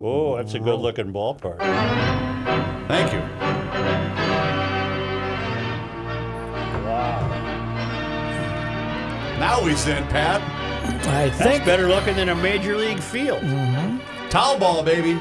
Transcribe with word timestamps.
Whoa, 0.00 0.36
that's 0.36 0.54
a 0.54 0.60
good 0.60 0.78
looking 0.78 1.12
ballpark. 1.12 1.58
Thank 2.86 3.12
you. 3.12 3.18
Wow. 6.86 7.28
Now 9.40 9.64
he's 9.64 9.88
in, 9.88 10.04
Pat. 10.06 10.40
I 11.08 11.30
That's 11.30 11.36
think 11.42 11.64
better 11.64 11.88
looking 11.88 12.14
than 12.14 12.28
a 12.28 12.34
major 12.36 12.76
league 12.76 13.00
field. 13.00 13.42
Town 14.30 14.60
ball, 14.60 14.84
baby. 14.84 15.18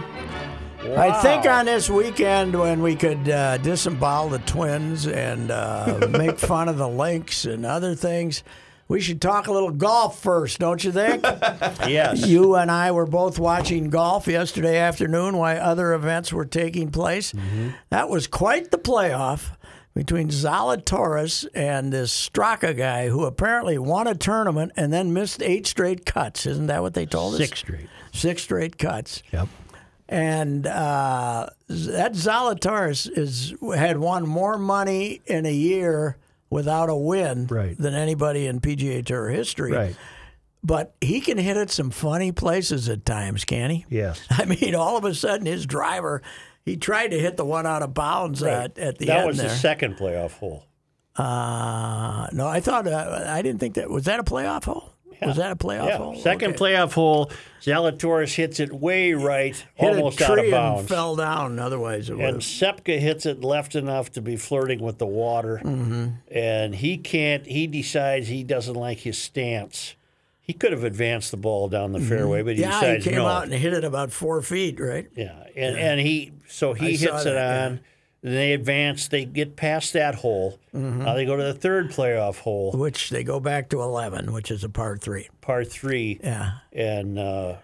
I 0.96 1.12
think 1.24 1.48
on 1.48 1.66
this 1.66 1.90
weekend 1.90 2.58
when 2.58 2.84
we 2.84 2.96
could 2.96 3.28
uh, 3.28 3.58
disembowel 3.58 4.30
the 4.30 4.40
twins 4.40 5.08
and 5.08 5.50
uh, 5.50 6.08
make 6.12 6.38
fun 6.38 6.70
of 6.70 6.78
the 6.78 6.88
links 6.88 7.46
and 7.46 7.66
other 7.66 7.96
things, 7.96 8.44
we 8.88 9.00
should 9.02 9.22
talk 9.22 9.48
a 9.48 9.52
little 9.52 9.72
golf 9.72 10.20
first, 10.22 10.60
don't 10.60 10.84
you 10.84 10.92
think? 10.92 11.24
Yes. 11.88 12.26
you 12.28 12.56
and 12.56 12.70
I 12.72 12.92
were 12.92 13.06
both 13.06 13.40
watching 13.40 13.90
golf 13.90 14.28
yesterday 14.28 14.78
afternoon 14.78 15.38
while 15.38 15.62
other 15.62 15.94
events 15.94 16.34
were 16.34 16.46
taking 16.46 16.90
place. 16.92 17.34
That 17.90 18.10
was 18.10 18.28
quite 18.28 18.72
the 18.72 18.78
playoff 18.78 19.52
between 19.94 20.30
Zalatoris 20.30 21.48
and 21.56 21.92
this 21.92 22.30
Straka 22.30 22.76
guy 22.78 23.08
who 23.10 23.26
apparently 23.26 23.78
won 23.78 24.06
a 24.08 24.16
tournament 24.16 24.72
and 24.76 24.92
then 24.94 25.14
missed 25.14 25.42
eight 25.42 25.66
straight 25.66 26.06
cuts. 26.06 26.46
Isn't 26.46 26.68
that 26.68 26.82
what 26.82 26.94
they 26.94 27.06
told 27.06 27.34
us? 27.36 27.40
Six 27.40 27.60
straight. 27.60 27.88
Six 28.14 28.44
straight 28.44 28.78
cuts. 28.78 29.24
Yep. 29.32 29.48
and 30.10 30.68
uh, 30.68 31.48
that 31.68 32.14
Zalatoris 32.14 33.10
is 33.18 33.54
had 33.76 33.98
won 33.98 34.28
more 34.28 34.58
money 34.58 35.22
in 35.26 35.46
a 35.46 35.54
year 35.54 36.18
without 36.50 36.90
a 36.90 36.96
win 36.96 37.48
Right. 37.48 37.78
than 37.78 37.94
anybody 37.94 38.46
in 38.48 38.60
PGA 38.60 39.06
Tour 39.06 39.30
history. 39.30 39.72
Right. 39.72 39.96
But 40.64 40.96
he 41.02 41.22
can 41.22 41.38
hit 41.38 41.56
at 41.58 41.70
some 41.70 41.92
funny 41.92 42.32
places 42.32 42.90
at 42.90 43.06
times, 43.06 43.46
can 43.46 43.70
he? 43.70 43.86
Yes. 43.90 44.22
I 44.30 44.46
mean, 44.46 44.76
all 44.76 44.98
of 44.98 45.06
a 45.06 45.14
sudden, 45.14 45.46
his 45.46 45.66
driver, 45.66 46.22
he 46.66 46.76
tried 46.78 47.10
to 47.12 47.20
hit 47.20 47.38
the 47.38 47.46
one 47.46 47.66
out 47.66 47.84
of 47.84 47.94
bounds 47.94 48.42
at, 48.44 48.78
at 48.78 48.98
the 48.98 49.06
that 49.06 49.18
end 49.20 49.28
was 49.28 49.38
there. 49.38 49.50
the 49.50 49.56
second 49.56 49.96
playoff 49.98 50.32
hole. 50.34 50.66
uh, 51.16 52.28
no, 52.34 52.48
I 52.48 52.60
thought 52.60 52.88
uh, 52.88 53.26
I 53.28 53.42
didn't 53.42 53.60
think 53.60 53.76
that 53.76 53.90
was 53.90 54.06
that 54.06 54.20
a 54.20 54.24
playoff 54.24 54.66
hole. 54.66 54.94
Was 55.22 55.38
that 55.38 55.52
a 55.52 55.56
playoff 55.56 55.88
Yeah. 55.88 55.98
hole? 55.98 56.16
Second 56.16 56.52
Okay. 56.52 56.60
playoff 56.60 56.94
hole. 56.94 57.32
Zalatoris 57.62 58.36
hits 58.36 58.60
it 58.60 58.72
way 58.72 59.14
right, 59.14 59.56
Hit 59.76 59.90
almost 59.90 60.22
out 60.22 60.38
of 60.40 60.50
bounds. 60.52 60.88
fell 60.88 61.16
down. 61.16 61.60
Otherwise, 61.60 62.10
it 62.10 62.18
And. 62.20 62.38
Sepka 62.42 63.00
hits 63.00 63.26
it 63.26 63.44
left 63.44 63.76
enough 63.76 64.12
to 64.14 64.22
be 64.22 64.36
flirting 64.36 64.80
with 64.80 65.00
the 65.00 65.06
water. 65.08 65.60
Mm-hmm. 65.64 66.08
And 66.32 66.76
he 66.76 66.98
can't, 66.98 67.46
he 67.46 67.68
decides 67.68 68.28
he 68.28 68.44
doesn't 68.44 68.76
like 68.76 69.00
his 69.00 69.18
stance. 69.18 69.96
He 70.40 70.54
could 70.54 70.72
have 70.72 70.86
advanced 70.86 71.32
the 71.32 71.38
ball 71.38 71.68
down 71.68 71.92
the 71.92 72.00
fairway, 72.00 72.42
but 72.42 72.56
he 72.56 72.62
Mm-hmm. 72.64 72.84
Yeah, 72.86 72.96
he 72.96 73.02
came 73.02 73.16
no. 73.16 73.26
out 73.28 73.44
and 73.44 73.54
hit 73.54 73.74
it 73.74 73.84
about 73.84 74.12
four 74.12 74.42
feet, 74.42 74.80
right? 74.80 75.08
Yeah, 75.16 75.34
and 75.58 75.78
and 75.78 76.00
he 76.00 76.32
so 76.48 76.72
he 76.74 76.88
I 76.88 76.92
hits 76.92 77.26
it 77.26 77.36
on. 77.36 77.82
Then 78.22 78.34
they 78.34 78.54
advance. 78.54 79.08
They 79.08 79.26
get 79.26 79.56
past 79.56 79.94
that 79.94 80.16
hole. 80.16 80.60
Mm-hmm. 80.74 81.04
Now 81.04 81.14
they 81.14 81.26
go 81.26 81.36
to 81.38 81.44
the 81.44 81.54
third 81.54 81.92
playoff 81.92 82.40
hole, 82.40 82.72
Which 82.74 83.10
they 83.10 83.24
go 83.24 83.40
back 83.40 83.70
to 83.70 83.82
11, 83.82 84.32
which 84.34 84.50
is 84.52 84.64
a 84.64 84.70
par 84.70 84.98
three. 84.98 85.30
par 85.42 85.64
three. 85.64 86.20
Yeah. 86.24 86.54
And 86.74 87.20
uh, 87.20 87.58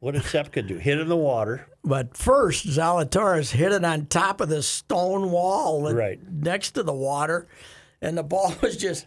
what 0.00 0.12
did 0.12 0.22
Sepka 0.22 0.66
do? 0.66 0.76
Hit 0.78 0.98
in 0.98 1.08
the 1.08 1.16
water. 1.16 1.66
But 1.84 2.16
first, 2.16 2.66
Zalatoris 2.66 3.50
hit 3.52 3.70
it 3.72 3.84
on 3.84 4.06
top 4.06 4.40
of 4.40 4.48
the 4.48 4.62
stone 4.62 5.30
wall 5.30 5.92
Right. 5.92 6.18
next 6.30 6.72
to 6.72 6.82
the 6.82 6.92
water, 6.94 7.46
and 8.02 8.16
the 8.18 8.22
ball 8.24 8.54
was 8.62 8.76
just 8.76 9.06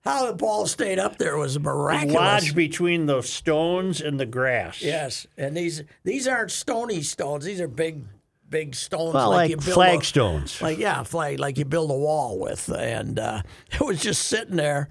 how 0.00 0.26
the 0.26 0.32
ball 0.34 0.66
stayed 0.66 0.98
up 0.98 1.18
there 1.18 1.36
was 1.36 1.58
miraculous. 1.58 2.14
Lodged 2.14 2.54
between 2.56 3.06
the 3.06 3.22
stones 3.22 4.00
and 4.00 4.18
the 4.18 4.26
grass. 4.26 4.80
Yes, 4.82 5.26
and 5.36 5.56
these 5.56 5.82
these 6.04 6.26
aren't 6.26 6.50
stony 6.52 7.02
stones; 7.02 7.44
these 7.44 7.60
are 7.60 7.68
big, 7.68 8.02
big 8.48 8.74
stones 8.74 9.14
Well, 9.14 9.30
like, 9.30 9.36
like, 9.36 9.50
you 9.50 9.56
build 9.56 9.74
flagstones. 9.74 10.60
Like 10.62 10.78
yeah, 10.78 11.02
flag 11.02 11.38
like 11.38 11.58
you 11.58 11.64
build 11.64 11.90
a 11.90 11.94
wall 11.96 12.38
with, 12.38 12.68
and 12.68 13.18
uh, 13.18 13.42
it 13.72 13.80
was 13.80 14.00
just 14.00 14.22
sitting 14.22 14.56
there. 14.56 14.88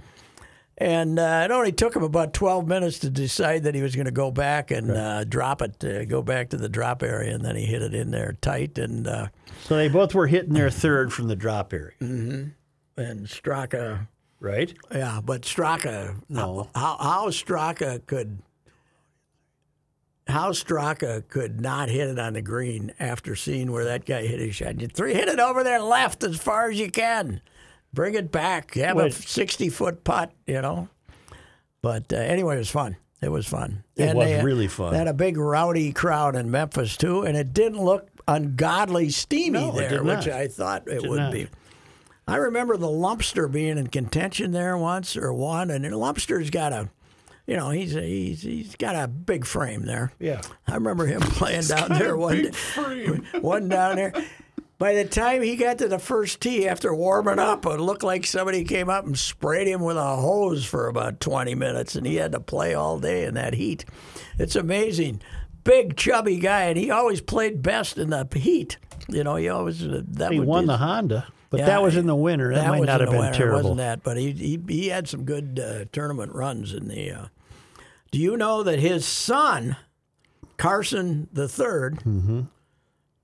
And 0.77 1.17
uh, 1.19 1.43
it 1.45 1.51
only 1.51 1.71
took 1.71 1.95
him 1.95 2.03
about 2.03 2.33
12 2.33 2.67
minutes 2.67 2.99
to 2.99 3.09
decide 3.09 3.63
that 3.63 3.75
he 3.75 3.81
was 3.81 3.95
going 3.95 4.07
to 4.07 4.11
go 4.11 4.29
back 4.29 4.71
and 4.71 4.91
uh, 4.91 5.23
drop 5.23 5.61
it, 5.61 5.81
uh, 5.85 6.03
go 6.03 6.21
back 6.21 6.49
to 6.49 6.57
the 6.57 6.67
drop 6.67 7.01
area, 7.01 7.33
and 7.33 7.45
then 7.45 7.55
he 7.55 7.65
hit 7.65 7.81
it 7.81 7.93
in 7.93 8.11
there 8.11 8.35
tight. 8.41 8.77
And 8.77 9.07
uh, 9.07 9.27
So 9.63 9.77
they 9.77 9.87
both 9.87 10.13
were 10.13 10.27
hitting 10.27 10.53
their 10.53 10.69
third 10.69 11.13
from 11.13 11.29
the 11.29 11.35
drop 11.37 11.71
area, 11.73 11.93
and 12.01 12.51
Straka, 12.97 14.07
right? 14.41 14.73
yeah, 14.91 15.21
but 15.23 15.43
Straka, 15.43 16.21
No. 16.27 16.69
how 16.75 16.97
how 16.99 17.29
Straka 17.29 18.05
could 18.05 18.39
how 20.27 20.51
Straka 20.51 21.27
could 21.27 21.61
not 21.61 21.89
hit 21.89 22.09
it 22.09 22.19
on 22.19 22.33
the 22.33 22.41
green 22.41 22.93
after 22.99 23.35
seeing 23.35 23.71
where 23.71 23.85
that 23.85 24.05
guy 24.05 24.25
hit 24.25 24.39
his 24.39 24.55
shot. 24.55 24.79
You 24.81 24.87
three 24.87 25.13
hit 25.13 25.27
it 25.27 25.39
over 25.39 25.63
there 25.63 25.79
left 25.79 26.23
as 26.23 26.37
far 26.37 26.69
as 26.69 26.79
you 26.79 26.89
can. 26.89 27.41
Bring 27.93 28.15
it 28.15 28.31
back. 28.31 28.73
Have 28.73 28.97
a 28.97 29.11
sixty 29.11 29.69
foot 29.69 30.03
putt, 30.03 30.31
you 30.45 30.61
know. 30.61 30.89
But 31.81 32.11
uh, 32.11 32.17
anyway, 32.17 32.55
it 32.55 32.59
was 32.59 32.69
fun. 32.71 32.97
It 33.21 33.29
was 33.29 33.47
fun. 33.47 33.83
It 33.95 34.15
was 34.15 34.27
they, 34.27 34.43
really 34.43 34.67
fun. 34.67 34.91
They 34.91 34.97
had 34.97 35.07
a 35.07 35.13
big 35.13 35.37
rowdy 35.37 35.93
crowd 35.93 36.35
in 36.35 36.51
Memphis 36.51 36.97
too, 36.97 37.21
and 37.23 37.37
it 37.37 37.53
didn't 37.53 37.81
look 37.81 38.09
ungodly 38.27 39.09
steamy 39.09 39.51
No, 39.51 39.71
there, 39.71 40.03
which. 40.03 40.27
I 40.27 40.47
thought 40.47 40.87
it 40.87 41.01
did 41.01 41.09
would 41.09 41.17
not. 41.17 41.31
be. 41.31 41.47
I 42.27 42.37
remember 42.37 42.75
the 42.75 42.87
Lumpster 42.87 43.51
being 43.51 43.77
in 43.77 43.87
contention 43.87 44.51
there 44.51 44.77
once 44.77 45.15
or 45.15 45.31
one, 45.31 45.69
and 45.69 45.85
Lumpster's 45.85 46.49
got 46.49 46.73
a, 46.73 46.89
you 47.47 47.55
know, 47.55 47.69
he's 47.69 47.93
he's 47.93 48.41
he's 48.41 48.75
got 48.75 48.95
a 48.95 49.07
big 49.07 49.45
frame 49.45 49.85
there. 49.85 50.11
Yeah. 50.19 50.41
I 50.67 50.75
remember 50.75 51.05
him 51.05 51.21
playing 51.21 51.63
down 51.63 51.89
there 51.89 52.17
one 52.17 52.51
one 53.41 53.69
down 53.69 53.95
there. 53.97 54.13
By 54.77 54.93
the 54.93 55.05
time 55.05 55.41
he 55.41 55.55
got 55.55 55.77
to 55.77 55.87
the 55.87 55.99
first 55.99 56.41
tee 56.41 56.67
after 56.67 56.93
warming 56.93 57.39
up, 57.39 57.65
it 57.65 57.79
looked 57.79 58.03
like 58.03 58.25
somebody 58.25 58.65
came 58.65 58.89
up 58.89 59.05
and 59.05 59.17
sprayed 59.17 59.67
him 59.67 59.81
with 59.81 59.95
a 59.95 60.15
hose 60.17 60.65
for 60.65 60.87
about 60.89 61.21
20 61.21 61.55
minutes, 61.55 61.95
and 61.95 62.05
he 62.05 62.15
had 62.15 62.33
to 62.33 62.41
play 62.41 62.73
all 62.73 62.99
day 62.99 63.23
in 63.23 63.35
that 63.35 63.53
heat. 63.53 63.85
It's 64.37 64.57
amazing. 64.57 65.21
Big, 65.63 65.95
chubby 65.95 66.39
guy, 66.39 66.63
and 66.65 66.77
he 66.77 66.91
always 66.91 67.21
played 67.21 67.61
best 67.63 67.97
in 67.97 68.09
the 68.09 68.27
heat. 68.35 68.77
You 69.07 69.23
know, 69.23 69.35
he 69.37 69.47
always 69.47 69.81
uh, 69.81 70.01
that 70.09 70.33
He 70.33 70.41
won 70.41 70.63
be- 70.65 70.67
the 70.67 70.77
Honda, 70.77 71.25
but 71.49 71.61
Yeah, 71.61 71.67
that 71.67 71.81
was 71.81 71.95
in 71.95 72.05
the 72.05 72.15
winter. 72.15 72.53
That, 72.53 72.67
might 72.67 72.83
not 72.83 72.99
have 72.99 73.09
been 73.11 73.19
winter, 73.19 73.33
terrible. 73.37 73.57
wasn't 73.61 73.77
that? 73.77 74.03
But 74.03 74.17
he 74.17 74.31
he, 74.33 74.59
he 74.67 74.87
had 74.89 75.07
some 75.07 75.23
good 75.23 75.57
uh, 75.57 75.85
tournament 75.93 76.33
runs 76.33 76.73
in 76.73 76.89
the. 76.89 77.11
Uh, 77.11 77.25
do 78.11 78.19
you 78.19 78.37
know 78.37 78.63
that 78.63 78.79
his 78.79 79.05
son, 79.05 79.75
Carson 80.57 81.27
the 81.33 81.45
3rd 81.47 82.03
Mm-hmm. 82.03 82.41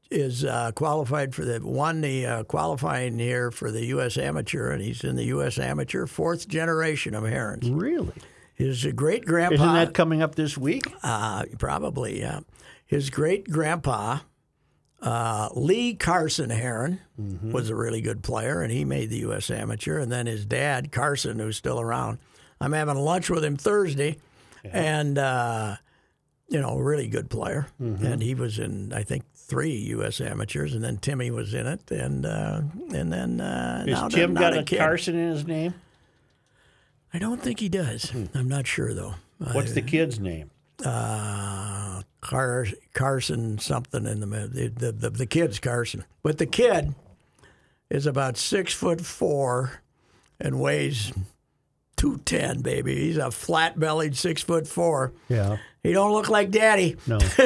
is 0.10 0.44
uh, 0.44 0.72
qualified 0.76 1.34
for 1.34 1.46
the 1.46 1.60
won 1.66 2.02
the 2.02 2.26
uh, 2.26 2.44
qualifying 2.44 3.18
here 3.20 3.52
for 3.52 3.72
the 3.72 3.86
U.S. 3.88 4.18
Amateur, 4.18 4.72
and 4.72 4.82
he's 4.82 5.04
in 5.04 5.16
the 5.16 5.26
U.S. 5.26 5.58
Amateur 5.58 6.06
fourth 6.06 6.48
generation 6.48 7.14
of 7.16 7.24
Herrons. 7.24 7.70
Really? 7.70 8.12
His 8.56 8.86
great 8.88 9.26
grandpa. 9.26 9.56
Isn't 9.56 9.74
that 9.74 9.94
coming 9.94 10.22
up 10.22 10.36
this 10.36 10.58
week? 10.58 10.84
Uh, 11.02 11.46
probably, 11.58 12.20
yeah. 12.20 12.42
His 12.86 13.10
great 13.10 13.50
grandpa, 13.50 14.20
uh, 15.02 15.50
Lee 15.56 15.96
Carson 15.96 16.50
Herron, 16.50 17.00
was 17.42 17.70
a 17.70 17.76
really 17.76 18.02
good 18.02 18.22
player, 18.22 18.62
and 18.62 18.72
he 18.72 18.84
made 18.84 19.10
the 19.10 19.20
U.S. 19.20 19.50
Amateur. 19.50 19.98
And 20.00 20.12
then 20.12 20.26
his 20.28 20.46
dad, 20.46 20.92
Carson, 20.92 21.40
who's 21.40 21.56
still 21.58 21.80
around. 21.80 22.20
I'm 22.60 22.74
having 22.74 22.98
lunch 22.98 23.30
with 23.30 23.44
him 23.46 23.56
Thursday, 23.58 24.18
and 24.64 25.18
uh, 25.18 25.76
you 26.50 26.60
know, 26.60 26.78
really 26.78 27.08
good 27.08 27.30
player. 27.30 27.68
And 27.80 28.22
he 28.22 28.36
was 28.36 28.60
in, 28.60 28.92
I 28.94 29.04
think, 29.04 29.24
three 29.34 29.76
U.S. 29.96 30.20
Amateurs, 30.22 30.74
and 30.76 30.84
then 30.84 30.98
Timmy 30.98 31.32
was 31.32 31.54
in 31.54 31.66
it, 31.68 31.90
and 31.92 32.26
uh, 32.26 32.62
and 32.94 33.12
then 33.12 33.40
uh, 33.42 33.86
now 33.86 34.08
not 34.34 34.42
got 34.42 34.54
a 34.54 34.60
a. 34.60 34.64
Carson 34.80 35.16
in 35.18 35.32
his 35.32 35.48
name? 35.48 35.74
I 37.14 37.20
don't 37.20 37.42
think 37.42 37.60
he 37.60 37.70
does. 37.70 38.12
I'm 38.34 38.48
not 38.48 38.68
sure 38.68 38.94
though. 38.94 39.16
What's 39.54 39.74
the 39.74 39.82
kid's 39.82 40.20
name? 40.20 40.52
uh, 40.86 42.02
Car- 42.22 42.68
Carson 42.94 43.58
something 43.60 44.06
in 44.06 44.20
the 44.20 44.28
middle. 44.28 44.48
The, 44.50 44.68
the, 44.68 44.92
the, 44.92 45.10
the 45.10 45.26
kid's 45.26 45.60
Carson. 45.60 46.06
But 46.24 46.38
the 46.38 46.46
kid 46.46 46.94
is 47.90 48.06
about 48.06 48.38
six 48.38 48.74
foot 48.74 49.02
four 49.02 49.82
and 50.40 50.60
weighs 50.60 51.12
two 52.02 52.18
ten, 52.26 52.62
baby. 52.62 52.96
He's 52.96 53.18
a 53.18 53.30
flat 53.30 53.80
bellied 53.80 54.18
six 54.18 54.42
foot 54.42 54.68
four. 54.68 55.14
Yeah. 55.30 55.58
He 55.84 55.94
don't 55.94 56.12
look 56.14 56.30
like 56.30 56.50
Daddy, 56.52 56.96
No. 57.08 57.18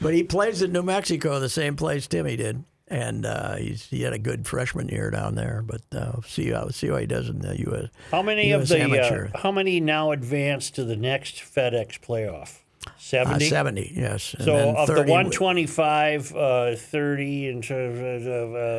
but 0.00 0.14
he 0.14 0.22
plays 0.22 0.62
in 0.62 0.72
New 0.72 0.82
Mexico, 0.82 1.38
the 1.40 1.48
same 1.48 1.76
place 1.76 2.06
Timmy 2.06 2.36
did, 2.36 2.64
and 2.88 3.24
uh, 3.24 3.56
he's 3.56 3.84
he 3.86 4.02
had 4.02 4.12
a 4.12 4.18
good 4.18 4.46
freshman 4.46 4.88
year 4.88 5.10
down 5.10 5.34
there. 5.34 5.62
But 5.66 5.80
uh, 5.92 6.20
see 6.26 6.50
how 6.50 6.68
see 6.68 6.88
how 6.88 6.96
he 6.98 7.06
does 7.06 7.28
in 7.28 7.40
the 7.40 7.58
U.S. 7.60 7.88
How 8.10 8.22
many 8.22 8.52
US 8.52 8.70
of 8.70 8.78
the 8.80 9.00
uh, 9.34 9.38
how 9.38 9.50
many 9.50 9.80
now 9.80 10.10
advance 10.12 10.70
to 10.72 10.84
the 10.84 10.96
next 10.96 11.36
FedEx 11.36 12.00
playoff? 12.00 12.58
Uh, 12.86 12.90
70? 12.98 13.44
70, 13.46 13.92
yes. 13.94 14.34
And 14.34 14.44
So 14.44 14.56
of 14.74 14.86
the 14.86 14.94
30 14.94 15.00
wi- 15.08 15.22
125, 15.24 16.34
uh, 16.34 16.76
30 16.76 17.48
and 17.48 17.70
uh, 17.70 17.74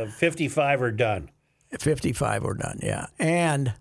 uh, 0.08 0.12
55 0.12 0.82
are 0.82 0.92
done. 0.92 1.30
55 1.80 2.46
are 2.46 2.54
done, 2.56 2.80
yeah. 2.82 3.08
And 3.20 3.74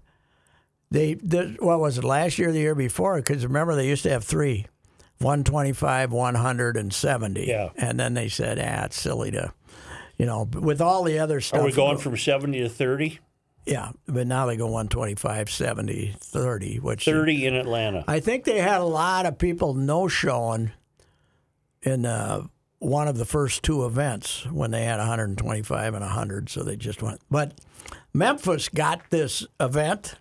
they, 0.90 1.14
the, 1.14 1.56
what 1.60 1.80
was 1.80 1.98
it, 1.98 2.04
last 2.04 2.38
year 2.38 2.48
or 2.48 2.52
the 2.52 2.60
year 2.60 2.74
before? 2.74 3.16
Because 3.16 3.44
remember, 3.44 3.74
they 3.74 3.88
used 3.88 4.02
to 4.04 4.10
have 4.10 4.24
three 4.24 4.66
125, 5.18 6.12
100, 6.12 6.76
and 6.76 6.92
70. 6.92 7.46
Yeah. 7.46 7.70
And 7.76 8.00
then 8.00 8.14
they 8.14 8.28
said, 8.28 8.58
ah, 8.58 8.86
it's 8.86 8.98
silly 8.98 9.30
to, 9.32 9.52
you 10.16 10.24
know, 10.24 10.48
with 10.54 10.80
all 10.80 11.04
the 11.04 11.18
other 11.18 11.42
stuff. 11.42 11.60
Are 11.60 11.66
we 11.66 11.72
going 11.72 11.98
from 11.98 12.16
70 12.16 12.58
to 12.60 12.68
30? 12.68 13.18
Yeah, 13.66 13.92
but 14.06 14.26
now 14.26 14.46
they 14.46 14.56
go 14.56 14.64
125, 14.64 15.50
70, 15.50 16.16
30, 16.18 16.78
which 16.78 17.04
30 17.04 17.46
in 17.46 17.54
Atlanta. 17.54 18.04
I 18.08 18.20
think 18.20 18.44
they 18.44 18.58
had 18.58 18.80
a 18.80 18.84
lot 18.84 19.26
of 19.26 19.36
people 19.36 19.74
no 19.74 20.08
showing 20.08 20.72
in 21.82 22.06
uh, 22.06 22.46
one 22.78 23.06
of 23.06 23.18
the 23.18 23.26
first 23.26 23.62
two 23.62 23.84
events 23.84 24.46
when 24.46 24.70
they 24.70 24.84
had 24.84 24.98
125 24.98 25.94
and 25.94 26.02
100, 26.02 26.48
so 26.48 26.62
they 26.62 26.76
just 26.76 27.02
went. 27.02 27.20
But 27.30 27.52
Memphis 28.14 28.70
got 28.70 29.02
this 29.10 29.46
event, 29.60 30.14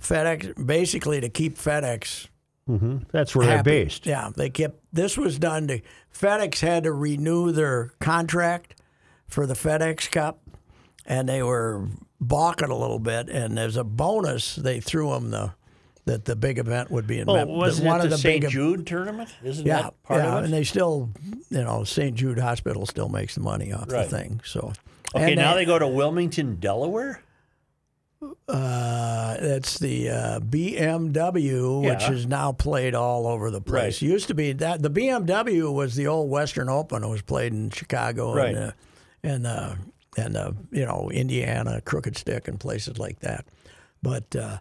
FedEx, 0.00 0.64
basically 0.66 1.20
to 1.20 1.28
keep 1.28 1.56
FedEx 1.58 2.28
mm-hmm. 2.68 2.98
That's 3.12 3.34
where 3.34 3.46
happy. 3.46 3.70
they're 3.70 3.84
based. 3.84 4.06
Yeah, 4.06 4.30
they 4.36 4.50
kept 4.50 4.80
this 4.92 5.16
was 5.16 5.38
done 5.38 5.68
to 5.68 5.80
FedEx 6.14 6.60
had 6.60 6.84
to 6.84 6.92
renew 6.92 7.52
their 7.52 7.92
contract 8.00 8.74
for 9.26 9.46
the 9.46 9.54
FedEx 9.54 10.10
Cup, 10.10 10.40
and 11.06 11.28
they 11.28 11.42
were 11.42 11.86
balking 12.20 12.70
a 12.70 12.76
little 12.76 12.98
bit. 12.98 13.28
And 13.28 13.58
as 13.58 13.76
a 13.76 13.84
bonus, 13.84 14.56
they 14.56 14.80
threw 14.80 15.10
them 15.10 15.30
the 15.30 15.52
that 16.04 16.24
the 16.24 16.34
big 16.34 16.58
event 16.58 16.90
would 16.90 17.06
be 17.06 17.18
in 17.18 17.28
Oh, 17.28 17.34
Mem- 17.34 17.48
wasn't 17.48 17.86
one 17.86 18.00
it 18.00 18.04
of 18.04 18.10
the, 18.10 18.16
the 18.16 18.22
St. 18.22 18.40
big 18.40 18.50
Jude 18.50 18.86
tournament? 18.86 19.28
Isn't 19.44 19.66
yeah, 19.66 19.82
that 19.82 20.02
part 20.04 20.22
yeah, 20.22 20.38
of 20.38 20.44
and 20.44 20.52
they 20.54 20.64
still, 20.64 21.10
you 21.50 21.62
know, 21.62 21.84
St. 21.84 22.14
Jude 22.16 22.38
Hospital 22.38 22.86
still 22.86 23.10
makes 23.10 23.34
the 23.34 23.42
money 23.42 23.74
off 23.74 23.92
Right. 23.92 24.08
the 24.08 24.16
thing. 24.16 24.40
So 24.42 24.72
Okay, 25.14 25.32
and 25.32 25.36
now 25.36 25.54
they 25.54 25.66
go 25.66 25.78
to 25.78 25.86
Wilmington, 25.86 26.56
Delaware? 26.56 27.22
Uh, 28.48 29.36
it's 29.38 29.78
the 29.78 30.10
uh, 30.10 30.40
BMW, 30.40 31.82
which 31.84 32.08
is 32.10 32.26
now 32.26 32.52
played 32.52 32.94
all 32.94 33.26
over 33.26 33.50
the 33.50 33.60
place. 33.60 34.02
Right. 34.02 34.10
Used 34.10 34.28
to 34.28 34.34
be 34.34 34.52
that 34.54 34.82
the 34.82 34.90
BMW 34.90 35.72
was 35.72 35.94
the 35.94 36.06
old 36.06 36.30
Western 36.30 36.68
Open. 36.68 37.04
It 37.04 37.08
was 37.08 37.22
played 37.22 37.52
in 37.52 37.70
Chicago 37.70 38.34
Right. 38.34 38.54
and 38.54 38.56
uh, 38.58 38.72
and 39.22 39.46
uh, 39.46 39.74
and 40.16 40.36
uh, 40.36 40.52
you 40.72 40.84
know 40.84 41.10
Indiana, 41.12 41.80
Crooked 41.80 42.16
Stick, 42.16 42.48
and 42.48 42.58
places 42.58 42.98
like 42.98 43.20
that. 43.20 43.44
But 44.02 44.34
uh, 44.34 44.58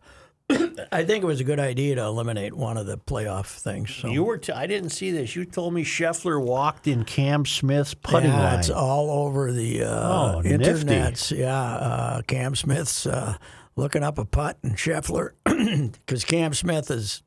I 0.50 1.04
think 1.04 1.24
it 1.24 1.28
was 1.28 1.42
a 1.42 1.44
good 1.44 1.60
idea 1.60 1.96
to 1.96 2.04
eliminate 2.04 2.54
one 2.54 2.78
of 2.78 2.86
the 2.86 2.98
playoff 2.98 3.48
things. 3.60 3.94
So. 3.94 4.08
You 4.08 4.24
were. 4.24 4.38
T- 4.38 4.54
I 4.54 4.66
didn't 4.66 4.92
see 4.92 5.12
this. 5.12 5.36
You 5.36 5.44
told 5.44 5.74
me 5.74 5.84
Scheffler 5.84 6.42
walked 6.42 6.88
in 6.88 7.04
Cam 7.04 7.46
Smith's 7.46 7.94
putting 7.94 8.30
yeah, 8.32 8.44
line. 8.44 8.60
it's 8.60 8.70
all 8.70 9.10
over 9.26 9.52
the 9.52 9.84
uh, 9.84 10.36
Oh, 10.36 10.42
nifty. 10.42 11.36
Yeah, 11.36 11.54
uh, 11.62 12.22
Cam 12.22 12.56
Smith's 12.56 13.06
uh, 13.06 13.36
looking 13.76 14.04
up 14.04 14.18
a 14.18 14.24
putt 14.26 14.58
and 14.64 14.78
Scheffler 14.78 15.32
because 15.92 16.24
Cam 16.24 16.54
Smith 16.54 16.90
is 16.90 17.24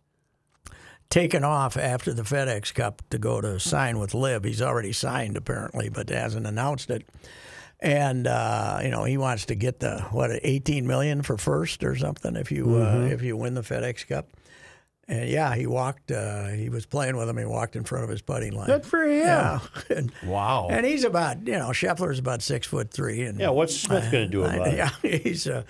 taken 1.10 1.44
off 1.44 1.76
after 1.76 2.14
the 2.14 2.22
FedEx 2.22 2.72
Cup 2.72 3.02
to 3.10 3.18
go 3.18 3.40
to 3.42 3.60
sign 3.60 3.98
with 3.98 4.14
Liv. 4.14 4.44
He's 4.44 4.62
already 4.62 4.92
signed 4.92 5.36
apparently, 5.36 5.90
but 5.90 6.08
hasn't 6.08 6.46
announced 6.46 6.88
it. 6.88 7.06
And 7.82 8.26
uh, 8.26 8.80
you 8.82 8.90
know 8.90 9.04
he 9.04 9.16
wants 9.16 9.46
to 9.46 9.54
get 9.54 9.80
the 9.80 10.00
what 10.10 10.30
eighteen 10.42 10.86
million 10.86 11.22
for 11.22 11.38
first 11.38 11.82
or 11.82 11.96
something 11.96 12.36
if 12.36 12.52
you 12.52 12.76
uh, 12.76 13.08
if 13.10 13.22
you 13.22 13.36
win 13.36 13.54
the 13.54 13.62
FedEx 13.62 14.06
Cup. 14.06 14.28
And 15.08 15.28
yeah, 15.28 15.54
he 15.56 15.66
walked. 15.66 16.12
Uh, 16.12 16.48
he 16.48 16.68
was 16.68 16.86
playing 16.86 17.16
with 17.16 17.28
him. 17.28 17.36
He 17.36 17.44
walked 17.44 17.74
in 17.74 17.82
front 17.82 18.04
of 18.04 18.10
his 18.10 18.22
putting 18.22 18.52
line. 18.52 18.66
Good 18.68 18.84
for 18.86 19.02
him. 19.02 19.18
Yeah. 19.18 19.58
And, 19.90 20.12
Wow. 20.24 20.68
and 20.70 20.86
he's 20.86 21.02
about, 21.02 21.44
you 21.48 21.54
know, 21.54 21.70
Scheffler's 21.70 22.20
about 22.20 22.42
six 22.42 22.64
foot 22.68 22.92
three. 22.92 23.22
And 23.22 23.40
Yeah, 23.40 23.48
what's 23.48 23.74
Smith 23.76 24.12
going 24.12 24.26
to 24.26 24.30
do 24.30 24.44
I- 24.44 24.54
about 24.54 24.68
it? 24.68 24.74
yeah, 24.76 24.90
he's 25.02 25.48
uh, 25.48 25.64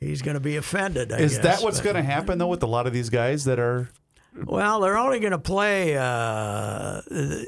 he's 0.00 0.20
going 0.20 0.34
to 0.34 0.40
be 0.40 0.56
offended. 0.56 1.12
I 1.12 1.18
Is 1.18 1.36
guess, 1.38 1.44
that 1.44 1.62
what's 1.62 1.80
going 1.80 1.96
to 1.96 2.02
happen 2.02 2.36
though 2.36 2.48
with 2.48 2.62
a 2.62 2.66
lot 2.66 2.86
of 2.86 2.92
these 2.92 3.08
guys 3.08 3.44
that 3.44 3.58
are? 3.58 3.88
Well, 4.44 4.80
they're 4.80 4.98
only 4.98 5.20
going 5.20 5.30
to 5.32 5.38
play 5.38 5.96
uh, 5.96 7.00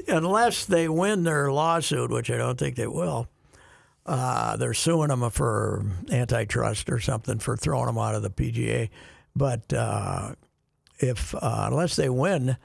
unless 0.07 0.65
they 0.65 0.87
win 0.89 1.23
their 1.23 1.51
lawsuit, 1.51 2.09
which 2.09 2.31
I 2.31 2.37
don't 2.37 2.57
think 2.57 2.77
they 2.77 2.87
will. 2.87 3.27
Uh, 4.07 4.55
they're 4.55 4.73
suing 4.73 5.09
them 5.09 5.29
for 5.31 5.85
antitrust 6.11 6.89
or 6.89 6.99
something 6.99 7.39
for 7.39 7.57
throwing 7.57 7.87
them 7.87 7.97
out 7.97 8.15
of 8.15 8.21
the 8.23 8.29
PGA. 8.29 8.89
But 9.35 9.71
uh, 9.73 10.33
if 10.99 11.35
uh, 11.35 11.67
unless 11.69 11.95
they 11.95 12.09
win, 12.09 12.57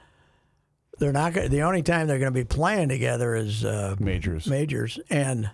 they're 0.99 1.11
not. 1.11 1.33
Gonna, 1.33 1.49
the 1.49 1.63
only 1.63 1.83
time 1.83 2.07
they're 2.07 2.19
going 2.19 2.33
to 2.33 2.39
be 2.39 2.45
playing 2.45 2.89
together 2.89 3.35
is 3.35 3.65
uh, 3.65 3.95
Majors. 3.99 4.47
majors, 4.47 4.99
and 5.09 5.49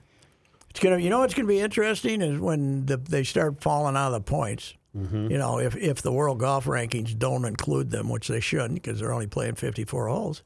it's 0.69 0.79
gonna. 0.79 0.99
You 0.99 1.09
know 1.09 1.19
what's 1.19 1.33
going 1.33 1.47
to 1.47 1.53
be 1.53 1.59
interesting 1.59 2.21
is 2.21 2.39
when 2.39 2.85
the, 2.85 2.97
they 2.97 3.23
start 3.23 3.61
falling 3.61 3.95
out 3.95 4.07
of 4.07 4.13
the 4.13 4.21
points. 4.21 4.75
You 4.93 5.37
know, 5.37 5.59
if 5.59 5.75
if 5.75 6.01
the 6.01 6.11
world 6.11 6.39
golf 6.39 6.65
rankings 6.65 7.17
don't 7.17 7.45
include 7.45 7.89
them, 7.91 8.09
which 8.09 8.27
they 8.27 8.39
shouldn't, 8.39 8.75
because 8.81 8.99
they're 8.99 9.13
only 9.13 9.27
playing 9.27 9.55
54 9.55 10.07
holes, 10.07 10.41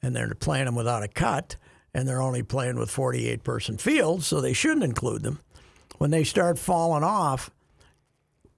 and 0.00 0.14
they're 0.14 0.32
playing 0.34 0.66
them 0.66 0.74
without 0.76 1.02
a 1.02 1.08
cut, 1.08 1.56
and 1.94 2.08
they're 2.08 2.20
only 2.22 2.42
playing 2.42 2.76
with 2.76 2.90
48 2.90 3.42
person 3.44 3.78
fields, 3.78 4.26
so 4.26 4.40
they 4.40 4.52
shouldn't 4.52 4.82
include 4.84 5.22
them. 5.22 5.40
When 5.98 6.10
they 6.10 6.24
start 6.24 6.58
falling 6.58 7.04
off, 7.04 7.50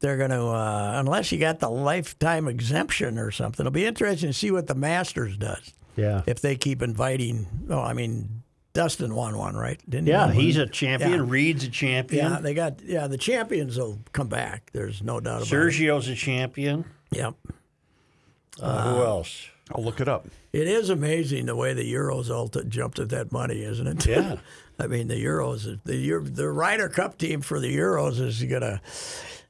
they're 0.01 0.17
going 0.17 0.31
to, 0.31 0.43
uh, 0.47 0.93
unless 0.97 1.31
you 1.33 1.39
got 1.39 1.61
the 1.61 1.69
lifetime 1.71 2.49
exemption 2.49 3.19
or 3.19 3.31
something, 3.31 3.65
it'll 3.65 3.73
be 3.73 3.85
interesting 3.87 4.29
to 4.31 4.33
see 4.33 4.51
what 4.51 4.67
the 4.67 4.75
Masters 4.75 5.37
does 5.37 5.73
Yeah. 5.97 6.23
if 6.27 6.41
they 6.41 6.57
keep 6.57 6.83
inviting. 6.83 7.47
Oh, 7.71 7.81
I 7.81 7.93
mean, 7.93 8.43
Dustin 8.73 9.15
won 9.15 9.37
one, 9.39 9.55
right? 9.57 9.81
Didn't 9.89 10.07
he 10.07 10.13
Yeah, 10.13 10.27
win 10.27 10.37
he's 10.37 10.57
a 10.59 10.67
champion. 10.67 11.11
Yeah. 11.13 11.25
Reed's 11.27 11.65
a 11.65 11.71
champion. 11.71 12.31
Yeah, 12.33 12.41
they 12.41 12.53
got 12.53 12.81
yeah. 12.85 13.07
The 13.07 13.17
champions 13.17 13.79
will 13.79 13.99
come 14.13 14.29
back. 14.29 14.71
There's 14.75 15.03
no 15.03 15.19
doubt 15.19 15.37
about 15.39 15.47
it. 15.47 15.51
Sergio's 15.51 16.09
a 16.09 16.15
champion. 16.15 16.85
Yep. 17.11 17.35
Uh, 18.61 18.95
who 18.95 19.03
else? 19.03 19.49
I'll 19.75 19.83
look 19.85 20.01
it 20.01 20.09
up. 20.09 20.27
It 20.53 20.69
is 20.69 20.91
amazing 20.91 21.47
the 21.47 21.57
way 21.57 21.75
the 21.75 21.93
Euros 21.93 22.31
all 22.31 22.49
t- 22.49 22.63
jumped 22.69 22.99
at 22.99 23.09
that 23.11 23.33
money, 23.33 23.63
isn't 23.63 23.87
it? 23.87 24.07
Yeah. 24.07 24.37
I 24.79 24.87
mean, 24.87 25.09
the 25.09 25.15
Euros, 25.23 25.81
the 25.85 25.97
Euro- 25.97 26.23
the 26.25 26.49
Ryder 26.51 26.89
Cup 26.89 27.19
team 27.19 27.41
for 27.41 27.59
the 27.59 27.75
Euros 27.77 28.21
is 28.21 28.43
gonna, 28.45 28.81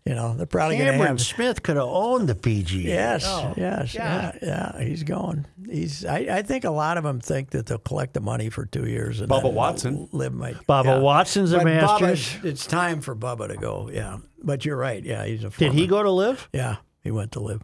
you 0.06 0.14
know, 0.14 0.34
they're 0.34 0.46
probably 0.46 0.78
gonna 0.78 0.92
Cameron 0.92 1.08
have. 1.18 1.20
Smith 1.20 1.62
could 1.64 1.76
have 1.76 1.86
owned 1.88 2.28
the 2.28 2.34
PGA. 2.36 2.84
Yes, 2.84 3.24
Oh, 3.26 3.52
yes, 3.56 3.92
yeah, 3.94 4.32
yeah. 4.40 4.80
He's 4.80 5.02
going. 5.02 5.44
He's. 5.68 6.04
I, 6.04 6.18
I 6.30 6.42
think 6.42 6.64
a 6.64 6.70
lot 6.70 6.96
of 6.96 7.02
them 7.04 7.18
think 7.20 7.50
that 7.50 7.66
they'll 7.66 7.76
collect 7.78 8.14
the 8.14 8.20
money 8.20 8.48
for 8.50 8.64
two 8.64 8.86
years. 8.86 9.20
And 9.20 9.28
Bubba 9.28 9.52
Watson. 9.52 10.08
live 10.12 10.32
might. 10.32 10.54
Bubba 10.68 10.84
yeah. 10.84 10.98
Watson's 11.00 11.52
a 11.52 11.56
But 11.58 11.64
Masters. 11.64 12.20
Bubba's- 12.36 12.44
it's 12.44 12.66
time 12.66 13.00
for 13.00 13.16
Bubba 13.16 13.48
to 13.48 13.56
go. 13.56 13.90
Yeah, 13.92 14.18
but 14.42 14.64
you're 14.64 14.76
right. 14.78 15.04
Yeah, 15.04 15.26
he's 15.26 15.42
a. 15.44 15.50
Did 15.50 15.72
he 15.72 15.88
go 15.88 16.02
to 16.04 16.10
Liv? 16.10 16.48
Yeah, 16.52 16.76
he 17.02 17.10
went 17.10 17.32
to 17.32 17.40
Liv. 17.40 17.62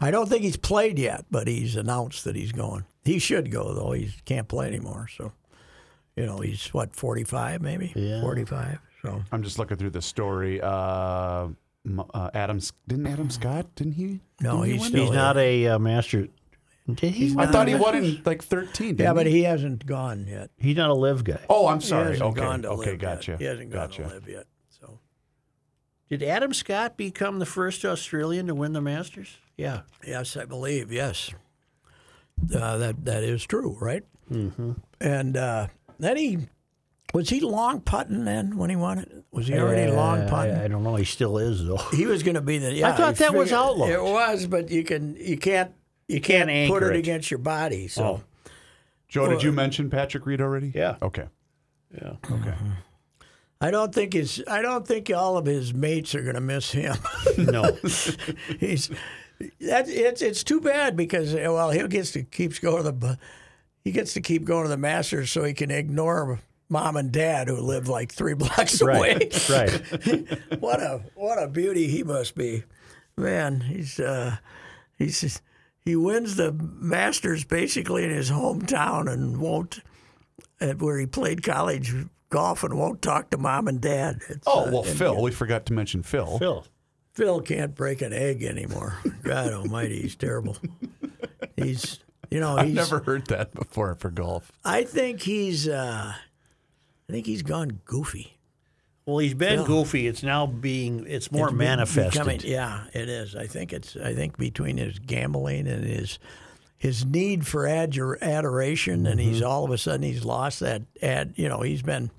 I 0.00 0.10
don't 0.10 0.28
think 0.28 0.42
he's 0.42 0.56
played 0.56 0.98
yet, 0.98 1.26
but 1.30 1.46
he's 1.46 1.76
announced 1.76 2.24
that 2.24 2.34
he's 2.36 2.52
going. 2.52 2.84
He 3.04 3.18
should 3.18 3.50
go 3.50 3.74
though. 3.74 3.92
He 3.92 4.10
can't 4.24 4.48
play 4.48 4.66
anymore. 4.66 5.08
So, 5.16 5.32
you 6.16 6.26
know, 6.26 6.38
he's 6.38 6.68
what 6.72 6.96
forty 6.96 7.24
five, 7.24 7.60
maybe 7.60 7.92
Yeah. 7.94 8.20
forty 8.20 8.44
five. 8.44 8.78
So 9.02 9.22
I'm 9.32 9.42
just 9.42 9.58
looking 9.58 9.76
through 9.76 9.90
the 9.90 10.02
story. 10.02 10.60
Uh, 10.60 11.48
uh, 12.14 12.30
Adams 12.34 12.72
didn't 12.88 13.06
Adam 13.06 13.30
Scott? 13.30 13.74
Didn't 13.74 13.94
he? 13.94 14.20
No, 14.40 14.56
didn't 14.64 14.72
he's 14.72 14.80
win? 14.82 14.90
still- 14.90 15.04
He's 15.06 15.14
not 15.14 15.36
a 15.36 15.66
uh, 15.68 15.78
master. 15.78 16.28
Did 16.92 17.12
he? 17.12 17.34
I 17.38 17.46
thought 17.46 17.68
he 17.68 17.74
won 17.76 17.94
in 17.94 18.20
like 18.24 18.42
13. 18.42 18.88
yeah, 18.88 18.92
didn't 18.94 19.14
but 19.14 19.26
he? 19.26 19.32
he 19.32 19.42
hasn't 19.44 19.86
gone 19.86 20.26
yet. 20.26 20.50
He's 20.58 20.76
not 20.76 20.90
a 20.90 20.94
Liv 20.94 21.22
guy. 21.24 21.38
Oh, 21.48 21.68
I'm 21.68 21.78
He 21.80 21.86
sorry. 21.86 22.08
hasn't 22.12 22.30
Okay. 22.30 22.40
gone 22.40 22.62
to 22.62 22.70
Okay. 22.70 22.90
Liv 22.92 22.98
Gotcha. 23.00 23.30
Yet. 23.32 23.40
He 23.40 23.44
hasn't 23.46 23.70
gone 23.70 23.86
gotcha. 23.88 24.02
to 24.02 24.08
Liv 24.08 24.28
yet. 24.28 24.46
So 24.70 24.98
Did 26.08 26.22
Adam 26.24 26.52
Scott 26.52 26.96
become 26.96 27.38
the 27.38 27.46
first 27.46 27.84
Australian 27.84 28.48
to 28.48 28.54
win 28.56 28.72
the 28.72 28.80
Masters? 28.80 29.36
Yeah. 29.60 29.80
yes, 30.06 30.36
I 30.36 30.44
believe 30.44 30.90
yes. 30.92 31.30
Uh, 32.54 32.78
that 32.78 33.04
that 33.04 33.22
is 33.22 33.44
true, 33.44 33.76
right? 33.80 34.02
Mm-hmm. 34.32 34.72
And 35.00 35.36
uh, 35.36 35.66
then 35.98 36.16
he 36.16 36.38
was 37.12 37.28
he 37.28 37.40
long 37.40 37.80
putting 37.80 38.24
then 38.24 38.56
when 38.56 38.70
he 38.70 38.76
won 38.76 38.98
it. 38.98 39.12
Was 39.30 39.48
he 39.48 39.58
already 39.58 39.90
long 39.92 40.20
Uh, 40.22 40.28
putting? 40.30 40.54
I, 40.54 40.64
I 40.64 40.68
don't 40.68 40.82
know. 40.82 40.94
He 40.96 41.04
still 41.04 41.36
is 41.38 41.64
though. 41.66 41.76
He 41.92 42.06
was 42.06 42.22
going 42.22 42.36
to 42.36 42.40
be 42.40 42.56
the. 42.58 42.72
Yeah, 42.72 42.94
thought 42.96 43.18
he 43.18 43.24
that 43.24 43.34
was 43.34 43.48
figured- 43.50 43.60
outlawed. 43.60 43.90
It 43.90 44.02
was, 44.02 44.46
but 44.46 44.70
you 44.70 44.84
can 44.84 45.16
you 45.16 45.36
can't 45.36 45.72
you 46.08 46.20
can't, 46.20 46.48
Can't 46.48 46.70
put 46.72 46.82
it, 46.82 46.94
it. 46.94 46.98
against 46.98 47.30
your 47.30 47.38
body. 47.38 47.86
So 47.88 48.04
Oh. 48.04 48.20
Joe, 49.08 49.28
did 49.28 49.42
you 49.42 49.52
mention 49.52 49.90
Patrick 49.90 50.24
Reed 50.24 50.40
already? 50.40 50.72
Yeah. 50.74 50.96
Okay. 51.02 51.26
Yeah. 51.94 52.12
Okay. 52.30 52.54
I 53.60 53.70
don't 53.70 53.92
think 53.94 54.12
his. 54.14 54.42
I 54.48 54.62
don't 54.62 54.86
think 54.86 55.10
all 55.10 55.36
of 55.36 55.44
his 55.46 55.74
mates 55.74 56.14
are 56.14 56.22
going 56.22 56.36
to 56.36 56.40
miss 56.40 56.70
him. 56.72 56.96
No. 57.36 57.76
He's 58.60 58.88
that. 59.60 59.88
It's 59.88 60.22
it's 60.22 60.44
too 60.44 60.60
bad 60.60 60.96
because 60.96 61.34
well 61.34 61.70
he 61.70 61.86
gets 61.88 62.12
to 62.12 62.22
keeps 62.22 62.58
going 62.58 62.84
to 62.84 62.92
the 62.92 63.18
he 63.84 63.92
gets 63.92 64.14
to 64.14 64.20
keep 64.20 64.44
going 64.44 64.64
to 64.64 64.68
the 64.68 64.76
Masters 64.76 65.30
so 65.32 65.44
he 65.44 65.54
can 65.54 65.70
ignore 65.70 66.40
mom 66.68 66.96
and 66.96 67.10
dad 67.10 67.48
who 67.48 67.56
live 67.56 67.88
like 67.88 68.12
three 68.12 68.34
blocks 68.34 68.80
away. 68.80 69.30
right. 69.30 69.48
Right. 69.50 70.38
what 70.60 70.80
a 70.80 71.02
what 71.14 71.42
a 71.42 71.48
beauty 71.48 71.88
he 71.88 72.02
must 72.02 72.34
be, 72.34 72.64
man. 73.16 73.60
He's 73.60 73.98
uh, 73.98 74.36
he's 74.98 75.40
he 75.84 75.96
wins 75.96 76.36
the 76.36 76.52
Masters 76.52 77.44
basically 77.44 78.04
in 78.04 78.10
his 78.10 78.30
hometown 78.30 79.10
and 79.10 79.38
won't 79.38 79.80
at 80.60 80.80
where 80.80 80.98
he 80.98 81.06
played 81.06 81.42
college 81.42 81.94
golf 82.28 82.62
and 82.62 82.78
won't 82.78 83.02
talk 83.02 83.30
to 83.30 83.38
mom 83.38 83.66
and 83.66 83.80
dad. 83.80 84.20
It's, 84.28 84.46
Oh 84.46 84.66
uh, 84.66 84.70
well, 84.70 84.82
Phil. 84.82 85.20
We 85.20 85.30
forgot 85.30 85.66
to 85.66 85.72
mention 85.72 86.02
Phil. 86.02 86.38
Phil. 86.38 86.64
Phil 87.20 87.40
can't 87.42 87.74
break 87.74 88.00
an 88.00 88.14
egg 88.14 88.42
anymore. 88.42 88.94
God 89.22 89.52
Almighty, 89.52 90.00
he's 90.00 90.16
terrible. 90.16 90.56
He's 91.54 92.00
you 92.30 92.40
know 92.40 92.56
I've 92.56 92.68
he's. 92.68 92.76
never 92.76 93.00
heard 93.00 93.26
that 93.26 93.52
before 93.52 93.94
for 93.96 94.10
golf. 94.10 94.50
I 94.64 94.84
think 94.84 95.20
he's. 95.20 95.68
Uh, 95.68 96.14
I 96.14 97.12
think 97.12 97.26
he's 97.26 97.42
gone 97.42 97.80
goofy. 97.84 98.38
Well, 99.04 99.18
he's 99.18 99.34
been 99.34 99.58
Phil. 99.58 99.66
goofy. 99.66 100.06
It's 100.06 100.22
now 100.22 100.46
being. 100.46 101.04
It's 101.06 101.30
more 101.30 101.48
It's 101.48 101.56
manifested. 101.56 102.12
becoming- 102.12 102.40
yeah, 102.44 102.84
it 102.94 103.10
is. 103.10 103.36
I 103.36 103.46
think 103.46 103.74
it's. 103.74 103.96
I 103.96 104.14
think 104.14 104.38
between 104.38 104.78
his 104.78 104.98
gambling 104.98 105.66
and 105.68 105.84
his 105.84 106.18
his 106.78 107.04
need 107.04 107.46
for 107.46 107.64
adjur- 107.64 108.18
adoration, 108.22 109.06
and 109.06 109.20
he's 109.20 109.42
all 109.42 109.64
of 109.66 109.70
a 109.72 109.76
sudden 109.76 110.02
he's 110.02 110.24
lost 110.24 110.60
that 110.60 110.80
ad. 111.02 111.34
You 111.36 111.50
know, 111.50 111.60
he's 111.60 111.82
been 111.82 112.10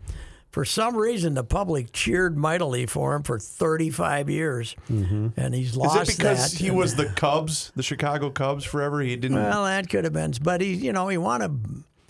for 0.51 0.65
some 0.65 0.97
reason 0.97 1.33
the 1.33 1.43
public 1.43 1.93
cheered 1.93 2.37
mightily 2.37 2.85
for 2.85 3.15
him 3.15 3.23
for 3.23 3.39
35 3.39 4.29
years, 4.29 4.75
mm-hmm. 4.89 5.29
and 5.37 5.55
he's 5.55 5.71
Is 5.71 5.77
lost 5.77 6.09
it 6.09 6.17
because 6.17 6.51
he 6.51 6.69
was 6.69 6.95
the 6.95 7.05
Cubs, 7.15 7.71
the 7.75 7.83
Chicago 7.83 8.29
Cubs, 8.29 8.65
forever? 8.65 8.99
He 8.99 9.15
didn't. 9.15 9.37
Well, 9.37 9.63
that 9.63 9.89
could 9.89 10.03
have 10.03 10.13
been, 10.13 10.33
but 10.41 10.61
he, 10.61 10.73
you 10.73 10.91
know, 10.91 11.07
he 11.07 11.17
won 11.17 11.41
a 11.41 11.51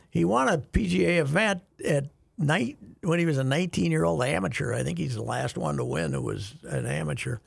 he 0.10 0.26
won 0.26 0.50
a 0.50 0.58
PGA 0.58 1.20
event 1.20 1.62
at 1.86 2.06
night 2.38 2.78
when 3.02 3.20
he 3.20 3.26
was 3.26 3.38
a 3.38 3.44
19 3.44 3.92
year 3.92 4.04
old 4.04 4.24
amateur. 4.24 4.74
I 4.74 4.84
think 4.84 4.98
he's 4.98 5.16
the 5.16 5.22
last 5.22 5.58
one 5.58 5.78
to 5.78 5.86
win 5.86 6.14
who 6.14 6.22
was 6.22 6.56
an 6.64 6.88
amateur, 6.88 7.38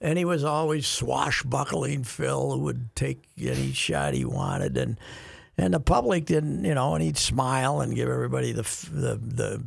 and 0.00 0.18
he 0.18 0.26
was 0.26 0.44
always 0.44 0.86
swashbuckling 0.86 2.04
Phil 2.04 2.52
who 2.52 2.60
would 2.60 2.94
take 2.94 3.22
any 3.40 3.72
shot 3.72 4.12
he 4.12 4.26
wanted, 4.26 4.76
and 4.76 4.98
and 5.56 5.72
the 5.72 5.80
public 5.80 6.26
didn't, 6.26 6.66
you 6.66 6.74
know, 6.74 6.94
and 6.94 7.02
he'd 7.02 7.16
smile 7.16 7.80
and 7.80 7.94
give 7.94 8.10
everybody 8.10 8.52
the 8.52 8.62
the 8.92 9.16
the 9.16 9.62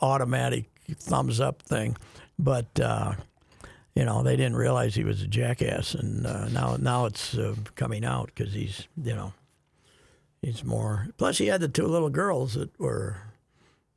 automatic 0.00 0.66
thumbs 0.96 1.40
up 1.40 1.62
thing, 1.62 1.96
but. 2.38 2.78
uh 2.80 3.14
you 3.96 4.04
know, 4.04 4.24
they 4.24 4.34
didn't 4.34 4.56
realize 4.56 4.96
he 4.96 5.04
was 5.04 5.22
a 5.22 5.26
jackass, 5.28 5.94
and 5.94 6.26
uh, 6.26 6.48
now 6.48 6.76
now 6.80 7.06
it's 7.06 7.38
uh, 7.38 7.54
coming 7.76 8.04
out 8.04 8.26
because 8.34 8.52
he's 8.52 8.88
you 9.00 9.14
know 9.14 9.32
he's 10.42 10.64
more. 10.64 11.06
Plus, 11.16 11.38
he 11.38 11.46
had 11.46 11.60
the 11.60 11.68
two 11.68 11.86
little 11.86 12.10
girls 12.10 12.54
that 12.54 12.76
were, 12.78 13.16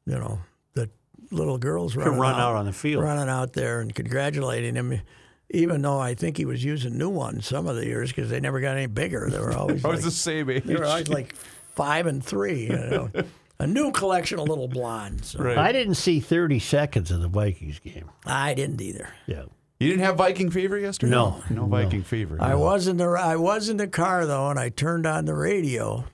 you 0.05 0.17
know, 0.17 0.39
the 0.73 0.89
little 1.31 1.57
girls 1.57 1.95
running 1.95 2.19
run 2.19 2.39
out 2.39 2.55
on 2.55 2.65
the 2.65 2.73
field. 2.73 3.03
running 3.03 3.27
out 3.29 3.53
there 3.53 3.81
and 3.81 3.93
congratulating 3.93 4.75
him. 4.75 5.01
Even 5.49 5.81
though 5.81 5.97
I 5.97 6.13
think 6.13 6.35
he 6.35 6.45
was 6.45 6.63
using 6.63 6.97
new 6.97 7.09
ones 7.09 7.47
some 7.47 7.67
of 7.67 7.77
the 7.77 7.85
years 7.85 8.11
because 8.11 8.29
they 8.29 8.39
never 8.41 8.59
got 8.59 8.75
any 8.75 8.85
bigger. 8.85 9.29
They 9.31 9.39
were 9.39 9.53
always 9.53 9.83
I 9.85 9.87
was 9.87 10.01
like, 10.01 10.05
the 10.05 10.11
same 10.11 10.49
age. 10.49 10.63
they 10.65 10.75
were 10.75 10.85
always 10.85 11.07
like 11.07 11.35
five 11.73 12.05
and 12.05 12.23
three. 12.23 12.65
You 12.65 12.75
know? 12.75 13.09
a 13.59 13.67
new 13.67 13.91
collection 13.91 14.39
of 14.39 14.47
little 14.47 14.67
blondes. 14.67 15.29
So 15.29 15.39
Right. 15.39 15.57
I 15.57 15.71
didn't 15.71 15.95
see 15.95 16.19
30 16.19 16.59
seconds 16.59 17.11
of 17.11 17.21
the 17.21 17.27
Vikings 17.27 17.79
game. 17.79 18.09
I 18.25 18.53
didn't 18.53 18.81
either. 18.81 19.09
Yeah. 19.25 19.43
You 19.79 19.89
didn't 19.89 20.03
have 20.03 20.17
Viking 20.17 20.49
fever 20.49 20.77
yesterday? 20.77 21.11
No. 21.11 21.43
no 21.49 21.65
Viking 21.65 22.03
fever. 22.03 22.37
I 22.39 22.55
was 22.55 22.87
in 22.87 22.97
the 22.97 23.05
I 23.09 23.35
was 23.35 23.69
in 23.69 23.77
the 23.77 23.87
car 23.87 24.25
though, 24.25 24.49
and 24.49 24.59
I 24.59 24.69
turned 24.69 25.05
on 25.05 25.25
the 25.25 25.35
radio 25.35 26.05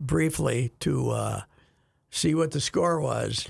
briefly 0.00 0.72
to 0.80 1.10
uh, 1.10 1.42
see 2.10 2.34
what 2.34 2.50
the 2.50 2.60
score 2.60 3.00
was, 3.00 3.48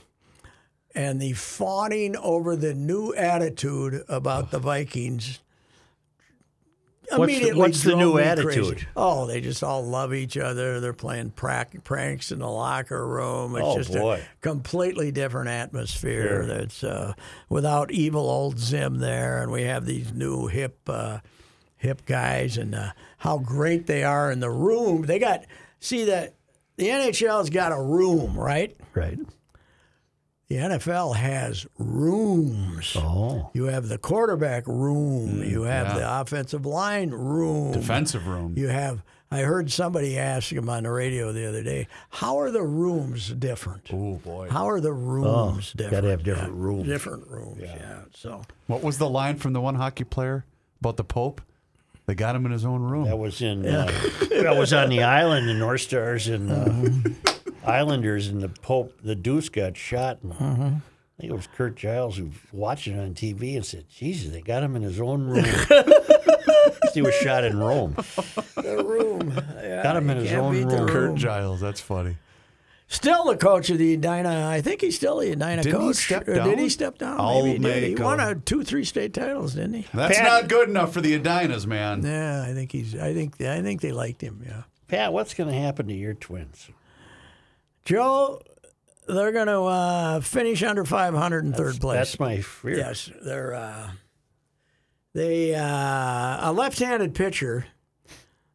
and 0.94 1.20
the 1.20 1.32
fawning 1.32 2.14
over 2.16 2.56
the 2.56 2.74
new 2.74 3.14
attitude 3.14 4.04
about 4.06 4.50
the 4.50 4.58
Vikings. 4.58 5.40
What's 7.18 7.38
the- 7.38 7.52
what's 7.54 7.82
the 7.82 7.96
new 7.96 8.18
attitude? 8.18 8.76
crazy. 8.76 8.86
Oh, 8.96 9.26
they 9.26 9.40
just 9.40 9.62
all 9.62 9.84
love 9.84 10.12
each 10.14 10.36
other. 10.36 10.80
They're 10.80 10.92
playing 10.92 11.30
pranks 11.30 12.32
in 12.32 12.38
the 12.40 12.48
locker 12.50 13.06
room. 13.06 13.56
It's 13.56 13.64
Oh, 13.66 13.76
just 13.78 13.92
boy. 13.92 14.20
a 14.20 14.40
completely 14.40 15.10
different 15.12 15.48
atmosphere. 15.48 16.44
That's 16.46 16.82
uh, 16.84 17.14
without 17.48 17.90
evil 17.90 18.28
old 18.28 18.58
Zim 18.58 18.98
there, 18.98 19.42
and 19.42 19.50
we 19.52 19.62
have 19.62 19.84
these 19.86 20.12
new 20.12 20.46
hip. 20.46 20.78
Uh, 20.88 21.18
hip 21.76 22.06
guys 22.06 22.56
and 22.56 22.74
uh, 22.74 22.92
how 23.18 23.36
great 23.36 23.86
they 23.86 24.02
are 24.04 24.30
in 24.32 24.40
the 24.40 24.48
room. 24.48 25.02
They 25.02 25.18
got 25.18 25.44
see 25.80 26.04
that 26.06 26.32
the 26.78 26.86
NHL's 26.88 27.50
got 27.50 27.72
a 27.72 27.78
room, 27.78 28.38
right? 28.38 28.74
Right. 28.94 29.18
The 30.48 30.56
NFL 30.56 31.16
has 31.16 31.66
rooms. 31.78 32.94
Oh. 32.96 33.50
You 33.54 33.64
have 33.64 33.88
the 33.88 33.98
quarterback 33.98 34.66
room. 34.66 35.42
you 35.42 35.62
have 35.62 35.88
yeah. 35.88 35.98
the 35.98 36.20
offensive 36.20 36.66
line 36.66 37.10
room. 37.10 37.72
defensive 37.72 38.26
room. 38.26 38.54
You 38.56 38.68
have. 38.68 39.02
I 39.30 39.40
heard 39.40 39.72
somebody 39.72 40.16
ask 40.16 40.52
him 40.52 40.68
on 40.68 40.84
the 40.84 40.90
radio 40.90 41.32
the 41.32 41.48
other 41.48 41.62
day, 41.64 41.88
"How 42.10 42.38
are 42.38 42.50
the 42.52 42.62
rooms 42.62 43.30
different? 43.30 43.88
Oh 43.92 44.16
boy. 44.16 44.48
How 44.50 44.68
are 44.68 44.80
the 44.80 44.92
rooms 44.92 45.72
different? 45.72 45.92
gotta 46.02 46.10
have 46.10 46.22
different 46.22 46.54
Yeah, 46.54 46.62
rooms. 46.62 46.86
Different 46.88 47.26
rooms. 47.28 47.60
Yeah. 47.60 48.00
So 48.14 48.42
What 48.68 48.82
was 48.82 48.98
the 48.98 49.08
line 49.08 49.36
from 49.36 49.52
the 49.54 49.60
one 49.60 49.74
hockey 49.74 50.04
player 50.04 50.44
about 50.80 50.96
the 50.98 51.04
Pope? 51.04 51.40
They 52.06 52.14
got 52.14 52.36
him 52.36 52.44
in 52.46 52.52
his 52.52 52.66
own 52.66 52.82
room. 52.82 53.06
That 53.06 53.16
was 53.16 53.40
in. 53.40 53.64
Uh, 53.66 53.86
that 54.42 54.56
was 54.56 54.72
on 54.74 54.90
the 54.90 55.02
island. 55.02 55.48
in 55.48 55.58
North 55.58 55.80
Stars 55.80 56.28
and 56.28 56.52
uh, 56.52 57.10
Islanders 57.66 58.28
and 58.28 58.40
the 58.42 58.48
Pope. 58.48 58.98
The 59.02 59.14
Deuce 59.14 59.48
got 59.48 59.76
shot. 59.76 60.18
And 60.22 60.32
I 60.34 61.20
think 61.20 61.32
it 61.32 61.34
was 61.34 61.46
Curt 61.46 61.76
Giles 61.76 62.16
who 62.16 62.30
watched 62.52 62.86
it 62.88 62.98
on 62.98 63.14
TV 63.14 63.56
and 63.56 63.64
said, 63.64 63.86
"Jesus, 63.88 64.32
they 64.32 64.40
got 64.40 64.62
him 64.62 64.76
in 64.76 64.82
his 64.82 65.00
own 65.00 65.24
room." 65.24 65.44
he 66.94 67.02
was 67.02 67.14
shot 67.14 67.44
in 67.44 67.58
Rome. 67.58 67.94
the 68.56 68.84
room. 68.86 69.32
Yeah, 69.62 69.82
Got 69.82 69.96
him 69.96 70.10
in 70.10 70.18
his 70.18 70.32
own 70.32 70.52
beat 70.52 70.68
the 70.68 70.76
room. 70.84 70.88
Curt. 70.88 71.14
Giles. 71.16 71.60
That's 71.60 71.80
funny. 71.80 72.16
Still 72.86 73.24
the 73.24 73.36
coach 73.36 73.70
of 73.70 73.78
the 73.78 73.94
Edina. 73.94 74.46
I 74.46 74.60
think 74.60 74.82
he's 74.82 74.94
still 74.94 75.18
the 75.18 75.32
Edina 75.32 75.62
Didn't 75.62 75.80
he 75.80 75.86
coach. 75.88 75.96
step 75.96 76.28
Or 76.28 76.34
Did 76.34 76.46
he 76.46 76.54
down? 76.56 76.70
step 76.70 76.98
down? 76.98 77.18
I'll 77.18 77.42
Maybe 77.42 77.52
he 77.52 77.58
did. 77.58 77.98
He 77.98 78.04
won 78.04 78.20
a- 78.20 78.30
a 78.32 78.34
two, 78.34 78.62
three 78.62 78.84
state 78.84 79.14
titles, 79.14 79.54
didn't 79.54 79.72
he? 79.74 79.86
That's 79.94 80.18
Pat- 80.18 80.24
not 80.42 80.48
good 80.48 80.68
enough 80.68 80.92
for 80.92 81.00
the 81.00 81.18
Edinas, 81.18 81.66
man. 81.66 82.02
Yeah, 82.04 82.44
I 82.46 82.52
think 82.52 82.70
he's. 82.72 82.94
I 82.94 83.14
think. 83.14 83.40
I 83.40 83.62
think 83.62 83.80
they 83.80 83.90
liked 83.92 84.20
him. 84.20 84.42
Yeah. 84.46 84.64
Pat, 84.86 85.12
what's 85.12 85.32
going 85.34 85.48
to 85.50 85.56
happen 85.58 85.88
to 85.88 85.94
your 85.94 86.14
twins? 86.14 86.68
Joe, 87.84 88.40
they're 89.06 89.32
going 89.32 89.46
to 89.46 89.60
uh, 89.62 90.20
finish 90.20 90.62
under 90.62 90.84
500 90.84 91.44
in 91.44 91.52
third 91.52 91.80
place. 91.80 91.98
That's 91.98 92.18
my 92.20 92.40
fear. 92.40 92.76
Yes, 92.78 93.10
they're. 93.22 93.54
Uh, 93.54 93.90
they 95.14 95.54
uh, 95.54 96.50
a 96.50 96.52
left-handed 96.52 97.14
pitcher. 97.14 97.66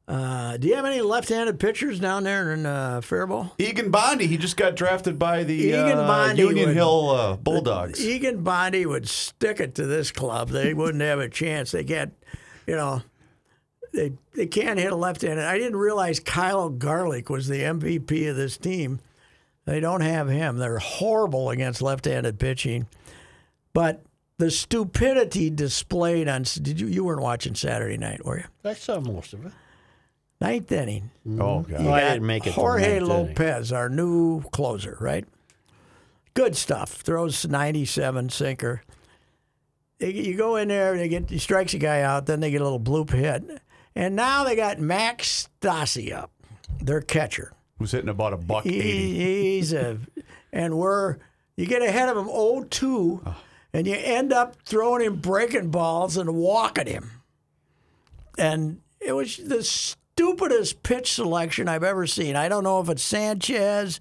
Uh, 0.09 0.57
do 0.57 0.67
you 0.67 0.75
have 0.75 0.85
any 0.85 1.01
left-handed 1.01 1.59
pitchers 1.59 1.99
down 1.99 2.23
there 2.23 2.51
in 2.51 2.65
uh, 2.65 2.99
Faribault? 2.99 3.53
Egan 3.59 3.91
Bondy, 3.91 4.25
he 4.25 4.37
just 4.37 4.57
got 4.57 4.75
drafted 4.75 5.19
by 5.19 5.43
the 5.43 5.53
Egan 5.53 5.99
uh, 5.99 6.33
Union 6.35 6.69
would- 6.69 6.75
Hill 6.75 7.09
uh, 7.11 7.35
Bulldogs. 7.37 8.03
Egan 8.03 8.41
Bondi 8.43 8.87
would 8.87 9.07
stick 9.07 9.59
it 9.59 9.75
to 9.75 9.85
this 9.85 10.11
club. 10.11 10.49
They 10.49 10.73
wouldn't 10.73 11.03
have 11.03 11.19
a 11.19 11.29
chance. 11.29 11.71
They 11.71 11.83
can't, 11.83 12.11
you 12.65 12.75
know, 12.75 13.03
they 13.93 14.13
they 14.33 14.47
can't 14.47 14.79
hit 14.79 14.91
a 14.91 14.95
left-handed. 14.95 15.45
I 15.45 15.57
didn't 15.59 15.77
realize 15.77 16.19
Kyle 16.19 16.69
Garlick 16.69 17.29
was 17.29 17.47
the 17.47 17.61
MVP 17.61 18.29
of 18.29 18.35
this 18.35 18.57
team. 18.57 18.99
They 19.69 19.79
don't 19.79 20.01
have 20.01 20.27
him. 20.27 20.57
They're 20.57 20.79
horrible 20.79 21.51
against 21.51 21.79
left-handed 21.79 22.39
pitching. 22.39 22.87
But 23.71 24.01
the 24.39 24.49
stupidity 24.49 25.51
displayed 25.51 26.27
on 26.27 26.41
did 26.41 26.81
you 26.81 26.87
you 26.87 27.03
weren't 27.03 27.21
watching 27.21 27.53
Saturday 27.53 27.95
night, 27.95 28.25
were 28.25 28.39
you? 28.39 28.45
I 28.65 28.73
saw 28.73 28.99
most 28.99 29.33
of 29.33 29.45
it. 29.45 29.51
Ninth 30.41 30.71
inning. 30.71 31.11
oh, 31.39 31.59
God. 31.59 31.81
Oh, 31.81 31.91
I 31.93 31.99
got 32.01 32.13
didn't 32.13 32.25
make 32.25 32.47
it. 32.47 32.53
Jorge 32.53 32.99
ninth 32.99 33.11
inning. 33.11 33.27
Lopez, 33.27 33.71
our 33.71 33.89
new 33.89 34.41
closer, 34.49 34.97
right? 34.99 35.25
Good 36.33 36.55
stuff. 36.57 36.89
Throws 36.89 37.47
97 37.47 38.29
sinker. 38.29 38.81
You 39.99 40.35
go 40.35 40.55
in 40.55 40.69
there, 40.69 40.97
they 40.97 41.09
get 41.09 41.29
he 41.29 41.37
strikes 41.37 41.75
a 41.75 41.77
guy 41.77 42.01
out, 42.01 42.25
then 42.25 42.39
they 42.39 42.49
get 42.49 42.61
a 42.61 42.63
little 42.63 42.79
bloop 42.79 43.11
hit, 43.11 43.61
and 43.93 44.15
now 44.15 44.45
they 44.45 44.55
got 44.55 44.79
Max 44.79 45.47
Stassi 45.61 46.11
up, 46.11 46.31
their 46.81 47.01
catcher. 47.01 47.53
Who's 47.79 47.91
hitting 47.91 48.09
about 48.09 48.33
a 48.33 48.37
buck 48.37 48.65
He, 48.65 48.79
eighty. 48.79 49.13
he's 49.55 49.73
a, 49.73 49.97
and 50.53 50.77
we're 50.77 51.17
you 51.55 51.65
get 51.65 51.81
ahead 51.81 52.07
of 52.07 52.15
him 52.17 52.27
0-2, 52.27 53.35
and 53.73 53.85
you 53.87 53.95
end 53.95 54.31
up 54.31 54.55
throwing 54.63 55.03
him 55.03 55.17
breaking 55.17 55.71
balls 55.71 56.15
and 56.15 56.35
walking 56.35 56.87
him. 56.87 57.11
And 58.37 58.79
it 59.01 59.13
was 59.13 59.37
the 59.37 59.63
stupidest 59.63 60.83
pitch 60.83 61.13
selection 61.13 61.67
I've 61.67 61.83
ever 61.83 62.07
seen. 62.07 62.35
I 62.37 62.47
don't 62.47 62.63
know 62.63 62.79
if 62.79 62.87
it's 62.89 63.03
Sanchez. 63.03 63.99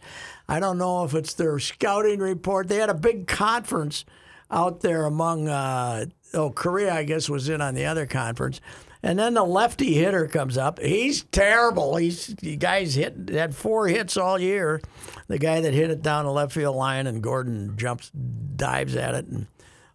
I 0.48 0.60
don't 0.60 0.78
know 0.78 1.04
if 1.04 1.14
it's 1.14 1.34
their 1.34 1.58
scouting 1.58 2.20
report. 2.20 2.68
They 2.68 2.76
had 2.76 2.90
a 2.90 2.94
big 2.94 3.26
conference 3.26 4.04
out 4.50 4.80
there 4.80 5.04
among 5.04 5.48
uh, 5.48 6.06
oh 6.34 6.50
Correa, 6.50 6.94
I 6.94 7.04
guess 7.04 7.28
was 7.28 7.48
in 7.48 7.60
on 7.60 7.74
the 7.74 7.86
other 7.86 8.06
conference. 8.06 8.60
And 9.02 9.18
then 9.18 9.34
the 9.34 9.44
lefty 9.44 9.94
hitter 9.94 10.26
comes 10.26 10.58
up. 10.58 10.80
He's 10.80 11.22
terrible. 11.24 11.96
He's 11.96 12.28
the 12.28 12.56
guy's 12.56 12.94
hit 12.94 13.30
had 13.30 13.54
four 13.54 13.86
hits 13.86 14.16
all 14.16 14.38
year. 14.38 14.80
The 15.28 15.38
guy 15.38 15.60
that 15.60 15.72
hit 15.72 15.90
it 15.90 16.02
down 16.02 16.24
the 16.24 16.32
left 16.32 16.52
field 16.52 16.76
line, 16.76 17.06
and 17.06 17.22
Gordon 17.22 17.76
jumps, 17.76 18.10
dives 18.10 18.96
at 18.96 19.14
it, 19.14 19.26
and 19.26 19.46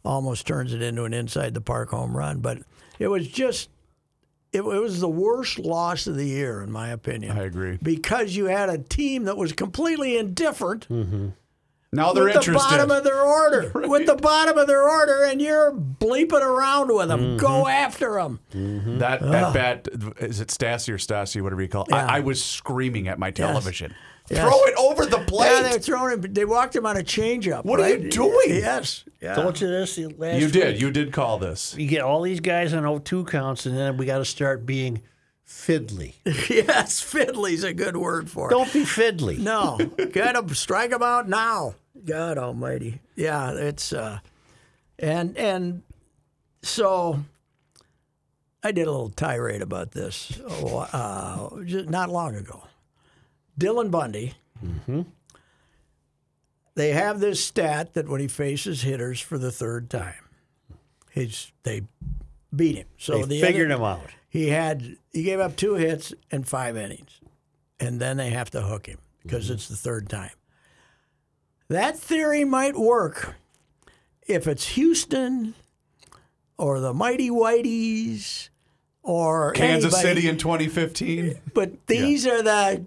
almost 0.06 0.48
turns 0.48 0.74
it 0.74 0.82
into 0.82 1.04
an 1.04 1.14
inside 1.14 1.54
the 1.54 1.62
park 1.62 1.90
home 1.90 2.16
run. 2.16 2.40
But 2.40 2.60
it 2.98 3.08
was 3.08 3.28
just 3.28 3.70
it, 4.54 4.60
it 4.60 4.64
was 4.64 5.02
the 5.02 5.10
worst 5.10 5.60
loss 5.60 6.08
of 6.08 6.16
the 6.16 6.28
year, 6.28 6.62
in 6.62 6.72
my 6.72 6.90
opinion. 6.90 7.38
I 7.38 7.44
agree. 7.44 7.80
Because 7.82 8.36
you 8.36 8.46
had 8.46 8.70
a 8.70 8.78
team 8.78 9.26
that 9.26 9.36
was 9.36 9.52
completely 9.52 10.18
indifferent 10.18 10.88
mm-hmm. 10.88 11.30
Now 11.94 12.12
they're 12.12 12.24
with 12.26 12.44
the 12.44 12.54
bottom 12.54 12.90
of 12.90 13.04
their 13.04 13.22
order, 13.22 13.72
with 13.88 14.08
the 14.08 14.16
bottom 14.16 14.58
of 14.58 14.68
their 14.68 14.90
order, 14.90 15.24
and 15.26 15.40
you're 15.40 15.72
bleeping 15.72 16.42
around 16.42 16.94
with 16.94 17.08
them. 17.08 17.38
Go 17.38 17.64
mm-hmm. 17.64 17.70
after 17.70 18.16
them. 18.16 18.40
Mm-hmm. 18.52 18.98
That 18.98 19.22
at 19.22 19.54
bat 19.54 19.88
is 20.20 20.42
it 20.42 20.48
Stassi 20.48 20.90
or 20.90 20.98
Stassi, 20.98 21.42
whatever 21.42 21.62
you 21.62 21.68
call 21.68 21.84
it. 21.84 21.90
Yeah. 21.92 22.08
I, 22.08 22.18
I 22.18 22.20
was 22.22 22.44
screaming 22.44 23.08
at 23.08 23.20
my 23.20 23.32
television. 23.32 23.94
Yes. 24.30 24.40
Throw 24.40 24.64
it 24.64 24.74
over 24.78 25.06
the 25.06 25.20
plate. 25.20 25.52
Yeah, 25.52 25.62
they're 25.64 25.80
throwing 25.80 26.14
him. 26.14 26.34
They 26.34 26.46
walked 26.46 26.76
him 26.76 26.86
on 26.86 26.98
a 26.98 27.02
changeup. 27.02 27.66
What 27.66 27.80
are 27.80 27.90
you 27.90 28.10
doing? 28.10 28.48
Yes. 28.48 29.04
Yeah. 29.22 29.36
Told 29.36 29.60
you 29.60 29.68
this 29.68 29.98
last 29.98 30.42
you 30.42 30.48
did. 30.48 30.74
week. 30.74 30.82
You 30.82 30.92
did 30.92 31.12
call 31.12 31.38
this. 31.38 31.76
You 31.78 31.88
get 31.88 32.02
all 32.02 32.22
these 32.22 32.40
guys 32.40 32.74
on 32.74 32.84
0-2 32.84 33.28
counts, 33.28 33.66
and 33.66 33.78
then 33.78 33.98
we 33.98 34.06
got 34.06 34.20
to 34.20 34.26
start 34.26 34.66
being 34.66 35.02
fiddly. 35.48 36.16
yes, 36.26 37.02
fiddly's 37.02 37.64
a 37.64 37.74
good 37.74 37.98
word 37.98 38.30
for 38.30 38.48
it. 38.48 38.52
Don't 38.52 38.72
be 38.72 38.84
fiddly. 38.84 39.38
No, 39.38 39.78
get 40.12 40.36
him, 40.36 40.50
strike 40.50 40.92
him 40.92 41.04
out 41.04 41.28
now. 41.28 41.76
God 42.06 42.38
Almighty, 42.38 43.02
yeah, 43.16 43.52
it's 43.54 43.94
uh, 43.94 44.20
and 45.00 45.38
and 45.38 45.84
so 46.62 47.24
I 48.64 48.72
did 48.72 48.88
a 48.88 48.92
little 48.92 49.10
tirade 49.10 49.62
about 49.62 49.92
this 49.92 50.40
oh, 50.48 50.78
uh, 50.92 51.64
just 51.66 51.90
not 51.90 52.10
long 52.10 52.36
ago. 52.36 52.64
Dylan 53.60 53.92
Bundy. 53.92 54.34
They 56.76 56.90
have 56.94 57.20
this 57.20 57.44
stat 57.44 57.94
that 57.94 58.10
when 58.10 58.20
he 58.20 58.28
faces 58.28 58.82
hitters 58.82 59.20
for 59.20 59.38
the 59.38 59.52
third 59.52 59.90
time, 59.92 60.16
he's 61.12 61.52
they 61.64 61.84
beat 62.56 62.78
him. 62.78 62.88
So 62.98 63.20
They 63.26 63.40
the 63.40 63.42
figured 63.46 63.72
other- 63.72 63.80
him 63.84 63.86
out. 63.86 64.10
he 64.30 64.48
had 64.50 64.98
he 65.12 65.22
gave 65.24 65.40
up 65.40 65.56
two 65.56 65.76
hits 65.76 66.14
in 66.32 66.44
five 66.44 66.76
innings, 66.76 67.20
and 67.80 68.00
then 68.00 68.18
they 68.18 68.32
have 68.32 68.50
to 68.52 68.62
hook 68.62 68.88
him 68.88 68.98
because 69.22 69.52
it's 69.52 69.68
the 69.68 69.76
third 69.76 70.10
time. 70.10 70.32
That 71.74 71.98
theory 71.98 72.46
might 72.46 72.75
work 72.75 73.34
if 74.27 74.48
it's 74.48 74.68
Houston 74.75 75.56
or 76.56 76.80
the 76.80 76.94
Mighty 76.94 77.32
Whiteys 77.32 78.50
or 79.01 79.53
Kansas 79.53 79.92
anybody. 79.96 80.22
City 80.22 80.30
in 80.30 80.38
2015. 80.38 81.39
But 81.56 81.88
these 81.88 82.27
are 82.27 82.44
the 82.44 82.86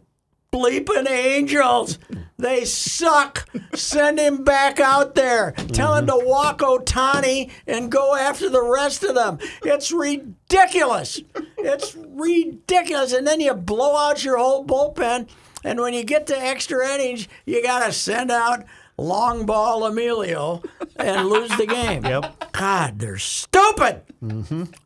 bleeping 0.52 1.10
angels. 1.10 1.98
They 2.38 2.64
suck. 2.64 3.48
Send 3.74 4.20
him 4.20 4.44
back 4.44 4.78
out 4.78 5.16
there. 5.16 5.50
Tell 5.72 5.96
him 5.96 6.06
to 6.06 6.22
walk 6.22 6.60
Ohtani 6.60 7.50
and 7.66 7.90
go 7.90 8.14
after 8.14 8.48
the 8.48 8.62
rest 8.62 9.02
of 9.02 9.16
them. 9.16 9.40
It's 9.64 9.90
ridiculous. 9.90 11.20
It's 11.58 11.96
ridiculous. 11.96 13.12
And 13.12 13.26
then 13.26 13.40
you 13.40 13.52
blow 13.54 13.96
out 13.96 14.22
your 14.22 14.38
whole 14.38 14.64
bullpen. 14.64 15.28
And 15.66 15.80
when 15.80 15.92
you 15.94 16.04
get 16.04 16.26
to 16.28 16.38
extra 16.38 16.88
innings, 16.94 17.26
you 17.44 17.62
got 17.62 17.84
to 17.84 17.92
send 17.92 18.30
out 18.30 18.64
long 18.96 19.44
ball 19.46 19.84
Emilio 19.84 20.62
and 20.96 21.28
lose 21.28 21.50
the 21.58 21.66
game. 21.66 22.04
Yep. 22.04 22.52
God, 22.52 22.98
they're 22.98 23.18
stupid. 23.18 24.02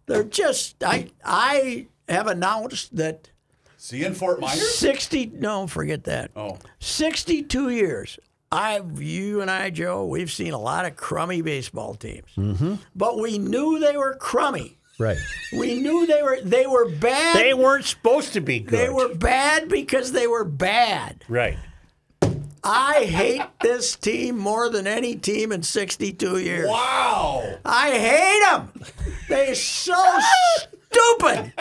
They're 0.07 0.25
just. 0.25 0.83
I 0.83 1.11
I 1.25 1.87
have 2.09 2.27
announced 2.27 2.97
that 2.97 3.31
See 3.77 4.05
in 4.05 4.15
Fort 4.15 4.41
Myers? 4.41 4.75
60 4.75 5.33
no 5.35 5.67
forget 5.67 6.05
that 6.05 6.31
Oh. 6.37 6.59
62 6.81 7.71
years 7.71 8.19
i've 8.53 9.01
you 9.01 9.41
and 9.41 9.49
i 9.51 9.71
joe 9.71 10.05
we've 10.05 10.31
seen 10.33 10.53
a 10.53 10.59
lot 10.59 10.85
of 10.85 10.97
crummy 10.97 11.41
baseball 11.41 11.95
teams 11.95 12.27
Mm-hmm. 12.37 12.75
but 12.97 13.19
we 13.21 13.38
knew 13.38 13.79
they 13.79 13.97
were 13.97 14.16
crummy 14.16 14.77
Right. 15.01 15.19
we 15.53 15.81
knew 15.81 16.07
they 16.07 16.23
were 16.23 16.39
they 16.43 16.67
were 16.67 16.89
bad 16.91 17.37
They 17.37 17.55
weren't 17.55 17.87
supposed 17.87 18.35
to 18.35 18.41
be 18.43 18.61
good. 18.61 18.79
They 18.79 18.89
were 18.91 19.15
bad 19.15 19.69
because 19.69 20.13
they 20.13 20.27
were 20.27 20.45
bad 20.45 21.25
right. 21.27 21.57
i 22.63 23.05
hate 23.07 23.43
this 23.63 23.97
team 23.97 24.37
more 24.37 24.69
than 24.69 24.87
any 24.87 25.17
team 25.17 25.51
in 25.53 25.63
62 25.63 26.39
years 26.39 26.69
Wow. 26.69 27.59
I 27.65 27.91
hate 27.91 28.43
them. 28.45 28.73
They're 29.29 29.55
so 29.55 29.95
stupid. 30.91 31.53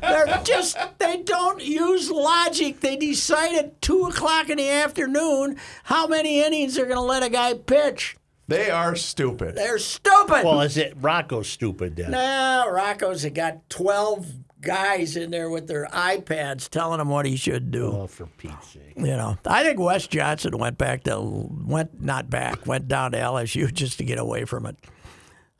They're 0.00 0.40
just, 0.44 0.78
they 0.98 1.22
don't 1.22 1.60
use 1.62 2.10
logic. 2.10 2.80
They 2.80 2.96
decide 2.96 3.54
at 3.56 3.82
2 3.82 4.06
o'clock 4.06 4.48
in 4.48 4.58
the 4.58 4.68
afternoon 4.70 5.56
how 5.84 6.06
many 6.06 6.40
innings 6.42 6.76
they're 6.76 6.86
going 6.86 6.96
to 6.96 7.02
let 7.02 7.22
a 7.22 7.28
guy 7.28 7.54
pitch. 7.54 8.16
They 8.48 8.70
are 8.70 8.94
stupid. 8.94 9.56
They're 9.56 9.78
stupid. 9.78 10.44
Well, 10.44 10.60
is 10.60 10.76
it 10.76 10.94
Rocco's 11.00 11.48
stupid 11.48 11.96
then? 11.96 12.12
no, 12.12 12.68
Rocco's 12.70 13.24
got 13.26 13.68
12 13.70 14.26
guys 14.60 15.16
in 15.16 15.30
there 15.30 15.50
with 15.50 15.66
their 15.66 15.86
iPads 15.86 16.68
telling 16.68 17.00
him 17.00 17.08
what 17.08 17.26
he 17.26 17.36
should 17.36 17.70
do. 17.70 17.86
Oh, 17.92 18.06
for 18.06 18.26
Pete's 18.38 18.68
sake. 18.68 18.94
You 18.96 19.04
know, 19.16 19.36
I 19.46 19.62
think 19.64 19.78
Wes 19.78 20.06
Johnson 20.06 20.58
went 20.58 20.78
back 20.78 21.04
to 21.04 21.20
went 21.20 22.02
not 22.02 22.30
back, 22.30 22.66
went 22.66 22.88
down 22.88 23.12
to 23.12 23.18
LSU 23.18 23.72
just 23.72 23.98
to 23.98 24.04
get 24.04 24.18
away 24.18 24.44
from 24.44 24.66
it. 24.66 24.76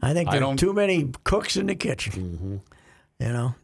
I 0.01 0.13
think 0.13 0.29
I 0.29 0.39
are 0.39 0.57
too 0.57 0.73
many 0.73 1.11
cooks 1.25 1.57
in 1.57 1.67
the 1.67 1.75
kitchen. 1.75 2.63
You 3.19 3.29
know, 3.33 3.55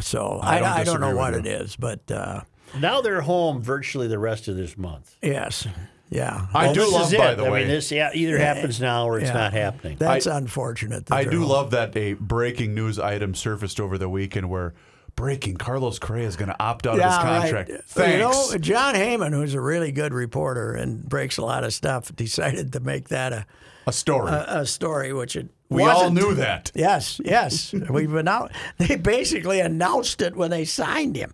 so 0.00 0.38
I, 0.42 0.56
I 0.56 0.58
don't 0.60 0.68
I, 0.68 0.84
don't 0.84 1.00
know 1.00 1.16
what 1.16 1.34
with 1.34 1.46
it 1.46 1.62
is, 1.62 1.76
but 1.76 2.10
uh, 2.10 2.42
Now 2.78 3.00
they're 3.00 3.20
home 3.22 3.60
virtually 3.60 4.08
the 4.08 4.18
rest 4.18 4.48
of 4.48 4.56
this 4.56 4.76
month. 4.78 5.16
yes, 5.22 5.66
yeah, 6.10 6.46
I 6.54 6.72
do 6.72 6.90
love, 6.90 7.10
by 7.12 7.32
it. 7.32 7.36
the 7.36 7.44
I 7.44 7.50
way. 7.50 7.60
mean, 7.60 7.68
this 7.68 7.90
yeah, 7.90 8.10
either 8.14 8.38
happens 8.38 8.80
now 8.80 9.06
or 9.06 9.18
it's 9.18 9.28
yeah. 9.28 9.34
not 9.34 9.52
happening. 9.52 9.96
that's 9.98 10.26
unfortunate. 10.26 11.06
that 11.06 11.14
I 11.14 11.24
do 11.24 11.44
love 11.44 11.70
that 11.72 11.96
a 11.96 12.14
breaking 12.14 12.74
news 12.74 12.98
item 12.98 13.34
surfaced 13.34 13.80
over 13.80 13.98
the 13.98 14.08
weekend 14.08 14.50
where 14.50 14.74
breaking 15.16 15.56
Carlos 15.56 15.98
Correa 15.98 16.26
is 16.26 16.36
going 16.36 16.48
to 16.48 16.62
opt 16.62 16.86
out 16.86 16.98
of 16.98 17.04
his 17.04 17.16
contract. 17.16 17.70
Right. 17.70 17.84
Thanks. 17.86 18.12
You 18.12 18.18
know, 18.18 18.58
Jon 18.58 18.94
Heyman, 18.94 19.32
who's 19.32 19.54
a 19.54 19.60
really 19.60 19.92
good 19.92 20.12
reporter 20.12 20.72
and 20.74 21.08
breaks 21.08 21.38
a 21.38 21.44
lot 21.44 21.64
of 21.64 21.72
stuff, 21.72 22.14
decided 22.14 22.72
to 22.72 22.80
make 22.80 23.08
that 23.08 23.32
a, 23.32 23.46
a 23.86 23.92
story. 23.92 24.32
a, 24.32 24.60
a 24.60 24.66
story, 24.66 25.12
which 25.12 25.36
it 25.36 25.48
we 25.70 25.82
all 25.82 26.10
knew 26.10 26.34
that. 26.34 26.70
Yes, 26.74 27.20
yes. 27.24 27.72
We've 27.90 28.14
announced. 28.14 28.54
They 28.78 28.96
basically 28.96 29.60
announced 29.60 30.20
it 30.22 30.36
when 30.36 30.50
they 30.50 30.64
signed 30.64 31.16
him, 31.16 31.32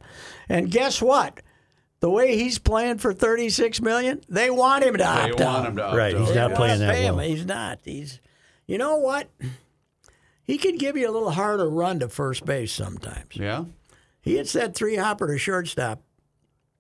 and 0.48 0.70
guess 0.70 1.02
what? 1.02 1.40
The 2.00 2.10
way 2.10 2.36
he's 2.36 2.58
playing 2.58 2.98
for 2.98 3.12
thirty 3.12 3.50
six 3.50 3.80
million, 3.80 4.22
they 4.28 4.48
want 4.50 4.84
him 4.84 4.92
to 4.94 4.98
They 4.98 5.04
opt 5.04 5.40
want 5.40 5.42
out. 5.42 5.66
him 5.66 5.76
to 5.76 5.84
opt 5.84 5.96
Right, 5.96 6.14
out. 6.14 6.20
he's 6.20 6.34
not 6.34 6.44
wanna 6.50 6.56
playing 6.56 6.78
that 6.80 6.94
pay 6.94 7.02
him. 7.04 7.16
well. 7.16 7.26
He's 7.26 7.44
not. 7.46 7.78
He's. 7.84 8.20
You 8.66 8.78
know 8.78 8.96
what? 8.96 9.28
He 10.44 10.56
could 10.58 10.78
give 10.78 10.96
you 10.96 11.08
a 11.08 11.12
little 11.12 11.30
harder 11.30 11.68
run 11.68 12.00
to 12.00 12.08
first 12.08 12.44
base 12.44 12.72
sometimes. 12.72 13.34
Yeah. 13.36 13.64
He 14.22 14.36
hits 14.36 14.52
that 14.54 14.74
three 14.74 14.96
hopper 14.96 15.26
to 15.28 15.38
shortstop 15.38 16.02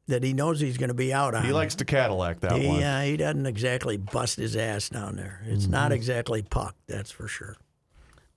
that 0.08 0.22
he 0.24 0.32
knows 0.32 0.58
he's 0.60 0.76
going 0.78 0.88
to 0.88 0.94
be 0.94 1.12
out 1.12 1.34
on. 1.34 1.44
He 1.44 1.52
likes 1.52 1.76
to 1.76 1.84
Cadillac 1.84 2.40
that 2.40 2.52
He, 2.60 2.66
one. 2.66 2.82
uh, 2.82 3.02
he 3.02 3.16
doesn't 3.16 3.46
exactly 3.46 3.96
bust 3.96 4.36
his 4.38 4.56
ass 4.56 4.88
down 4.88 5.16
there. 5.16 5.42
It's 5.46 5.64
Mm-hmm. 5.64 5.72
not 5.72 5.92
exactly 5.92 6.42
puck, 6.42 6.74
that's 6.86 7.10
for 7.10 7.28
sure. 7.28 7.56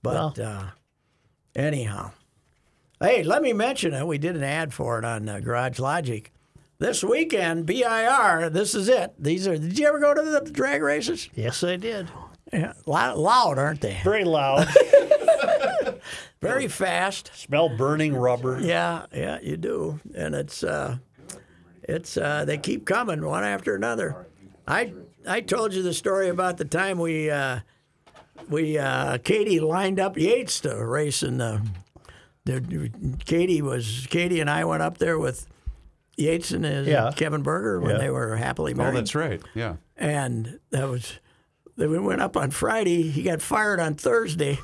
But 0.02 0.38
uh, 0.38 0.64
anyhow, 1.56 2.12
hey, 3.00 3.22
let 3.24 3.42
me 3.42 3.52
mention 3.52 3.92
it. 3.94 4.06
We 4.06 4.18
did 4.18 4.36
an 4.36 4.44
ad 4.44 4.72
for 4.72 4.98
it 4.98 5.04
on 5.04 5.28
uh, 5.28 5.40
Garage 5.40 5.78
Logic. 5.80 6.30
This 6.84 7.02
weekend, 7.02 7.64
BIR, 7.64 8.50
this 8.50 8.74
is 8.74 8.90
it. 8.90 9.14
These 9.18 9.48
are, 9.48 9.56
did 9.56 9.78
you 9.78 9.86
ever 9.86 9.98
go 9.98 10.12
to 10.12 10.20
the 10.20 10.42
drag 10.52 10.82
races? 10.82 11.30
yes, 11.34 11.64
I 11.64 11.76
did. 11.76 12.10
Yeah, 12.52 12.74
loud, 12.84 13.16
loud 13.16 13.58
aren't 13.58 13.80
they? 13.80 13.98
Very 14.04 14.24
loud. 14.24 14.68
Very 16.42 16.68
fast. 16.68 17.30
Smell 17.34 17.74
burning 17.74 18.14
rubber. 18.14 18.60
Yeah, 18.60 19.06
yeah, 19.14 19.38
you 19.40 19.56
do, 19.56 19.98
and 20.14 20.34
it's 20.34 20.62
uh, 20.62 20.98
it's 21.84 22.18
uh, 22.18 22.44
they 22.44 22.58
keep 22.58 22.84
coming 22.84 23.24
one 23.24 23.44
after 23.44 23.74
another. 23.74 24.26
I 24.68 24.92
I 25.26 25.40
told 25.40 25.72
you 25.72 25.82
the 25.82 25.94
story 25.94 26.28
about 26.28 26.58
the 26.58 26.66
time 26.66 26.98
we 26.98 27.30
uh, 27.30 27.60
we 28.50 28.76
uh, 28.76 29.16
Katie 29.24 29.58
lined 29.58 29.98
up 29.98 30.18
Yates 30.18 30.60
to 30.60 30.84
race 30.84 31.22
in 31.22 31.38
the. 31.38 31.62
the 32.44 32.90
Katie 33.24 33.62
was 33.62 34.06
Katie 34.10 34.40
and 34.40 34.50
I 34.50 34.66
went 34.66 34.82
up 34.82 34.98
there 34.98 35.18
with 35.18 35.46
Yates 36.16 36.50
and 36.52 36.64
his 36.64 36.86
Yeah. 36.86 37.10
Kevin 37.16 37.42
Berger 37.42 37.80
when 37.80 37.92
Yeah. 37.92 37.98
they 37.98 38.10
were 38.10 38.36
happily 38.36 38.74
married. 38.74 38.92
Oh, 38.94 38.96
that's 38.98 39.14
right. 39.14 39.42
Yeah. 39.54 39.76
and 39.96 40.58
that 40.70 40.88
was 40.88 41.18
then 41.76 41.90
we 41.90 41.98
went 41.98 42.20
up 42.20 42.36
on 42.36 42.50
Friday. 42.52 43.02
He 43.10 43.22
got 43.24 43.42
fired 43.42 43.80
on 43.80 43.94
Thursday 43.94 44.58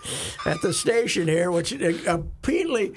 at 0.47 0.61
the 0.63 0.73
station 0.73 1.27
here, 1.27 1.51
which 1.51 1.73
apparently 1.73 2.95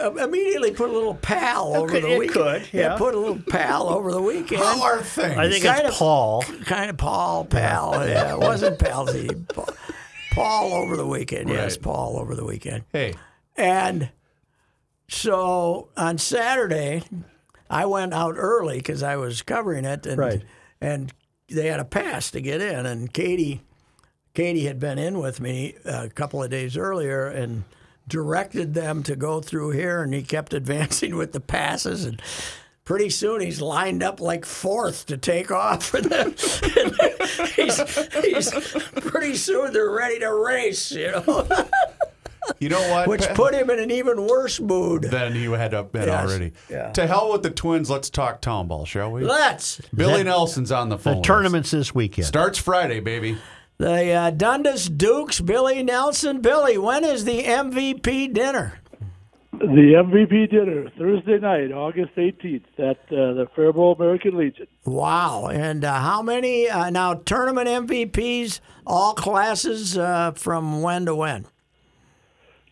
uh, 0.00 0.12
immediately 0.14 0.70
put 0.72 0.88
a 0.90 0.92
little 0.92 1.14
pal 1.14 1.76
over 1.76 1.86
could- 1.92 2.02
the 2.02 2.12
it 2.12 2.18
weekend. 2.18 2.34
could, 2.64 2.68
yeah. 2.72 2.96
put 2.96 3.14
a 3.14 3.18
little 3.18 3.38
pal 3.50 3.88
over 3.88 4.10
the 4.10 4.22
weekend. 4.22 4.62
How 4.62 4.82
are 4.82 5.00
things? 5.02 5.36
I 5.36 5.48
think 5.50 5.64
kind 5.64 5.80
it's 5.86 5.90
of- 5.90 5.98
Paul. 5.98 6.42
kind 6.64 6.88
of 6.90 6.96
Paul, 6.96 7.44
pal. 7.44 8.08
Yeah, 8.08 8.32
it 8.32 8.38
wasn't 8.40 8.78
palsy. 8.80 9.28
Paul, 9.54 9.68
Paul 10.32 10.72
over 10.72 10.96
the 10.96 11.06
weekend. 11.06 11.48
Yes, 11.50 11.76
Paul 11.76 12.18
over 12.18 12.34
the 12.34 12.44
weekend. 12.44 12.84
hey, 12.92 13.14
And 13.56 14.10
so 15.08 15.88
on 15.96 16.18
Saturday, 16.18 17.02
I 17.72 17.86
went 17.86 18.12
out 18.14 18.34
early 18.36 18.76
because 18.76 19.02
I 19.02 19.16
was 19.16 19.42
covering 19.42 19.84
it, 19.84 20.06
and 20.06 20.18
Right. 20.18 20.42
and 20.80 21.12
they 21.48 21.66
had 21.68 21.80
a 21.80 21.84
pass 21.84 22.30
to 22.32 22.40
get 22.40 22.60
in, 22.60 22.86
and 22.86 23.12
Katie, 23.12 23.62
Katie 24.34 24.66
had 24.66 24.78
been 24.78 24.98
in 24.98 25.18
with 25.18 25.40
me 25.40 25.74
a 25.84 26.08
couple 26.08 26.42
of 26.42 26.50
days 26.50 26.76
earlier 26.76 27.26
and 27.26 27.64
directed 28.06 28.74
them 28.74 29.02
to 29.04 29.16
go 29.16 29.40
through 29.40 29.70
here, 29.70 30.02
and 30.02 30.12
he 30.14 30.22
kept 30.22 30.52
advancing 30.62 31.16
with 31.16 31.32
the 31.32 31.40
passes 31.40 32.04
and. 32.04 32.20
Pretty 32.84 33.10
soon 33.10 33.40
he's 33.40 33.62
lined 33.62 34.02
up 34.02 34.20
like 34.20 34.44
fourth 34.44 35.06
to 35.06 35.16
take 35.16 35.52
off 35.52 35.84
for 35.84 36.00
them. 36.00 36.30
he's, 37.54 37.78
he's 38.24 38.50
pretty 38.96 39.36
soon 39.36 39.72
they're 39.72 39.88
ready 39.88 40.18
to 40.18 40.34
race, 40.34 40.90
you 40.90 41.12
know, 41.12 41.46
you 42.58 42.68
know 42.68 42.80
what? 42.90 43.08
which 43.08 43.26
put 43.34 43.54
him 43.54 43.70
in 43.70 43.78
an 43.78 43.90
even 43.90 44.26
worse 44.26 44.60
mood. 44.60 45.02
than 45.04 45.34
he 45.34 45.44
had 45.44 45.74
up 45.74 45.92
been 45.92 46.08
Yes. 46.08 46.24
already. 46.28 46.52
Yeah. 46.70 46.90
To 46.92 47.06
hell 47.06 47.30
with 47.32 47.42
the 47.42 47.50
Twins. 47.50 47.88
Let's 47.90 48.10
talk 48.10 48.40
town 48.40 48.68
ball, 48.68 48.84
shall 48.84 49.10
we? 49.12 49.22
Let's. 49.24 49.80
Billy 49.94 50.18
that- 50.18 50.24
Nelson's 50.24 50.72
on 50.72 50.88
the 50.88 50.98
phone. 50.98 51.14
The 51.14 51.18
with 51.18 51.26
tournament's 51.26 51.70
this 51.70 51.94
weekend. 51.94 52.26
starts 52.26 52.58
Friday, 52.58 53.00
baby. 53.00 53.38
The 53.78 54.12
uh, 54.12 54.30
Dundas 54.30 54.88
Dukes, 54.88 55.40
Billy 55.40 55.82
Nelson. 55.82 56.40
Billy, 56.40 56.78
when 56.78 57.04
is 57.04 57.24
the 57.24 57.42
MVP 57.44 58.32
dinner? 58.32 58.78
The 59.52 59.94
MVP 59.96 60.50
dinner 60.50 60.90
Thursday 60.98 61.38
night, 61.38 61.70
August 61.72 62.14
18th, 62.16 62.64
at 62.78 62.96
uh, 63.12 63.34
the 63.34 63.46
Faribault 63.54 63.96
American 63.98 64.36
Legion. 64.36 64.66
Wow. 64.84 65.46
And 65.46 65.84
uh, 65.84 66.00
how 66.00 66.22
many, 66.22 66.68
uh, 66.68 66.90
now, 66.90 67.14
tournament 67.14 67.68
MVPs, 67.68 68.60
all 68.86 69.14
classes 69.14 69.96
uh, 69.98 70.32
from 70.32 70.82
when 70.82 71.06
to 71.06 71.14
when? 71.14 71.46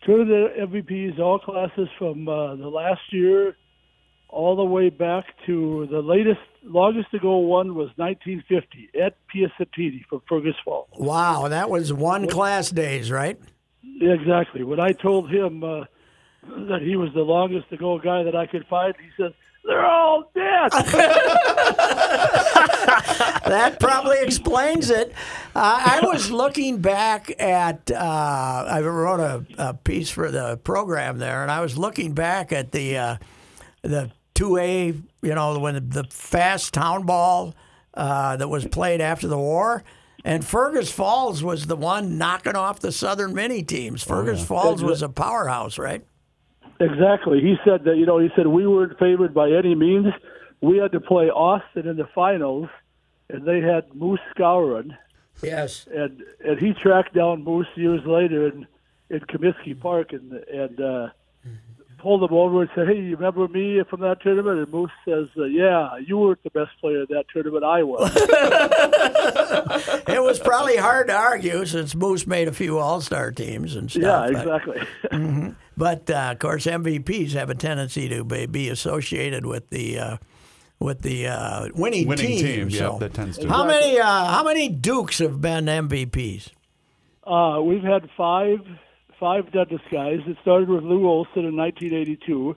Tournament 0.03 0.57
MVPs, 0.57 1.19
all 1.19 1.39
classes 1.39 1.87
from 1.97 2.27
uh, 2.27 2.55
the 2.55 2.67
last 2.67 3.01
year 3.11 3.55
all 4.31 4.55
the 4.55 4.63
way 4.63 4.89
back 4.89 5.25
to 5.45 5.87
the 5.91 5.99
latest, 5.99 6.39
longest 6.63 7.13
ago 7.13 7.37
one 7.37 7.75
was 7.75 7.89
1950. 7.97 8.89
Ed 8.95 9.13
Piacentini 9.33 10.05
from 10.09 10.21
Fergus 10.27 10.55
Falls. 10.63 10.87
Wow. 10.97 11.49
That 11.49 11.69
was 11.69 11.93
one 11.93 12.27
class 12.27 12.69
days, 12.69 13.11
right? 13.11 13.37
Exactly. 14.01 14.63
When 14.63 14.79
I 14.79 14.93
told 14.93 15.29
him 15.29 15.63
uh, 15.63 15.83
that 16.43 16.81
he 16.81 16.95
was 16.95 17.09
the 17.13 17.21
longest 17.21 17.71
ago 17.71 17.99
guy 17.99 18.23
that 18.23 18.35
I 18.35 18.47
could 18.47 18.65
find, 18.67 18.95
he 18.99 19.09
said, 19.21 19.33
"They're 19.65 19.85
all 19.85 20.31
dead." 20.33 20.71
that 23.45 23.77
probably 23.79 24.17
explains 24.21 24.89
it. 24.89 25.13
Uh, 25.55 25.99
I 26.01 26.01
was 26.03 26.31
looking 26.31 26.79
back 26.79 27.31
at, 27.39 27.91
uh, 27.91 28.65
I 28.67 28.81
wrote 28.81 29.19
a, 29.19 29.45
a 29.57 29.73
piece 29.73 30.09
for 30.09 30.31
the 30.31 30.57
program 30.57 31.17
there, 31.17 31.41
and 31.41 31.51
I 31.51 31.61
was 31.61 31.77
looking 31.77 32.13
back 32.13 32.51
at 32.51 32.71
the 32.71 32.97
uh, 32.97 33.17
the 33.81 34.11
two 34.33 34.57
A, 34.57 34.93
you 35.21 35.35
know, 35.35 35.59
when 35.59 35.75
the, 35.75 35.81
the 35.81 36.03
fast 36.05 36.73
town 36.73 37.05
ball 37.05 37.55
uh, 37.93 38.37
that 38.37 38.47
was 38.47 38.65
played 38.65 39.01
after 39.01 39.27
the 39.27 39.37
war. 39.37 39.83
And 40.23 40.45
Fergus 40.45 40.91
Falls 40.91 41.43
was 41.43 41.65
the 41.65 41.75
one 41.75 42.17
knocking 42.19 42.55
off 42.55 42.79
the 42.79 42.91
Southern 42.91 43.33
mini 43.33 43.63
teams. 43.63 44.03
Fergus 44.03 44.45
Falls 44.45 44.83
was 44.83 45.01
a 45.01 45.09
powerhouse, 45.09 45.79
right? 45.79 46.05
Exactly. 46.79 47.41
He 47.41 47.55
said 47.65 47.83
that, 47.85 47.97
you 47.97 48.05
know, 48.05 48.19
he 48.19 48.29
said 48.35 48.45
we 48.47 48.67
weren't 48.67 48.97
favored 48.99 49.33
by 49.33 49.51
any 49.51 49.73
means. 49.75 50.07
We 50.61 50.77
had 50.77 50.91
to 50.93 50.99
play 50.99 51.29
Austin 51.29 51.87
in 51.87 51.97
the 51.97 52.07
finals, 52.13 52.69
and 53.29 53.45
they 53.45 53.61
had 53.61 53.93
Moose 53.95 54.19
Skowron, 54.35 54.95
Yes. 55.41 55.87
and 55.93 56.21
and 56.45 56.59
he 56.59 56.73
tracked 56.73 57.13
down 57.15 57.43
Moose 57.43 57.67
years 57.75 58.05
later 58.05 58.47
in 58.47 58.67
in 59.09 59.19
Comiskey 59.21 59.79
Park 59.79 60.13
and 60.13 60.31
and 60.33 60.79
uh, 60.79 61.09
pulled 61.97 62.23
him 62.23 62.33
over 62.35 62.61
and 62.61 62.69
said, 62.75 62.87
"Hey, 62.87 62.99
you 62.99 63.15
remember 63.15 63.47
me 63.47 63.81
from 63.89 64.01
that 64.01 64.21
tournament?" 64.21 64.59
And 64.59 64.71
Moose 64.71 64.91
says, 65.03 65.27
uh, 65.37 65.45
"Yeah, 65.45 65.97
you 65.97 66.17
weren't 66.19 66.43
the 66.43 66.51
best 66.51 66.71
player 66.79 67.01
in 67.01 67.07
that 67.09 67.25
tournament. 67.33 67.63
I 67.63 67.81
was." 67.83 68.11
It 70.07 70.21
was 70.21 70.39
probably 70.39 70.77
hard 70.77 71.07
to 71.07 71.13
argue 71.15 71.65
since 71.65 71.95
Moose 71.95 72.27
made 72.27 72.47
a 72.47 72.51
few 72.53 72.77
All 72.79 73.01
Star 73.01 73.31
teams 73.31 73.75
and 73.75 73.89
stuff. 73.89 74.03
yeah, 74.03 74.43
but- 74.43 74.77
exactly. 75.11 75.55
But 75.77 76.09
uh, 76.11 76.29
of 76.33 76.37
course, 76.39 76.65
MVPs 76.67 77.31
have 77.31 77.49
a 77.49 77.55
tendency 77.55 78.07
to 78.09 78.23
be, 78.23 78.45
be 78.45 78.69
associated 78.69 79.47
with 79.47 79.69
the 79.71 79.97
uh, 79.97 80.17
with 80.81 81.01
the 81.03 81.27
uh, 81.27 81.67
winning, 81.75 82.07
Winning 82.07 82.27
team. 82.27 82.41
team, 82.41 82.69
yeah, 82.69 82.79
so. 82.79 82.97
that 82.99 83.13
tends 83.13 83.37
to. 83.37 83.47
How 83.47 83.65
many 83.65 83.99
uh, 83.99 84.25
how 84.25 84.43
many 84.43 84.67
Dukes 84.67 85.19
have 85.19 85.39
been 85.39 85.65
MVPs? 85.65 86.49
Uh, 87.23 87.61
we've 87.61 87.83
had 87.83 88.09
five 88.17 88.59
five 89.19 89.51
Douglas 89.51 89.81
guys. 89.91 90.19
It 90.25 90.37
started 90.41 90.67
with 90.67 90.83
Lou 90.83 91.07
Olson 91.07 91.45
in 91.45 91.55
1982. 91.55 92.55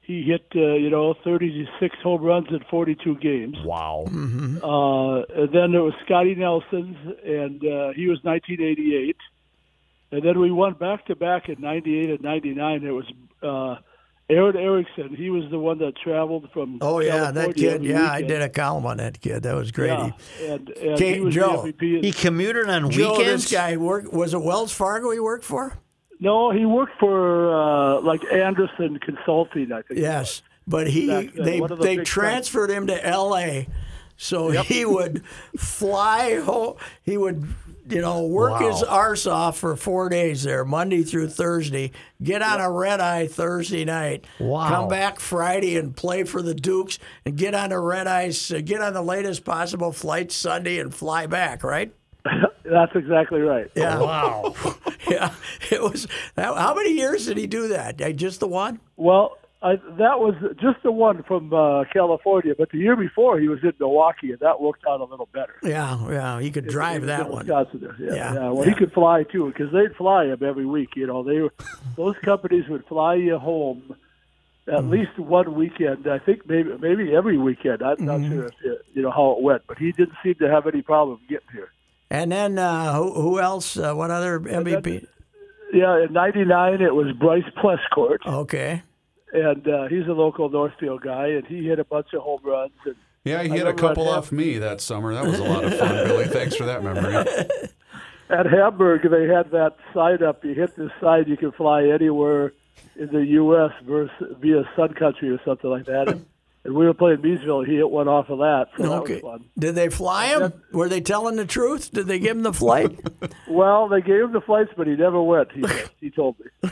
He 0.00 0.22
hit 0.22 0.46
uh, 0.54 0.74
you 0.74 0.90
know 0.90 1.14
36 1.24 1.96
home 2.02 2.22
runs 2.22 2.48
in 2.50 2.60
42 2.68 3.16
games. 3.18 3.56
Wow. 3.64 4.04
Uh, 4.06 5.40
and 5.40 5.52
then 5.52 5.72
there 5.72 5.82
was 5.82 5.94
Scotty 6.04 6.34
Nelson's, 6.34 6.96
and 7.24 7.64
uh, 7.64 7.92
he 7.94 8.08
was 8.08 8.18
1988. 8.22 9.16
And 10.10 10.22
then 10.22 10.38
we 10.38 10.50
won 10.50 10.74
back 10.74 11.06
to 11.06 11.16
back 11.16 11.48
in 11.48 11.60
98 11.60 12.10
and 12.10 12.22
99. 12.22 12.84
It 12.84 12.90
was 12.90 13.12
uh, 13.42 13.80
Aaron 14.30 14.56
Erickson. 14.56 15.14
He 15.14 15.28
was 15.28 15.50
the 15.50 15.58
one 15.58 15.78
that 15.78 15.96
traveled 15.96 16.48
from. 16.52 16.78
Oh 16.80 17.00
yeah, 17.00 17.30
that 17.30 17.54
kid. 17.54 17.74
every 17.74 17.90
Yeah, 17.90 18.10
I 18.10 18.22
did 18.22 18.40
a 18.40 18.48
column 18.48 18.86
on 18.86 18.96
that 18.96 19.20
kid. 19.20 19.42
That 19.42 19.54
was 19.54 19.70
great. 19.70 19.88
Yeah, 19.88 20.10
and, 20.40 20.68
and 20.70 20.98
Kate 20.98 21.16
he 21.16 21.20
was 21.20 21.34
Joe. 21.34 21.62
the 21.62 21.72
MVP. 21.72 22.04
He 22.04 22.12
commuted 22.12 22.68
on 22.68 22.90
Joe, 22.90 23.12
weekends. 23.18 23.44
this 23.44 23.52
guy 23.52 23.76
worked. 23.76 24.12
Was 24.12 24.32
it 24.32 24.42
Wells 24.42 24.72
Fargo 24.72 25.10
he 25.10 25.20
worked 25.20 25.44
for? 25.44 25.78
No, 26.20 26.50
he 26.50 26.64
worked 26.64 26.98
for 26.98 27.54
uh, 27.54 28.00
like 28.00 28.24
Andersen 28.32 28.98
Consulting, 28.98 29.72
I 29.72 29.82
think. 29.82 30.00
Yes, 30.00 30.42
but 30.66 30.88
he 30.88 31.06
Back 31.06 31.34
they 31.34 31.60
the 31.60 31.76
they 31.76 31.96
big 31.96 32.06
transferred 32.06 32.70
him 32.70 32.86
to 32.86 33.06
L.A. 33.06 33.68
So 34.16 34.50
he 34.50 34.84
would 34.84 35.24
fly 35.56 36.40
home. 36.40 36.76
He 37.02 37.16
would, 37.16 37.46
you 37.88 38.00
know, 38.00 38.26
work 38.26 38.60
his 38.60 38.82
arse 38.82 39.26
off 39.26 39.58
for 39.58 39.76
four 39.76 40.08
days 40.08 40.42
there, 40.44 40.64
Monday 40.64 41.02
through 41.02 41.28
Thursday. 41.28 41.90
Get 42.22 42.40
on 42.42 42.60
a 42.60 42.70
red 42.70 43.00
eye 43.00 43.26
Thursday 43.26 43.84
night. 43.84 44.24
Wow. 44.40 44.68
Come 44.68 44.88
back 44.88 45.20
Friday 45.20 45.76
and 45.76 45.94
play 45.96 46.24
for 46.24 46.40
the 46.42 46.54
Dukes, 46.54 46.98
and 47.26 47.36
get 47.36 47.54
on 47.54 47.72
a 47.72 47.80
red 47.80 48.06
eye. 48.06 48.30
uh, 48.54 48.60
Get 48.64 48.80
on 48.80 48.94
the 48.94 49.02
latest 49.02 49.44
possible 49.44 49.92
flight 49.92 50.32
Sunday 50.32 50.78
and 50.78 50.94
fly 50.94 51.26
back. 51.26 51.62
Right? 51.62 51.92
That's 52.64 52.94
exactly 52.94 53.40
right. 53.40 53.70
Yeah. 53.74 53.98
Wow. 53.98 54.54
Yeah. 55.06 55.34
It 55.70 55.82
was. 55.82 56.08
How 56.34 56.54
how 56.54 56.74
many 56.74 56.92
years 56.94 57.26
did 57.26 57.36
he 57.36 57.46
do 57.46 57.68
that? 57.68 58.00
Uh, 58.00 58.10
Just 58.12 58.40
the 58.40 58.48
one? 58.48 58.80
Well, 58.96 59.36
I, 59.64 59.76
that 59.76 60.20
was 60.20 60.34
just 60.60 60.82
the 60.82 60.92
one 60.92 61.22
from 61.22 61.52
uh, 61.54 61.84
California, 61.92 62.54
but 62.56 62.70
the 62.70 62.78
year 62.78 62.96
before 62.96 63.40
he 63.40 63.48
was 63.48 63.60
in 63.62 63.72
Milwaukee, 63.80 64.30
and 64.30 64.38
that 64.40 64.60
worked 64.60 64.84
out 64.86 65.00
a 65.00 65.04
little 65.04 65.28
better. 65.32 65.54
Yeah. 65.62 65.98
Yeah. 66.10 66.40
He 66.40 66.50
could 66.50 66.66
drive 66.68 67.00
in 67.02 67.06
that 67.08 67.30
one. 67.30 67.46
Yeah, 67.46 67.64
Yeah, 67.98 68.14
yeah. 68.14 68.50
Well, 68.50 68.64
yeah. 68.66 68.70
he 68.72 68.76
could 68.76 68.92
fly 68.92 69.22
too 69.22 69.46
because 69.52 69.72
they'd 69.72 69.96
fly 69.96 70.26
him 70.26 70.42
every 70.44 70.66
week. 70.66 70.90
You 70.96 71.06
know, 71.06 71.22
they 71.22 71.40
were 71.40 71.52
those 71.96 72.14
companies 72.24 72.68
would 72.68 72.84
fly 72.86 73.14
you 73.14 73.38
home 73.38 73.96
at 74.66 74.74
Mm-hmm. 74.74 74.90
least 74.90 75.18
one 75.18 75.54
weekend. 75.54 76.06
I 76.08 76.18
think 76.18 76.46
maybe 76.48 76.70
maybe 76.80 77.14
every 77.14 77.38
weekend. 77.38 77.82
I'm 77.82 77.96
Mm-hmm. 77.96 78.06
not 78.06 78.20
sure 78.30 78.44
if 78.46 78.54
it, 78.64 78.78
you 78.94 79.02
know 79.02 79.10
how 79.10 79.32
it 79.38 79.42
went, 79.42 79.62
but 79.66 79.78
he 79.78 79.92
didn't 79.92 80.16
seem 80.22 80.34
to 80.36 80.48
have 80.50 80.66
any 80.66 80.82
problem 80.82 81.20
getting 81.28 81.48
here. 81.52 81.68
And 82.10 82.30
then 82.32 82.58
uh, 82.58 82.92
who, 82.94 83.12
who 83.12 83.40
else? 83.40 83.76
Uh, 83.78 83.92
what 83.94 84.10
other 84.10 84.38
MVP? 84.40 85.06
Yeah, 85.72 86.04
in 86.04 86.12
'99 86.12 86.80
it 86.82 86.94
was 86.94 87.12
Bryce 87.18 87.42
Plescourt, 87.60 88.20
Okay. 88.26 88.82
And 89.34 89.66
uh, 89.68 89.88
he's 89.88 90.06
a 90.06 90.12
local 90.12 90.48
Northfield 90.48 91.02
guy, 91.02 91.26
and 91.28 91.46
he 91.46 91.66
hit 91.66 91.78
a 91.78 91.84
bunch 91.84 92.14
of 92.14 92.22
home 92.22 92.40
runs. 92.44 92.72
And 92.86 92.94
Yeah, 93.24 93.42
he 93.42 93.50
I 93.50 93.56
hit 93.56 93.66
a 93.66 93.74
couple 93.74 94.04
at 94.12 94.18
off 94.18 94.32
me 94.32 94.58
that 94.58 94.80
summer. 94.80 95.12
That 95.12 95.24
was 95.24 95.38
a 95.40 95.44
lot 95.44 95.64
of 95.64 95.76
fun, 95.76 96.06
Billy. 96.06 96.24
Thanks 96.28 96.54
for 96.56 96.64
that 96.64 96.82
memory. 96.84 97.14
at 98.30 98.46
Hamburg, 98.46 99.02
they 99.10 99.26
had 99.26 99.50
that 99.50 99.76
sign 99.92 100.22
up. 100.22 100.44
You 100.44 100.54
hit 100.54 100.76
this 100.76 100.90
sign, 101.00 101.24
you 101.26 101.36
can 101.36 101.52
fly 101.52 101.84
anywhere 101.88 102.52
in 102.96 103.08
the 103.08 103.24
U.S. 103.26 103.72
versus 103.84 104.14
via 104.40 104.62
Sun 104.76 104.94
Country 104.94 105.30
or 105.30 105.40
something 105.44 105.68
like 105.68 105.86
that. 105.86 106.08
And, 106.08 106.26
and 106.62 106.74
we 106.74 106.86
were 106.86 106.94
playing 106.94 107.18
Miesville. 107.18 107.66
He 107.66 107.74
hit 107.74 107.90
one 107.90 108.06
off 108.08 108.30
of 108.30 108.38
that, 108.38 108.68
so 108.78 108.84
Okay. 109.02 109.14
that 109.16 109.24
was 109.24 109.32
fun. 109.40 109.44
Did 109.58 109.74
they 109.74 109.88
fly 109.90 110.26
him? 110.28 110.52
Were 110.72 110.88
they 110.88 111.00
telling 111.00 111.36
the 111.36 111.44
truth? 111.44 111.90
Did 111.92 112.06
they 112.06 112.18
give 112.20 112.36
him 112.36 112.42
the 112.44 112.52
flight? 112.54 112.98
Well, 113.48 113.88
they 113.88 114.00
gave 114.00 114.22
him 114.22 114.32
the 114.32 114.40
flights, 114.40 114.70
but 114.76 114.86
he 114.86 114.96
never 114.96 115.22
went. 115.22 115.52
He 115.52 115.64
he 116.00 116.10
told 116.10 116.36
me. 116.40 116.70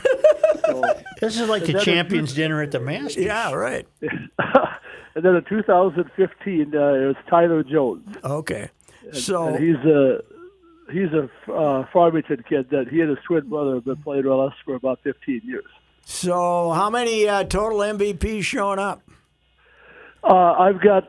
So, 0.81 0.93
This 1.21 1.39
is 1.39 1.49
like 1.49 1.61
the 1.65 1.73
then 1.73 1.81
it- 1.81 1.85
champions 1.85 2.33
dinner 2.33 2.61
at 2.61 2.71
the 2.71 2.79
Masters. 2.79 3.23
yeah, 3.25 3.51
right. 3.53 3.87
and 4.01 5.23
then 5.23 5.35
in 5.35 5.43
2015, 5.45 6.75
uh, 6.75 6.93
it 6.93 7.05
was 7.07 7.15
Tyler 7.29 7.63
Jones. 7.63 8.15
Okay. 8.23 8.69
And 9.05 9.15
So 9.17 9.55
he's 9.55 9.75
a 9.77 10.19
he's 10.91 11.09
a 11.13 11.29
uh, 11.51 11.85
Farmington 11.93 12.43
kid 12.47 12.69
that 12.71 12.87
he 12.89 13.01
and 13.01 13.09
his 13.09 13.19
twin 13.25 13.47
brother 13.49 13.75
have 13.75 13.85
been 13.85 13.97
playing 13.97 14.23
with 14.27 14.39
us 14.39 14.53
for 14.65 14.75
about 14.75 14.99
15 15.03 15.41
years. 15.45 15.65
So, 16.05 16.71
how 16.71 16.89
many 16.89 17.27
uh, 17.29 17.45
total 17.45 17.79
MVPs 17.79 18.43
showing 18.43 18.79
up? 18.79 19.01
Uh, 20.23 20.33
I've 20.53 20.81
got 20.81 21.07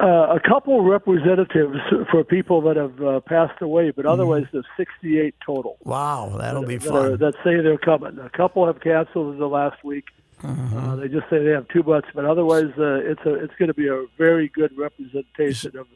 uh, 0.00 0.34
a 0.36 0.40
couple 0.40 0.82
representatives 0.82 1.76
for 2.10 2.24
people 2.24 2.60
that 2.62 2.76
have 2.76 3.00
uh, 3.02 3.20
passed 3.20 3.60
away, 3.60 3.90
but 3.90 4.06
otherwise 4.06 4.44
there's 4.52 4.64
68 4.76 5.34
total. 5.44 5.76
Wow, 5.84 6.36
that'll 6.38 6.64
be 6.64 6.76
that, 6.78 6.88
are, 6.90 7.10
fun. 7.10 7.18
that 7.18 7.34
say 7.44 7.60
they're 7.60 7.76
coming. 7.78 8.18
A 8.18 8.30
couple 8.30 8.66
have 8.66 8.80
canceled 8.80 9.34
in 9.34 9.38
the 9.38 9.48
last 9.48 9.82
week. 9.84 10.04
Uh, 10.42 10.96
they 10.96 11.06
just 11.08 11.28
say 11.28 11.44
they 11.44 11.50
have 11.50 11.68
too 11.68 11.82
much, 11.82 12.06
but 12.14 12.24
otherwise 12.24 12.70
uh, 12.78 12.94
it's 13.02 13.20
a 13.26 13.34
it's 13.34 13.52
going 13.58 13.68
to 13.68 13.74
be 13.74 13.88
a 13.88 14.06
very 14.16 14.48
good 14.48 14.76
representation 14.76 15.76
of 15.76 15.86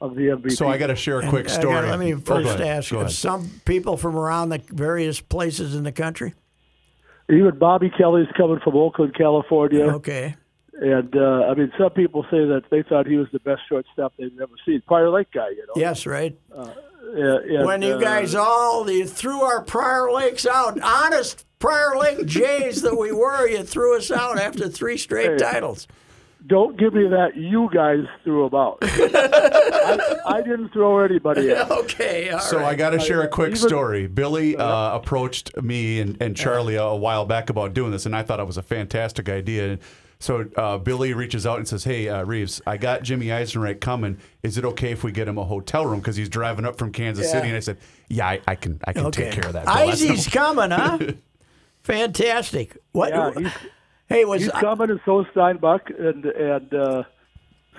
of 0.00 0.14
the 0.14 0.28
MVP. 0.28 0.52
So 0.52 0.66
I 0.66 0.78
got 0.78 0.86
to 0.86 0.96
share 0.96 1.20
a 1.20 1.28
quick 1.28 1.44
I 1.44 1.48
gotta- 1.48 1.60
story. 1.60 1.88
let 1.90 1.98
me 1.98 2.14
Oh, 2.14 2.18
first 2.18 2.46
ahead. 2.48 2.60
ask 2.62 2.90
you: 2.90 3.06
some 3.10 3.50
people 3.66 3.98
from 3.98 4.16
around 4.16 4.48
the 4.48 4.62
various 4.70 5.20
places 5.20 5.74
in 5.74 5.82
the 5.84 5.92
country. 5.92 6.32
Even 7.28 7.58
Bobby 7.58 7.90
Kelly's 7.90 8.26
coming 8.36 8.58
from 8.64 8.74
Oakland, 8.74 9.14
California. 9.14 9.84
Okay. 9.84 10.34
And 10.80 11.14
uh, 11.14 11.44
I 11.50 11.54
mean, 11.54 11.70
some 11.78 11.90
people 11.90 12.22
say 12.30 12.38
that 12.46 12.62
they 12.70 12.82
thought 12.82 13.06
he 13.06 13.16
was 13.16 13.28
the 13.32 13.38
best 13.40 13.60
shortstop 13.68 14.14
they've 14.18 14.32
ever 14.40 14.52
seen. 14.64 14.82
Prior 14.86 15.10
Lake 15.10 15.30
guy, 15.30 15.50
you 15.50 15.64
know. 15.66 15.74
Yes, 15.76 16.06
right. 16.06 16.38
Uh, 16.54 16.70
and, 17.14 17.66
when 17.66 17.82
you 17.82 17.94
uh, 17.94 17.98
guys 17.98 18.34
all 18.34 18.88
you 18.90 19.06
threw 19.06 19.42
our 19.42 19.62
Prior 19.62 20.10
Lakes 20.10 20.46
out, 20.46 20.80
honest 20.80 21.44
Prior 21.58 21.98
Lake 21.98 22.24
Jays 22.24 22.80
that 22.80 22.96
we 22.96 23.12
were, 23.12 23.46
you 23.46 23.62
threw 23.62 23.96
us 23.96 24.10
out 24.10 24.38
after 24.38 24.68
three 24.70 24.96
straight 24.96 25.38
titles. 25.38 25.86
don't 26.46 26.78
give 26.78 26.94
me 26.94 27.08
that. 27.08 27.36
You 27.36 27.68
guys 27.74 28.04
threw 28.24 28.46
him 28.46 28.54
out. 28.54 28.78
I, 28.82 30.16
I 30.26 30.40
didn't 30.42 30.70
throw 30.70 31.00
anybody 31.00 31.52
out. 31.52 31.70
Okay, 31.70 32.30
all 32.30 32.40
So 32.40 32.56
right. 32.56 32.66
I 32.68 32.74
got 32.74 32.90
to 32.90 33.00
share 33.00 33.20
a 33.20 33.28
quick 33.28 33.54
even- 33.56 33.68
story. 33.68 34.06
Billy 34.06 34.56
uh, 34.56 34.96
approached 34.96 35.54
me 35.60 36.00
and, 36.00 36.16
and 36.22 36.34
Charlie 36.34 36.76
a 36.76 36.94
while 36.94 37.26
back 37.26 37.50
about 37.50 37.74
doing 37.74 37.90
this, 37.90 38.06
and 38.06 38.16
I 38.16 38.22
thought 38.22 38.40
it 38.40 38.46
was 38.46 38.56
a 38.56 38.62
fantastic 38.62 39.28
idea. 39.28 39.78
So 40.20 40.46
uh, 40.56 40.76
Billy 40.78 41.14
reaches 41.14 41.46
out 41.46 41.56
and 41.58 41.66
says, 41.66 41.82
"Hey 41.82 42.08
uh, 42.08 42.22
Reeves, 42.24 42.60
I 42.66 42.76
got 42.76 43.02
Jimmy 43.02 43.26
Eisenreich 43.26 43.80
coming. 43.80 44.18
Is 44.42 44.58
it 44.58 44.64
okay 44.66 44.92
if 44.92 45.02
we 45.02 45.12
get 45.12 45.26
him 45.26 45.38
a 45.38 45.44
hotel 45.44 45.86
room 45.86 45.98
because 46.00 46.14
he's 46.14 46.28
driving 46.28 46.64
up 46.66 46.76
from 46.78 46.92
Kansas 46.92 47.24
Yeah. 47.26 47.32
City?" 47.32 47.48
And 47.48 47.56
I 47.56 47.60
said, 47.60 47.78
"Yeah, 48.08 48.28
I, 48.28 48.40
I 48.46 48.54
can. 48.54 48.78
I 48.84 48.92
can 48.92 49.06
okay. 49.06 49.24
take 49.30 49.32
care 49.40 49.46
of 49.46 49.54
that." 49.54 49.64
Bill. 49.64 49.74
No- 49.74 50.30
coming, 50.30 50.70
huh? 50.70 50.98
Fantastic. 51.82 52.76
What? 52.92 53.10
Yeah, 53.10 53.32
he's, 53.34 53.52
hey, 54.08 54.24
was 54.26 54.42
he's 54.42 54.50
coming, 54.52 54.90
and 54.90 55.00
so 55.04 55.20
is 55.20 55.26
Steinbach, 55.32 55.90
and 55.98 56.26
and 56.26 56.74
uh, 56.74 57.02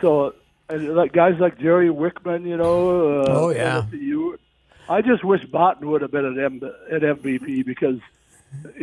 so 0.02 0.34
and 0.70 0.96
like 0.96 1.14
guys 1.14 1.40
like 1.40 1.60
Jerry 1.60 1.90
Wickman, 1.90 2.48
you 2.48 2.58
know. 2.58 3.22
Uh, 3.22 3.26
Oh, 3.28 3.50
yeah. 3.50 3.86
You, 3.92 4.38
I 4.90 5.02
just 5.02 5.24
wish 5.24 5.44
Botten 5.46 5.82
would 5.84 6.02
have 6.02 6.12
been 6.12 6.26
an, 6.26 6.40
M, 6.40 6.62
an 6.90 7.00
MVP 7.02 7.66
because 7.66 8.00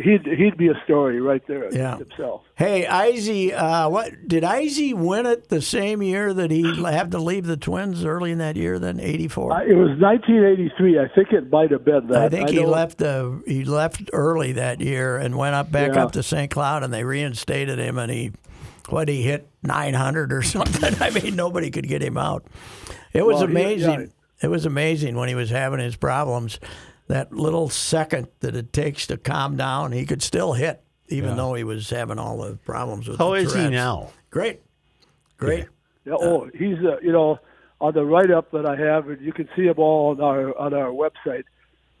he'd 0.03 0.25
he'd 0.25 0.57
be 0.57 0.67
a 0.67 0.81
story 0.83 1.21
right 1.21 1.41
there 1.47 1.73
Yeah. 1.73 1.97
himself. 1.97 2.41
Hey, 2.55 2.87
Izzy, 3.13 3.53
uh, 3.53 3.87
what 3.89 4.27
did 4.27 4.43
Izzy 4.43 4.93
win 4.93 5.25
it 5.25 5.49
the 5.49 5.61
same 5.61 6.01
year 6.01 6.33
that 6.33 6.51
he 6.51 6.63
had 6.83 7.11
to 7.11 7.19
leave 7.19 7.45
the 7.45 7.55
Twins 7.57 8.03
early 8.03 8.31
in 8.31 8.37
that 8.39 8.55
year? 8.55 8.79
Then 8.79 8.99
eighty 8.99 9.27
four. 9.27 9.53
I, 9.53 9.63
it 9.65 9.75
was 9.75 9.97
1983. 9.99 10.99
I 10.99 11.07
think 11.15 11.31
it 11.31 11.51
might 11.51 11.71
have 11.71 11.85
been 11.85 12.07
that. 12.07 12.21
I 12.23 12.29
think 12.29 12.49
he 12.49 12.57
don't- 12.57 12.69
left 12.71 12.97
the 12.97 13.41
he 13.45 13.63
left 13.63 14.09
early 14.13 14.53
that 14.53 14.81
year 14.81 15.17
and 15.17 15.37
went 15.37 15.55
up 15.55 15.71
back 15.71 15.93
Yeah. 15.93 16.03
up 16.03 16.11
to 16.13 16.23
St. 16.23 16.49
Cloud 16.51 16.83
and 16.83 16.93
they 16.93 17.03
reinstated 17.03 17.79
him 17.79 17.97
and 17.97 18.11
he 18.11 18.31
what 18.89 19.07
he 19.07 19.21
hit 19.21 19.47
900 19.63 20.33
or 20.33 20.41
something. 20.43 20.95
I 21.01 21.11
mean 21.11 21.35
nobody 21.35 21.69
could 21.71 21.87
get 21.87 22.01
him 22.01 22.17
out. 22.17 22.43
It 23.13 23.25
was 23.25 23.35
Well, 23.39 23.47
he- 23.47 23.53
amazing. 23.53 23.99
yeah. 24.01 24.05
It 24.41 24.47
was 24.47 24.65
amazing 24.65 25.15
when 25.17 25.27
he 25.27 25.35
was 25.35 25.49
having 25.49 25.79
his 25.81 25.97
problems. 25.97 26.59
That 27.09 27.33
little 27.33 27.69
second 27.69 28.29
that 28.39 28.55
it 28.55 28.71
takes 28.71 29.05
to 29.07 29.17
calm 29.17 29.57
down, 29.57 29.91
he 29.91 30.05
could 30.05 30.23
still 30.23 30.53
hit 30.53 30.81
even 31.09 31.35
though 31.35 31.53
he 31.53 31.63
was 31.63 31.89
having 31.89 32.19
all 32.19 32.37
the 32.37 32.55
problems 32.57 33.07
with. 33.07 33.17
How 33.17 33.31
the 33.31 33.37
is 33.37 33.53
he 33.53 33.69
now? 33.69 34.11
Great, 34.29 34.61
great. 35.37 35.65
Yeah, 36.05 36.13
oh, 36.19 36.49
he's 36.53 36.77
uh, 36.77 36.99
you 37.01 37.11
know 37.11 37.39
on 37.81 37.93
the 37.93 38.05
write 38.05 38.31
up 38.31 38.51
that 38.51 38.65
I 38.65 38.75
have, 38.75 39.09
and 39.09 39.21
you 39.21 39.33
can 39.33 39.49
see 39.55 39.65
them 39.65 39.79
all 39.79 40.11
on 40.11 40.21
our 40.21 40.57
on 40.57 40.73
our 40.73 40.91
website. 40.91 41.43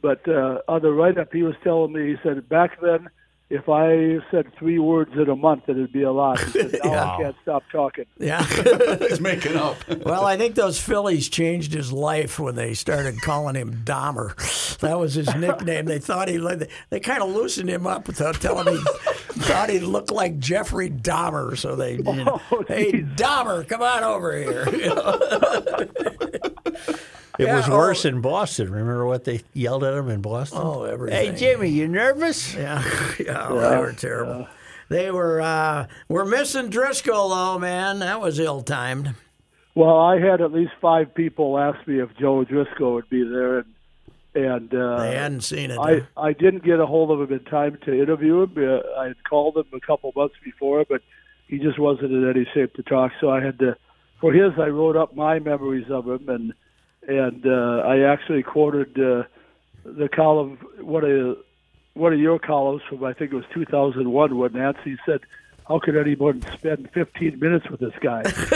But 0.01 0.27
uh, 0.27 0.59
on 0.67 0.81
the 0.81 0.91
write 0.91 1.17
up, 1.17 1.33
he 1.33 1.43
was 1.43 1.55
telling 1.63 1.91
me 1.91 2.11
he 2.11 2.15
said 2.23 2.47
back 2.47 2.79
then, 2.81 3.09
if 3.49 3.67
I 3.67 4.19
said 4.29 4.53
three 4.57 4.77
words 4.79 5.11
in 5.15 5.29
a 5.29 5.35
month, 5.35 5.63
it'd 5.67 5.91
be 5.91 6.03
a 6.03 6.11
lot. 6.11 6.39
He 6.39 6.51
said, 6.51 6.79
now 6.83 7.15
I 7.15 7.21
can't 7.23 7.35
stop 7.41 7.63
talking. 7.71 8.05
Yeah. 8.17 8.43
he's 8.99 9.19
making 9.19 9.55
up. 9.55 9.77
Well, 10.05 10.25
I 10.25 10.37
think 10.37 10.55
those 10.55 10.79
Phillies 10.79 11.29
changed 11.29 11.73
his 11.73 11.91
life 11.91 12.39
when 12.39 12.55
they 12.55 12.73
started 12.73 13.21
calling 13.21 13.55
him 13.55 13.81
Dahmer. 13.83 14.77
That 14.79 14.99
was 14.99 15.15
his 15.15 15.33
nickname. 15.35 15.85
They 15.85 15.99
thought 15.99 16.27
he 16.27 16.37
they 16.89 16.99
kind 16.99 17.23
of 17.23 17.29
loosened 17.29 17.69
him 17.69 17.87
up 17.87 18.07
without 18.07 18.35
telling 18.35 18.67
him 18.67 18.83
thought 19.39 19.69
he 19.69 19.79
looked 19.79 20.11
like 20.11 20.39
Jeffrey 20.39 20.89
Dahmer. 20.89 21.57
So 21.57 21.75
they, 21.75 21.93
you 21.93 22.03
know, 22.03 22.41
Oh, 22.51 22.63
hey 22.67 22.91
geez. 22.91 23.05
Dahmer, 23.15 23.67
come 23.67 23.81
on 23.81 24.03
over 24.03 24.37
here. 24.37 24.69
You 24.69 24.95
know? 24.95 25.19
It 27.39 27.45
Yeah, 27.45 27.55
was 27.55 27.69
oh. 27.69 27.77
worse 27.77 28.03
in 28.03 28.19
Boston. 28.19 28.69
Remember 28.69 29.05
what 29.05 29.23
they 29.23 29.41
yelled 29.53 29.85
at 29.85 29.93
him 29.93 30.09
in 30.09 30.21
Boston? 30.21 30.59
Oh, 30.61 30.83
everything. 30.83 31.31
Hey, 31.33 31.35
Jimmy, 31.37 31.69
you 31.69 31.87
nervous? 31.87 32.53
Yeah, 32.53 32.83
yeah, 33.19 33.47
they 33.47 33.77
were 33.77 33.93
terrible. 33.97 34.47
They 34.89 35.09
were. 35.09 35.39
Uh, 35.39 35.87
we're 36.09 36.25
missing 36.25 36.69
Driscoll 36.69 37.29
though, 37.29 37.57
man. 37.57 37.99
That 37.99 38.19
was 38.19 38.39
ill 38.39 38.61
timed. 38.61 39.15
Well, 39.73 39.97
I 39.97 40.19
had 40.19 40.41
at 40.41 40.51
least 40.51 40.73
five 40.81 41.15
people 41.15 41.57
ask 41.57 41.87
me 41.87 42.01
if 42.01 42.09
Joe 42.17 42.43
Driscoll 42.43 42.95
would 42.95 43.09
be 43.09 43.23
there, 43.23 43.59
and 43.59 43.73
and 44.35 44.73
uh, 44.73 44.99
They 44.99 45.15
hadn't 45.15 45.41
seen 45.41 45.71
it. 45.71 45.77
I 45.79 46.05
I 46.17 46.33
didn't 46.33 46.65
get 46.65 46.81
a 46.81 46.85
hold 46.85 47.11
of 47.11 47.21
him 47.21 47.37
in 47.39 47.45
time 47.45 47.77
to 47.85 47.93
interview 47.93 48.41
him. 48.43 48.51
Uh, 48.57 48.99
I 48.99 49.07
had 49.07 49.23
called 49.23 49.55
him 49.55 49.65
a 49.73 49.79
couple 49.79 50.11
months 50.13 50.35
before, 50.43 50.83
but 50.89 51.01
he 51.47 51.57
just 51.57 51.79
wasn't 51.79 52.11
in 52.11 52.29
any 52.29 52.45
shape 52.53 52.73
to 52.73 52.83
talk. 52.83 53.11
So 53.21 53.29
I 53.29 53.41
had 53.41 53.59
to, 53.59 53.77
for 54.19 54.33
his, 54.33 54.51
I 54.59 54.67
wrote 54.67 54.97
up 54.97 55.15
my 55.15 55.39
memories 55.39 55.89
of 55.89 56.05
him, 56.07 56.27
and 56.27 56.53
and 57.09 57.45
uh, 57.45 57.83
I 57.85 58.01
actually 58.01 58.43
quoted 58.43 58.97
uh, 58.99 59.23
the 59.83 60.07
column 60.09 60.57
one 60.79 61.03
of 61.03 61.37
one 61.93 62.13
of 62.13 62.19
your 62.19 62.39
columns 62.39 62.81
from 62.87 63.03
I 63.03 63.13
think 63.13 63.33
it 63.33 63.35
was 63.35 63.45
2001 63.53 64.37
when 64.37 64.53
Nancy 64.53 64.97
said. 65.05 65.21
How 65.67 65.77
could 65.77 65.95
anyone 65.95 66.41
spend 66.55 66.89
15 66.95 67.39
minutes 67.39 67.69
with 67.69 67.79
this 67.79 67.93
guy? 68.01 68.23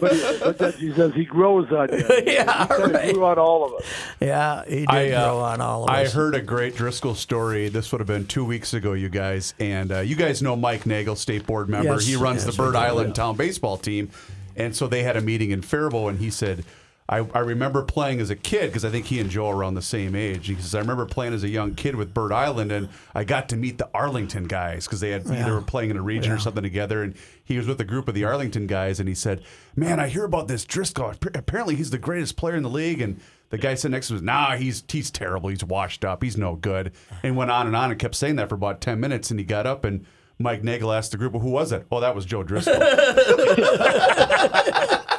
but, 0.00 0.12
he, 0.12 0.38
but 0.40 0.58
then 0.58 0.72
she 0.72 0.92
says 0.92 1.14
he 1.14 1.24
grows 1.24 1.70
on 1.70 1.88
you. 1.92 1.98
yeah, 2.26 2.66
He 2.66 2.74
kinda 2.74 2.88
right. 2.88 3.14
grew 3.14 3.24
on 3.24 3.38
all 3.38 3.64
of 3.64 3.74
us. 3.74 3.86
Yeah, 4.18 4.64
he 4.64 4.80
did 4.80 4.90
I, 4.90 5.10
uh, 5.10 5.24
grow 5.24 5.38
on 5.38 5.60
all 5.60 5.84
of 5.84 5.90
I 5.90 6.02
us. 6.02 6.12
I 6.12 6.16
heard 6.16 6.34
a 6.34 6.42
great 6.42 6.74
Driscoll 6.74 7.14
story. 7.14 7.68
This 7.68 7.92
would 7.92 8.00
have 8.00 8.08
been 8.08 8.26
two 8.26 8.44
weeks 8.44 8.74
ago, 8.74 8.94
you 8.94 9.08
guys. 9.08 9.54
And 9.60 9.92
uh, 9.92 10.00
you 10.00 10.16
guys 10.16 10.42
know 10.42 10.56
Mike 10.56 10.84
Nagel, 10.84 11.14
state 11.14 11.46
board 11.46 11.68
member. 11.68 11.92
Yes, 11.92 12.06
he 12.06 12.16
runs 12.16 12.44
yes, 12.44 12.56
the 12.56 12.60
Bird 12.60 12.72
do, 12.72 12.78
Island 12.78 13.14
Town 13.14 13.36
baseball 13.36 13.76
team. 13.76 14.10
And 14.56 14.74
so 14.74 14.88
they 14.88 15.04
had 15.04 15.16
a 15.16 15.20
meeting 15.20 15.52
in 15.52 15.62
Faribault, 15.62 16.08
and 16.08 16.18
he 16.18 16.30
said, 16.30 16.64
I, 17.06 17.18
I 17.18 17.40
remember 17.40 17.82
playing 17.82 18.20
as 18.20 18.30
a 18.30 18.36
kid 18.36 18.68
because 18.68 18.82
I 18.82 18.90
think 18.90 19.06
he 19.06 19.20
and 19.20 19.28
Joe 19.28 19.48
are 19.48 19.56
around 19.56 19.74
the 19.74 19.82
same 19.82 20.14
age. 20.14 20.46
He 20.46 20.54
says, 20.54 20.74
I 20.74 20.78
remember 20.78 21.04
playing 21.04 21.34
as 21.34 21.44
a 21.44 21.48
young 21.48 21.74
kid 21.74 21.96
with 21.96 22.14
Bird 22.14 22.32
Island, 22.32 22.72
and 22.72 22.88
I 23.14 23.24
got 23.24 23.50
to 23.50 23.56
meet 23.56 23.76
the 23.76 23.90
Arlington 23.92 24.44
guys 24.44 24.86
because 24.86 25.00
they 25.00 25.10
had 25.10 25.26
either 25.26 25.52
were 25.52 25.60
playing 25.60 25.90
in 25.90 25.98
a 25.98 26.02
region 26.02 26.32
or 26.32 26.38
something 26.38 26.62
together. 26.62 27.02
And 27.02 27.14
he 27.44 27.58
was 27.58 27.66
with 27.66 27.78
a 27.78 27.84
group 27.84 28.08
of 28.08 28.14
the 28.14 28.24
Arlington 28.24 28.66
guys, 28.66 29.00
and 29.00 29.08
he 29.08 29.14
said, 29.14 29.42
Man, 29.76 30.00
I 30.00 30.08
hear 30.08 30.24
about 30.24 30.48
this 30.48 30.64
Driscoll. 30.64 31.12
Apparently, 31.34 31.76
he's 31.76 31.90
the 31.90 31.98
greatest 31.98 32.38
player 32.38 32.56
in 32.56 32.62
the 32.62 32.70
league. 32.70 33.02
And 33.02 33.20
the 33.50 33.58
guy 33.58 33.74
sitting 33.74 33.92
next 33.92 34.08
to 34.08 34.14
him 34.14 34.16
was, 34.16 34.22
Nah, 34.22 34.56
he's 34.56 34.82
he's 34.88 35.10
terrible. 35.10 35.50
He's 35.50 35.62
washed 35.62 36.06
up. 36.06 36.22
He's 36.22 36.38
no 36.38 36.56
good. 36.56 36.92
And 37.22 37.36
went 37.36 37.50
on 37.50 37.66
and 37.66 37.76
on 37.76 37.90
and 37.90 38.00
kept 38.00 38.14
saying 38.14 38.36
that 38.36 38.48
for 38.48 38.54
about 38.54 38.80
10 38.80 38.98
minutes. 38.98 39.30
And 39.30 39.38
he 39.38 39.44
got 39.44 39.66
up, 39.66 39.84
and 39.84 40.06
Mike 40.38 40.64
Nagel 40.64 40.90
asked 40.90 41.10
the 41.10 41.18
group, 41.18 41.34
well, 41.34 41.42
Who 41.42 41.50
was 41.50 41.70
it? 41.70 41.86
Oh, 41.92 42.00
that 42.00 42.14
was 42.14 42.24
Joe 42.24 42.44
Driscoll. 42.44 42.74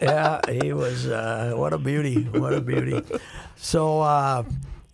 yeah, 0.00 0.40
he 0.62 0.72
was. 0.72 1.06
Uh, 1.06 1.52
what 1.56 1.72
a 1.72 1.78
beauty! 1.78 2.22
What 2.24 2.52
a 2.54 2.60
beauty! 2.60 3.02
So, 3.56 4.00
uh, 4.00 4.44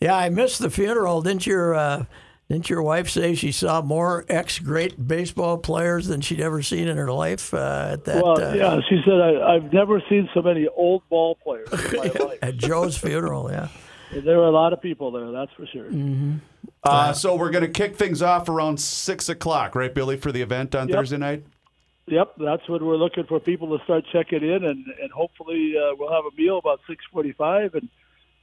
yeah, 0.00 0.16
I 0.16 0.28
missed 0.28 0.58
the 0.60 0.70
funeral. 0.70 1.22
Didn't 1.22 1.46
your 1.46 1.74
uh, 1.74 2.04
Didn't 2.48 2.68
your 2.70 2.82
wife 2.82 3.08
say 3.08 3.34
she 3.34 3.52
saw 3.52 3.80
more 3.82 4.24
ex 4.28 4.58
great 4.58 5.06
baseball 5.08 5.58
players 5.58 6.06
than 6.08 6.20
she'd 6.20 6.40
ever 6.40 6.62
seen 6.62 6.88
in 6.88 6.96
her 6.96 7.10
life 7.12 7.52
uh, 7.54 7.90
at 7.92 8.04
that 8.04 8.22
Well, 8.22 8.40
uh, 8.42 8.54
yeah, 8.54 8.80
she 8.88 9.00
said 9.04 9.20
I, 9.20 9.54
I've 9.54 9.72
never 9.72 10.02
seen 10.08 10.28
so 10.34 10.42
many 10.42 10.66
old 10.68 11.02
ball 11.08 11.36
players 11.36 11.68
in 11.72 11.96
my 11.98 12.04
life. 12.26 12.38
at 12.42 12.56
Joe's 12.56 12.96
funeral? 12.98 13.50
Yeah. 13.50 13.68
There 14.14 14.38
were 14.38 14.46
a 14.46 14.50
lot 14.52 14.72
of 14.72 14.80
people 14.80 15.10
there, 15.10 15.32
that's 15.32 15.50
for 15.54 15.66
sure. 15.66 15.86
Uh, 16.84 17.12
so 17.12 17.34
we're 17.34 17.50
going 17.50 17.64
to 17.64 17.70
kick 17.70 17.96
things 17.96 18.22
off 18.22 18.48
around 18.48 18.78
six 18.78 19.28
o'clock, 19.28 19.74
right, 19.74 19.92
Billy, 19.92 20.16
for 20.16 20.30
the 20.30 20.40
event 20.40 20.76
on 20.76 20.86
Yep. 20.86 20.96
Thursday 20.96 21.16
night. 21.16 21.42
Yep, 22.06 22.34
that's 22.38 22.68
when 22.68 22.84
we're 22.84 22.96
looking 22.96 23.24
for 23.24 23.40
people 23.40 23.76
to 23.76 23.82
start 23.84 24.04
checking 24.12 24.42
in, 24.42 24.64
and 24.64 24.84
and 25.02 25.10
hopefully 25.10 25.74
uh, 25.76 25.94
we'll 25.98 26.12
have 26.12 26.24
a 26.26 26.36
meal 26.36 26.58
about 26.58 26.80
six 26.86 27.02
forty-five, 27.10 27.74
and 27.74 27.88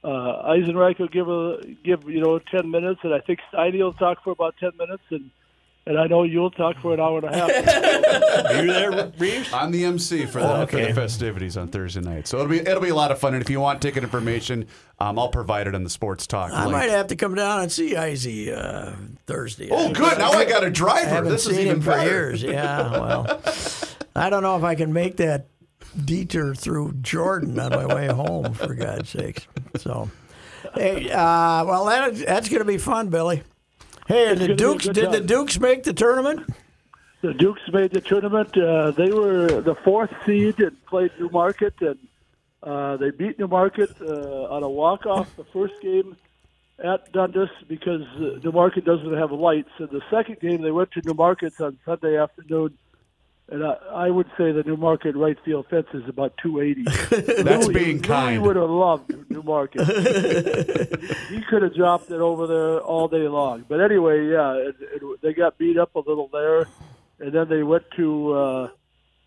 uh, 0.02 0.50
Eisenreich 0.50 0.98
will 0.98 1.06
give 1.06 1.28
a 1.28 1.58
give 1.84 2.08
you 2.10 2.20
know 2.20 2.40
ten 2.40 2.70
minutes, 2.70 3.00
and 3.04 3.14
I 3.14 3.20
think 3.20 3.38
Steiny 3.52 3.78
will 3.78 3.92
talk 3.92 4.24
for 4.24 4.30
about 4.30 4.56
ten 4.58 4.72
minutes, 4.76 5.04
and 5.10 5.30
and 5.84 5.98
I 5.98 6.06
know 6.06 6.22
you'll 6.22 6.50
talk 6.50 6.78
for 6.78 6.94
an 6.94 7.00
hour 7.00 7.18
and 7.18 7.26
a 7.26 7.36
half. 7.36 8.50
Are 8.50 8.62
you 8.64 8.72
there, 8.72 9.12
Reeves? 9.18 9.52
I'm 9.52 9.72
the 9.72 9.84
MC 9.84 10.26
for 10.26 10.40
the, 10.40 10.46
for 10.46 10.76
okay. 10.76 10.88
the 10.88 10.94
festivities 10.94 11.56
on 11.56 11.68
Thursday 11.68 12.00
night, 12.00 12.28
so 12.28 12.38
it'll 12.38 12.48
be 12.48 12.60
it'll 12.60 12.80
be 12.80 12.90
a 12.90 12.94
lot 12.94 13.10
of 13.10 13.18
fun. 13.18 13.34
And 13.34 13.42
if 13.42 13.50
you 13.50 13.60
want 13.60 13.82
ticket 13.82 14.04
information, 14.04 14.66
um, 15.00 15.18
I'll 15.18 15.28
provide 15.28 15.66
it 15.66 15.74
on 15.74 15.82
the 15.82 15.90
Sports 15.90 16.26
Talk. 16.26 16.52
I 16.52 16.62
link. 16.62 16.72
might 16.72 16.90
have 16.90 17.08
to 17.08 17.16
come 17.16 17.34
down 17.34 17.60
and 17.62 17.72
see 17.72 17.96
Izzy 17.96 18.52
uh, 18.52 18.92
Thursday. 19.26 19.68
Oh, 19.70 19.92
good! 19.92 20.18
Now 20.18 20.30
I 20.30 20.44
got 20.44 20.62
a 20.62 20.70
driver. 20.70 21.08
haven't 21.08 21.32
This 21.32 21.46
is 21.46 21.56
seen 21.56 21.66
even 21.66 21.76
him 21.76 21.82
for 21.82 21.90
better. 21.90 22.08
years. 22.08 22.42
Yeah, 22.42 22.90
well, 22.92 23.42
I 24.14 24.30
don't 24.30 24.42
know 24.42 24.56
if 24.56 24.62
I 24.62 24.76
can 24.76 24.92
make 24.92 25.16
that 25.16 25.48
detour 26.04 26.54
through 26.54 26.92
Jordan 27.02 27.58
on 27.58 27.70
my 27.70 27.86
way 27.92 28.06
home. 28.06 28.54
For 28.54 28.74
God's 28.74 29.10
sakes. 29.10 29.46
So, 29.78 30.10
hey, 30.74 31.10
uh, 31.10 31.64
well, 31.64 31.86
that, 31.86 32.14
that's 32.14 32.48
going 32.48 32.60
to 32.60 32.64
be 32.64 32.78
fun, 32.78 33.08
Billy. 33.08 33.42
Hey, 34.12 34.28
and 34.28 34.40
the 34.40 34.48
gonna 34.48 34.56
be 34.56 34.62
a 34.64 34.66
Dukes 34.66 34.88
did 34.88 35.10
the. 35.10 35.20
Dukes 35.20 35.58
make 35.58 35.84
the 35.84 35.94
tournament? 35.94 36.52
the 37.22 37.32
Dukes 37.32 37.62
made 37.72 37.92
the 37.92 38.00
tournament. 38.02 38.54
Uh, 38.54 38.90
they 38.90 39.10
were 39.10 39.62
the 39.62 39.74
fourth 39.76 40.10
seed 40.26 40.60
and 40.60 40.76
played 40.84 41.12
Newmarket, 41.18 41.74
and 41.80 41.98
uh, 42.62 42.98
they 42.98 43.10
beat 43.10 43.38
Newmarket 43.38 43.90
uh, 44.02 44.54
on 44.54 44.64
a 44.64 44.68
walk-off 44.68 45.34
the 45.36 45.44
first 45.44 45.80
game 45.80 46.14
at 46.84 47.10
Dundas 47.12 47.48
because 47.68 48.02
uh, 48.16 48.38
Newmarket 48.44 48.84
doesn't 48.84 49.16
have 49.16 49.32
lights. 49.32 49.70
And 49.78 49.88
the 49.88 50.02
second 50.10 50.40
game, 50.40 50.60
they 50.60 50.72
went 50.72 50.90
to 50.92 51.00
Newmarket 51.06 51.58
on 51.60 51.78
Sunday 51.86 52.18
afternoon. 52.18 52.76
And 53.48 53.64
I, 53.64 53.76
I 53.92 54.10
would 54.10 54.28
say 54.38 54.52
the 54.52 54.62
New 54.62 54.76
Market 54.76 55.14
right 55.14 55.36
field 55.44 55.66
fence 55.68 55.88
is 55.92 56.08
about 56.08 56.34
280. 56.42 56.84
That's 57.42 57.66
Louis- 57.66 57.74
being 57.74 57.96
Louis 57.96 58.00
kind. 58.00 58.42
would 58.42 58.56
have 58.56 58.70
loved 58.70 59.30
New 59.30 59.42
Market. 59.42 59.86
he 61.28 61.42
could 61.42 61.62
have 61.62 61.74
dropped 61.74 62.10
it 62.10 62.20
over 62.20 62.46
there 62.46 62.80
all 62.80 63.08
day 63.08 63.28
long. 63.28 63.64
But 63.68 63.80
anyway, 63.80 64.26
yeah, 64.28 64.54
it, 64.54 64.76
it, 64.80 65.20
they 65.22 65.34
got 65.34 65.58
beat 65.58 65.76
up 65.76 65.94
a 65.96 65.98
little 65.98 66.28
there, 66.28 66.66
and 67.18 67.32
then 67.32 67.48
they 67.48 67.62
went 67.62 67.84
to 67.96 68.32
uh, 68.32 68.68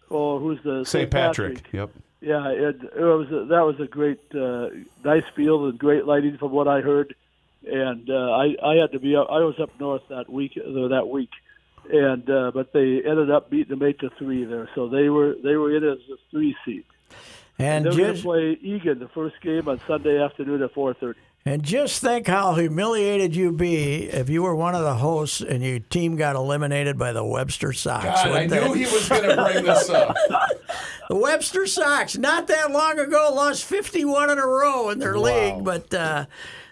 oh, 0.09 0.39
who's 0.39 0.61
the 0.63 0.85
St. 0.85 1.11
Patrick. 1.11 1.61
Yep. 1.71 1.91
Yeah, 2.21 2.49
it, 2.49 2.77
it 2.81 3.03
was 3.03 3.29
a, 3.31 3.45
that 3.45 3.61
was 3.65 3.79
a 3.79 3.85
great, 3.85 4.19
uh, 4.33 4.69
nice 5.03 5.25
field 5.35 5.69
and 5.69 5.77
great 5.77 6.05
lighting 6.05 6.37
from 6.37 6.51
what 6.51 6.67
I 6.67 6.81
heard. 6.81 7.13
And 7.67 8.09
uh, 8.09 8.31
I 8.31 8.55
I 8.63 8.75
had 8.75 8.91
to 8.93 8.99
be 8.99 9.15
up, 9.15 9.27
I 9.29 9.39
was 9.39 9.59
up 9.59 9.71
north 9.79 10.03
that 10.09 10.29
week 10.29 10.57
uh, 10.57 10.87
that 10.87 11.07
week, 11.07 11.29
and 11.91 12.29
uh, 12.29 12.51
but 12.53 12.73
they 12.73 13.01
ended 13.05 13.31
up 13.31 13.49
beating 13.49 13.77
them 13.77 13.87
eight 13.87 13.99
to 13.99 14.09
three 14.17 14.45
there. 14.45 14.69
So 14.75 14.87
they 14.89 15.09
were 15.09 15.35
they 15.43 15.55
were 15.55 15.75
in 15.75 15.83
as 15.83 15.99
a 16.11 16.17
three 16.31 16.55
seed. 16.65 16.83
And 17.57 17.85
They're 17.85 17.93
going 17.93 18.15
to 18.15 18.21
play 18.21 18.57
Eagan 18.61 18.99
the 18.99 19.07
first 19.07 19.39
game 19.41 19.69
on 19.69 19.79
Sunday 19.87 20.21
afternoon 20.21 20.61
at 20.61 20.73
four 20.73 20.93
thirty. 20.93 21.19
and 21.45 21.63
just 21.63 22.01
think 22.01 22.27
how 22.27 22.55
humiliated 22.55 23.33
you'd 23.33 23.55
be 23.55 24.03
if 24.03 24.29
you 24.29 24.43
were 24.43 24.53
one 24.53 24.75
of 24.75 24.81
the 24.81 24.95
hosts 24.95 25.39
and 25.39 25.63
your 25.63 25.79
team 25.79 26.17
got 26.17 26.35
eliminated 26.35 26.97
by 26.97 27.13
the 27.13 27.23
Webster 27.23 27.71
Sox. 27.71 28.03
God, 28.03 28.27
I 28.27 28.29
wouldn't 28.45 28.51
knew 28.51 28.73
he 28.73 28.83
was 28.83 29.07
going 29.07 29.23
to 29.29 29.35
bring 29.41 29.63
this 29.63 29.89
up. 29.89 30.15
The 31.07 31.15
Webster 31.15 31.67
Sox, 31.67 32.17
not 32.17 32.47
that 32.47 32.71
long 32.71 32.97
ago, 32.97 33.31
lost 33.31 33.63
51 33.65 34.31
in 34.31 34.39
a 34.39 34.45
row 34.45 34.89
in 34.89 34.97
their 34.97 35.19
league, 35.19 35.63
but 35.63 35.93
uh, 35.93 36.25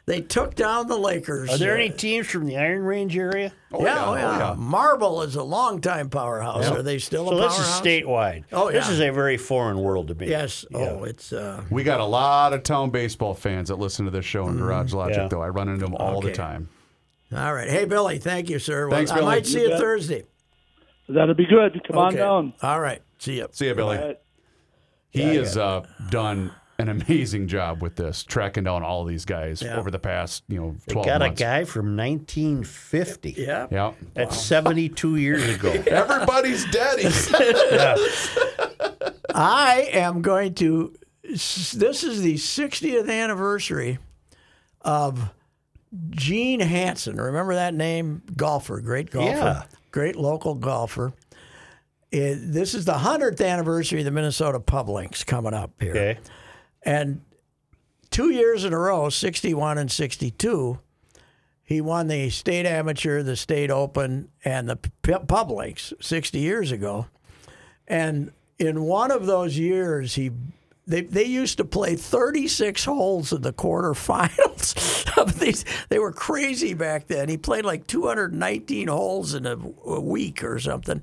they 0.06 0.20
took 0.22 0.56
down 0.56 0.88
the 0.88 0.98
Lakers. 0.98 1.50
Are 1.50 1.58
there 1.58 1.74
Uh, 1.74 1.80
any 1.80 1.89
teams 1.89 2.28
from 2.28 2.46
the 2.46 2.58
Iron 2.58 2.84
Range 2.84 3.16
area? 3.18 3.54
Oh, 3.72 3.84
yeah, 3.86 4.06
oh, 4.06 4.12
oh, 4.12 4.16
yeah. 4.16 4.38
yeah. 4.50 4.56
Marble 4.58 5.22
is 5.22 5.36
a 5.36 5.44
longtime 5.44 6.10
powerhouse. 6.10 6.68
Are 6.68 6.82
they 6.84 7.00
still 7.00 7.28
So 7.30 7.38
a 7.38 7.42
this 7.42 7.58
is 7.58 7.66
statewide. 7.66 8.44
Oh, 8.52 8.68
yeah. 8.70 8.80
This 8.80 8.89
is 8.89 9.00
a 9.00 9.12
very 9.12 9.38
foreign 9.38 9.80
world 9.80 10.10
to 10.10 10.16
me. 10.16 10.28
Yes. 10.28 10.66
Oh, 10.74 11.04
it's. 11.06 11.32
Uh, 11.32 11.63
We 11.70 11.84
got 11.84 12.00
a 12.02 12.06
lot 12.06 12.52
of 12.54 12.63
town 12.63 12.89
baseball 12.89 13.34
fans 13.34 13.70
that 13.70 13.78
listen 13.80 14.04
to 14.06 14.12
this 14.12 14.26
show 14.26 14.48
in 14.50 14.58
Garage 14.58 14.94
Logic, 14.94 15.16
Yeah. 15.18 15.28
though. 15.30 15.42
I 15.42 15.48
run 15.50 15.70
into 15.70 15.86
them 15.86 15.96
all 15.96 16.20
the 16.22 16.32
time. 16.34 16.70
all 17.36 17.54
right. 17.54 17.70
Hey, 17.70 17.86
Billy, 17.86 18.18
thank 18.20 18.50
you, 18.50 18.60
sir. 18.60 18.88
Well, 18.88 18.98
Thanks, 18.98 19.12
I 19.12 19.22
might 19.22 19.46
see 19.48 19.62
You 19.63 19.70
you. 19.70 19.78
Thursday. 19.78 20.24
That'll 21.10 21.34
be 21.36 21.46
good. 21.46 21.82
Come 21.88 21.98
on 21.98 22.16
down. 22.16 22.54
All 22.62 22.80
right. 22.80 23.02
See 23.20 23.38
you. 23.38 23.48
See 23.52 23.68
you, 23.68 23.74
Billy. 23.76 23.98
All 23.98 24.06
right. 24.08 24.20
He 25.10 25.36
has 25.36 25.58
uh, 25.58 25.86
done 26.10 26.52
an 26.80 26.90
amazing 26.90 27.48
job 27.48 27.82
with 27.82 27.96
this, 27.96 28.24
tracking 28.24 28.64
down 28.64 28.84
all 28.84 29.06
these 29.06 29.26
guys 29.26 29.62
Yeah. 29.62 29.78
over 29.78 29.92
the 29.92 30.00
past, 30.00 30.44
you 30.48 30.60
know, 30.60 30.76
They 30.88 30.94
12 30.94 31.06
got 31.06 31.20
months. 31.22 31.42
a 31.42 31.44
guy 31.44 31.64
from 31.66 31.96
1950. 31.96 33.36
Yeah. 33.38 33.68
Yeah. 33.72 33.94
That's 34.16 34.40
72 34.42 35.16
years 35.18 35.48
ago. 35.56 35.72
Everybody's 35.88 36.66
daddy. 36.72 37.04
I 39.36 39.90
am 39.92 40.22
going 40.22 40.54
to. 40.56 40.94
This 41.24 42.04
is 42.04 42.22
the 42.22 42.36
60th 42.36 43.10
anniversary 43.10 43.98
of 44.82 45.32
Gene 46.12 46.60
Hansen. 46.60 47.20
Remember 47.20 47.56
that 47.56 47.74
name? 47.74 48.22
Golfer, 48.36 48.80
great 48.82 49.10
golfer, 49.10 49.30
Yeah. 49.30 49.64
great 49.92 50.16
local 50.16 50.56
golfer. 50.56 51.14
It- 52.12 52.52
this 52.54 52.74
is 52.76 52.86
the 52.86 52.94
100th 52.94 53.42
anniversary 53.44 54.00
of 54.00 54.06
the 54.06 54.12
Minnesota 54.12 54.60
Publics 54.60 55.24
coming 55.24 55.54
up 55.54 55.72
here. 55.80 55.92
Okay. 55.92 56.18
And 56.86 57.22
two 58.12 58.30
years 58.30 58.63
in 58.65 58.74
a 58.74 58.78
row, 58.78 59.10
61 59.10 59.78
and 59.78 59.91
62, 59.91 60.80
he 61.63 61.82
won 61.82 62.08
the 62.08 62.30
state 62.30 62.65
amateur, 62.65 63.24
the 63.24 63.36
state 63.36 63.72
open, 63.72 64.30
and 64.43 64.69
the 64.69 64.76
Publics 64.76 65.93
60 66.02 66.39
years 66.39 66.72
ago. 66.72 67.08
And 67.88 68.32
in 68.60 68.84
one 68.84 69.12
of 69.12 69.26
those 69.26 69.58
years, 69.58 70.15
he 70.15 70.32
they, 70.86 71.02
they 71.02 71.24
used 71.24 71.58
to 71.58 71.65
play 71.65 71.96
36 71.96 72.84
holes 72.84 73.32
in 73.32 73.41
the 73.41 73.54
quarterfinals 73.54 75.17
of 75.17 75.39
these. 75.39 75.63
They 75.88 75.98
were 75.98 76.12
crazy 76.12 76.74
back 76.74 77.08
then. 77.08 77.30
He 77.30 77.38
played 77.38 77.63
like 77.63 77.88
219 77.88 78.89
holes 78.89 79.34
in 79.34 79.46
a, 79.46 79.58
a 79.86 80.02
week 80.02 80.43
or 80.43 80.60
something. 80.60 81.02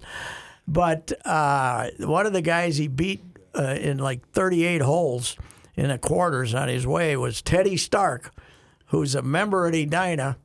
But 0.68 1.12
uh, 1.24 1.88
one 2.00 2.26
of 2.26 2.34
the 2.34 2.42
guys 2.42 2.76
he 2.76 2.88
beat 2.88 3.22
uh, 3.58 3.76
in 3.80 3.98
like 3.98 4.28
38 4.32 4.82
holes 4.82 5.36
in 5.76 5.88
the 5.88 5.98
quarters 5.98 6.54
on 6.54 6.68
his 6.68 6.86
way 6.86 7.16
was 7.16 7.42
Teddy 7.42 7.76
Stark, 7.76 8.32
who's 8.86 9.14
a 9.14 9.22
member 9.22 9.66
at 9.66 9.74
Edina. 9.74 10.36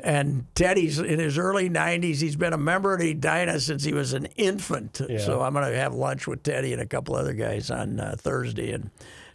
And 0.00 0.46
Teddy's 0.54 0.98
in 0.98 1.18
his 1.18 1.36
early 1.38 1.68
90s. 1.68 2.20
He's 2.20 2.36
been 2.36 2.52
a 2.52 2.58
member 2.58 2.94
at 2.94 3.00
Edina 3.00 3.58
since 3.60 3.84
he 3.84 3.92
was 3.92 4.12
an 4.12 4.26
infant. 4.36 5.00
So 5.18 5.42
I'm 5.42 5.52
going 5.52 5.70
to 5.70 5.76
have 5.76 5.94
lunch 5.94 6.26
with 6.26 6.42
Teddy 6.42 6.72
and 6.72 6.80
a 6.80 6.86
couple 6.86 7.16
other 7.16 7.34
guys 7.34 7.70
on 7.70 7.98
uh, 8.00 8.14
Thursday 8.18 8.72
and 8.72 8.90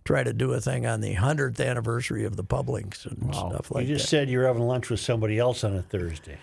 try 0.06 0.23
to 0.23 0.34
do 0.34 0.51
a 0.53 0.62
thing 0.62 0.86
on 0.86 1.01
the 1.01 1.15
100th 1.15 1.65
anniversary 1.65 2.25
of 2.25 2.36
the 2.36 2.43
Publics 2.43 3.06
and 3.06 3.34
stuff 3.34 3.71
like 3.71 3.86
that. 3.86 3.89
You 3.89 3.95
just 3.95 4.06
that. 4.06 4.10
said 4.10 4.29
you're 4.29 4.47
having 4.47 4.63
lunch 4.63 4.89
with 4.89 4.99
somebody 4.99 5.39
else 5.39 5.63
on 5.63 5.75
a 5.75 5.82
Thursday. 5.82 6.38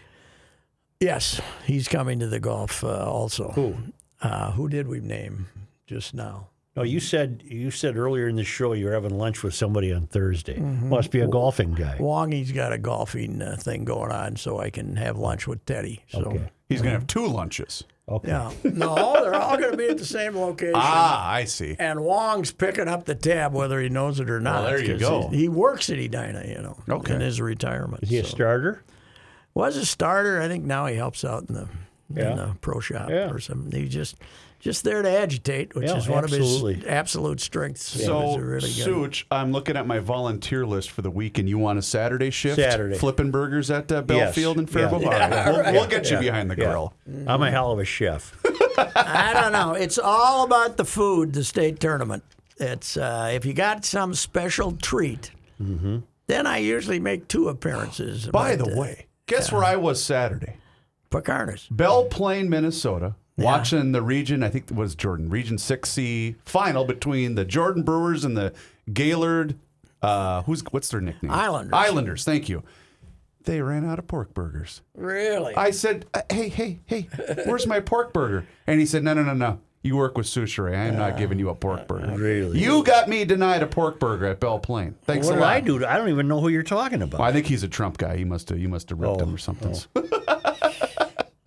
Yes, 1.01 1.41
he's 1.65 1.89
coming 1.89 2.19
to 2.21 2.27
the 2.27 2.41
golf 2.41 2.85
uh, 2.85 3.11
also. 3.11 3.53
Who? 3.53 3.77
Uh, 4.21 4.53
who 4.53 4.69
did 4.69 4.87
we 4.87 5.01
name 5.01 5.47
just 5.87 6.13
now? 6.13 6.50
No, 6.81 6.85
you 6.85 6.99
said 6.99 7.43
you 7.45 7.71
said 7.71 7.97
earlier 7.99 8.27
in 8.27 8.37
the 8.37 8.45
show 8.45 8.73
you 8.73 8.87
were 8.87 8.93
having 8.95 9.16
lunch 9.19 9.43
with 9.43 9.55
somebody 9.55 9.93
on 9.93 10.07
Thursday. 10.07 10.57
Mm-hmm. 10.57 10.88
Must 10.88 11.11
be 11.11 11.21
a 11.21 11.29
golfing 11.29 11.73
guy. 11.75 11.99
Wongy's 12.01 12.53
got 12.53 12.73
a 12.73 12.79
golfing 12.79 13.43
uh, 13.43 13.57
thing 13.59 13.85
going 13.85 14.11
on, 14.11 14.37
so 14.37 14.59
I 14.59 14.71
can 14.71 14.97
have 14.97 15.19
lunch 15.19 15.47
with 15.47 15.64
Teddy. 15.66 16.05
So, 16.09 16.21
Okay. 16.23 16.51
He's 16.71 16.81
going 16.81 16.93
to 16.95 16.99
have 17.01 17.07
two 17.07 17.27
lunches. 17.27 17.85
Okay. 18.09 18.29
yeah. 18.29 18.51
No, 18.64 19.12
they're 19.23 19.35
all 19.35 19.59
going 19.59 19.73
to 19.73 19.77
be 19.77 19.88
at 19.88 19.99
the 19.99 20.05
same 20.07 20.37
location. 20.37 20.73
Ah, 20.77 21.29
I 21.31 21.45
see. 21.45 21.77
And 21.79 22.01
Wong's 22.01 22.51
picking 22.53 22.88
up 22.88 23.05
the 23.05 23.14
tab 23.14 23.53
whether 23.53 23.79
he 23.81 23.88
knows 23.88 24.21
it 24.21 24.31
or 24.31 24.40
not. 24.40 24.62
there 24.64 24.81
you 24.83 24.93
'cause 24.95 25.01
go. 25.01 25.29
He, 25.29 25.37
he 25.38 25.49
works 25.49 25.90
at 25.90 25.99
Edina, 25.99 26.45
you 26.47 26.62
know, 26.62 26.79
Okay. 26.88 27.14
in 27.14 27.21
his 27.21 27.40
retirement. 27.40 28.05
Is 28.05 28.09
he 28.11 28.19
a 28.19 28.25
starter? 28.25 28.83
Was 29.53 29.77
a 29.77 29.85
starter. 29.85 30.40
I 30.40 30.49
think 30.49 30.64
now 30.64 30.87
he 30.87 30.95
helps 30.97 31.25
out 31.25 31.45
in 31.49 31.55
the 31.57 31.69
Yeah. 32.14 32.31
in 32.31 32.37
the 32.38 32.57
pro 32.61 32.81
shop 32.81 33.11
Yeah. 33.11 33.31
or 33.31 33.38
something. 33.38 33.71
He's 33.79 33.93
just 33.93 34.16
just 34.61 34.85
there 34.85 35.03
to 35.03 35.11
agitate, 35.11 35.75
which 35.75 35.88
Yeah, 35.88 35.96
is 35.96 36.07
one 36.09 36.23
of 36.23 36.31
his 36.31 36.85
absolute 36.85 37.40
strengths. 37.40 37.83
So, 37.83 38.35
He's 38.35 38.38
really. 38.38 38.70
Such, 38.70 39.27
I'm 39.31 39.53
looking 39.53 39.77
at 39.77 39.87
my 39.87 39.99
volunteer 39.99 40.66
list 40.66 40.90
for 40.90 41.03
the 41.03 41.11
week, 41.11 41.38
and 41.38 41.49
you 41.49 41.59
want 41.59 41.79
a 41.79 41.83
Saturday 41.83 42.31
shift? 42.31 42.57
Saturday. 42.57 42.96
Flipping 42.96 43.31
burgers 43.31 43.70
at 43.70 43.90
uh, 43.90 43.96
Yes. 43.96 44.05
Bell 44.07 44.33
Field 44.33 44.59
and 44.59 44.68
Yeah. 44.68 44.88
Faribault? 44.88 45.05
All 45.07 45.11
right. 45.11 45.46
We'll, 45.46 45.73
we'll 45.73 45.87
get 45.88 46.11
you 46.11 46.18
behind 46.18 46.51
the 46.51 46.57
Yeah. 46.57 46.64
grill. 46.66 46.94
I'm 47.27 47.42
a 47.42 47.51
hell 47.51 47.73
of 47.73 47.79
a 47.79 47.85
chef. 47.85 48.37
I 48.96 49.33
don't 49.35 49.53
know. 49.53 49.73
It's 49.73 49.99
all 49.99 50.44
about 50.44 50.77
the 50.77 50.85
food. 50.85 51.33
The 51.33 51.42
state 51.44 51.81
tournament. 51.81 52.23
It's 52.59 52.96
uh, 52.99 53.31
if 53.33 53.46
you 53.46 53.55
got 53.55 53.85
some 53.87 54.14
special 54.14 54.73
treat, 54.73 55.31
then 55.59 56.46
I 56.46 56.59
usually 56.59 57.01
make 57.01 57.27
two 57.29 57.49
appearances. 57.49 58.27
By 58.27 58.57
but, 58.57 58.64
the 58.66 58.77
uh, 58.77 58.81
way, 58.81 59.07
guess 59.27 59.51
where 59.51 59.64
I 59.64 59.77
was 59.77 60.03
Saturday? 60.05 60.57
Pacarnas. 61.11 61.66
Belle 61.70 62.05
Plaine, 62.05 62.49
Minnesota. 62.49 63.14
Watching 63.44 63.92
the 63.92 64.03
region, 64.03 64.42
I 64.42 64.48
think 64.48 64.70
it 64.70 64.76
was 64.76 64.94
Jordan, 64.94 65.29
Region 65.31 65.57
6C 65.57 66.37
final 66.44 66.85
between 66.85 67.35
the 67.35 67.44
Jordan 67.44 67.83
Brewers 67.83 68.24
and 68.24 68.37
the 68.37 68.53
Gaylord, 68.92 69.57
uh, 70.03 70.42
who's 70.42 70.62
what's 70.70 70.88
their 70.88 71.00
nickname? 71.00 71.31
Islanders. 71.31 71.72
Islanders, 71.72 72.24
thank 72.24 72.48
you. 72.48 72.62
They 73.44 73.62
ran 73.62 73.88
out 73.88 73.98
of 73.98 74.07
pork 74.07 74.35
burgers. 74.35 74.83
Really? 74.94 75.55
I 75.57 75.70
said, 75.70 76.07
uh, 76.12 76.22
hey, 76.31 76.48
hey, 76.50 76.80
hey, 76.86 77.09
where's 77.47 77.66
my 77.66 77.80
pork 77.80 78.12
burger? 78.12 78.47
And 78.66 78.78
he 78.80 78.86
said, 78.86 79.03
no, 79.03 79.14
no, 79.14 79.22
no, 79.22 79.32
no. 79.34 79.61
You 79.82 79.97
work 79.97 80.18
with 80.18 80.26
Soucheray. 80.26 80.76
I 80.76 80.84
am 80.88 80.99
not 80.99 81.16
giving 81.16 81.38
you 81.38 81.49
a 81.49 81.55
pork 81.55 81.88
burger. 81.88 82.14
Really? 82.14 82.59
You 82.59 82.82
got 82.84 83.09
me 83.09 83.24
denied 83.24 83.62
a 83.62 83.66
pork 83.66 83.99
burger 83.99 84.26
at 84.26 84.38
Belle 84.38 84.59
Plaine. 84.59 84.95
Thanks 85.05 85.26
what 85.26 85.32
a 85.32 85.36
did 85.36 85.41
lot. 85.41 85.51
I 85.55 85.61
do? 85.61 85.86
I 85.86 85.97
don't 85.97 86.11
even 86.11 86.28
know 86.28 86.38
who 86.38 86.49
you're 86.51 86.62
talking 86.62 87.01
about. 87.01 87.20
Well, 87.20 87.26
I 87.28 87.32
think 87.32 87.47
he's 87.47 87.62
a 87.62 87.68
Trump 87.68 87.97
guy. 87.97 88.18
He 88.18 88.24
must 88.26 88.51
have, 88.51 88.59
you 88.59 88.68
must 88.68 88.91
have 88.91 89.01
ripped 89.01 89.22
Oh, 89.22 89.24
him 89.24 89.34
or 89.34 89.38
something. 89.38 89.74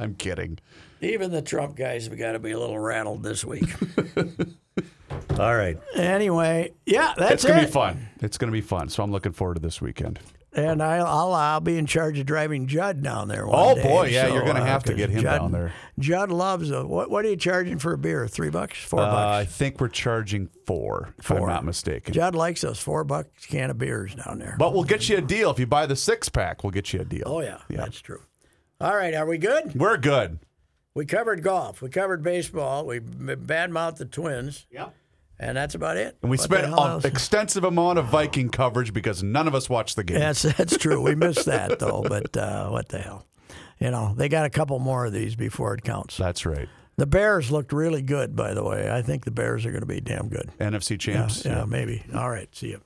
I'm 0.03 0.15
kidding. 0.15 0.59
Even 1.01 1.31
the 1.31 1.41
Trump 1.41 1.75
guys 1.75 2.07
have 2.07 2.17
got 2.17 2.33
to 2.33 2.39
be 2.39 2.51
a 2.51 2.59
little 2.59 2.79
rattled 2.79 3.23
this 3.23 3.43
week. 3.43 3.65
All 5.39 5.55
right. 5.55 5.77
anyway, 5.95 6.73
yeah, 6.85 7.13
that's 7.17 7.33
It's 7.33 7.45
gonna 7.45 7.61
it. 7.63 7.65
be 7.65 7.71
fun. 7.71 8.07
It's 8.21 8.37
gonna 8.37 8.51
be 8.51 8.61
fun. 8.61 8.89
So 8.89 9.03
I'm 9.03 9.11
looking 9.11 9.31
forward 9.31 9.55
to 9.55 9.59
this 9.61 9.81
weekend. 9.81 10.19
And 10.55 10.83
I'll, 10.83 11.05
I'll 11.07 11.33
I'll 11.33 11.59
be 11.61 11.77
in 11.79 11.87
charge 11.87 12.19
of 12.19 12.27
driving 12.27 12.67
Judd 12.67 13.01
down 13.01 13.27
there. 13.27 13.47
One 13.47 13.57
Oh, 13.59 13.73
day, 13.75 13.81
Oh, 13.81 13.87
boy, 13.87 14.07
yeah, 14.09 14.27
so, 14.27 14.33
you're 14.35 14.45
gonna 14.45 14.59
uh, 14.61 14.65
have 14.65 14.83
to 14.83 14.91
'cause 14.91 14.97
get 14.97 15.09
him 15.09 15.23
Judd, 15.23 15.39
down 15.39 15.51
there. 15.51 15.73
Judd 15.97 16.31
loves 16.31 16.69
a. 16.69 16.85
What, 16.85 17.09
what 17.09 17.25
are 17.25 17.29
you 17.29 17.35
charging 17.35 17.79
for 17.79 17.93
a 17.93 17.97
beer? 17.97 18.27
Three 18.27 18.51
bucks? 18.51 18.77
Four 18.77 18.99
Uh, 19.01 19.05
I 19.07 19.43
bucks? 19.43 19.55
think 19.55 19.81
we're 19.81 19.87
charging 19.87 20.49
four, 20.67 21.15
if 21.17 21.31
I'm 21.31 21.37
Four. 21.37 21.47
not 21.47 21.65
mistaken. 21.65 22.13
Judd 22.13 22.35
likes 22.35 22.61
those 22.61 22.79
four 22.79 23.03
bucks 23.03 23.47
can 23.47 23.71
of 23.71 23.79
beers 23.79 24.13
down 24.13 24.37
there. 24.37 24.55
But 24.59 24.73
we'll 24.73 24.83
get 24.83 25.09
you 25.09 25.17
a 25.17 25.21
deal 25.21 25.49
if 25.49 25.57
you 25.59 25.65
buy 25.65 25.87
the 25.87 25.95
six 25.95 26.29
pack. 26.29 26.63
We'll 26.63 26.71
get 26.71 26.93
you 26.93 27.01
a 27.01 27.05
deal. 27.05 27.23
oh 27.25 27.41
yeah, 27.41 27.57
Yeah. 27.67 27.77
that's 27.77 27.99
true. 27.99 28.21
All 28.83 28.97
right, 28.97 29.13
are 29.13 29.25
we 29.25 29.37
good? 29.37 29.75
We're 29.75 29.95
good. 29.95 30.39
We 30.93 31.05
covered 31.05 31.41
golf. 31.41 31.81
We 31.81 31.87
covered 31.87 32.21
baseball. 32.21 32.85
We 32.85 32.99
badmouthed 32.99 33.95
the 33.95 34.03
Twins. 34.03 34.65
Yep. 34.71 34.93
And 35.39 35.55
that's 35.55 35.73
about 35.73 35.95
it. 35.95 36.17
And 36.21 36.29
we 36.29 36.35
What 36.35 36.43
spent 36.43 36.67
an 36.67 37.01
extensive 37.05 37.63
amount 37.63 37.97
of 37.97 38.07
Viking 38.07 38.49
coverage 38.49 38.93
because 38.93 39.23
none 39.23 39.47
of 39.47 39.55
us 39.55 39.69
watched 39.69 39.95
the 39.95 40.03
game. 40.03 40.19
That's 40.19 40.41
that's 40.41 40.75
true. 40.75 41.01
We 41.01 41.15
missed 41.15 41.45
that 41.45 41.79
though. 41.79 42.03
But 42.05 42.35
uh, 42.35 42.71
what 42.71 42.89
the 42.89 42.99
hell? 42.99 43.25
You 43.79 43.89
know, 43.89 44.15
they 44.17 44.27
got 44.27 44.45
a 44.45 44.49
couple 44.49 44.77
more 44.79 45.05
of 45.05 45.13
these 45.13 45.37
before 45.37 45.73
it 45.75 45.83
counts. 45.83 46.17
That's 46.17 46.45
right. 46.45 46.67
The 46.97 47.05
Bears 47.05 47.51
looked 47.51 47.71
really 47.71 48.01
good, 48.01 48.35
by 48.35 48.53
the 48.53 48.65
way. 48.65 48.91
I 48.91 49.01
think 49.01 49.23
the 49.23 49.31
Bears 49.31 49.65
are 49.65 49.71
going 49.71 49.81
to 49.81 49.87
be 49.87 50.01
damn 50.01 50.27
good. 50.27 50.51
NFC 50.59 50.99
champs. 50.99 51.45
yeah, 51.45 51.63
maybe. 51.63 52.03
All 52.13 52.29
right. 52.29 52.53
See 52.53 52.71
you. 52.71 52.81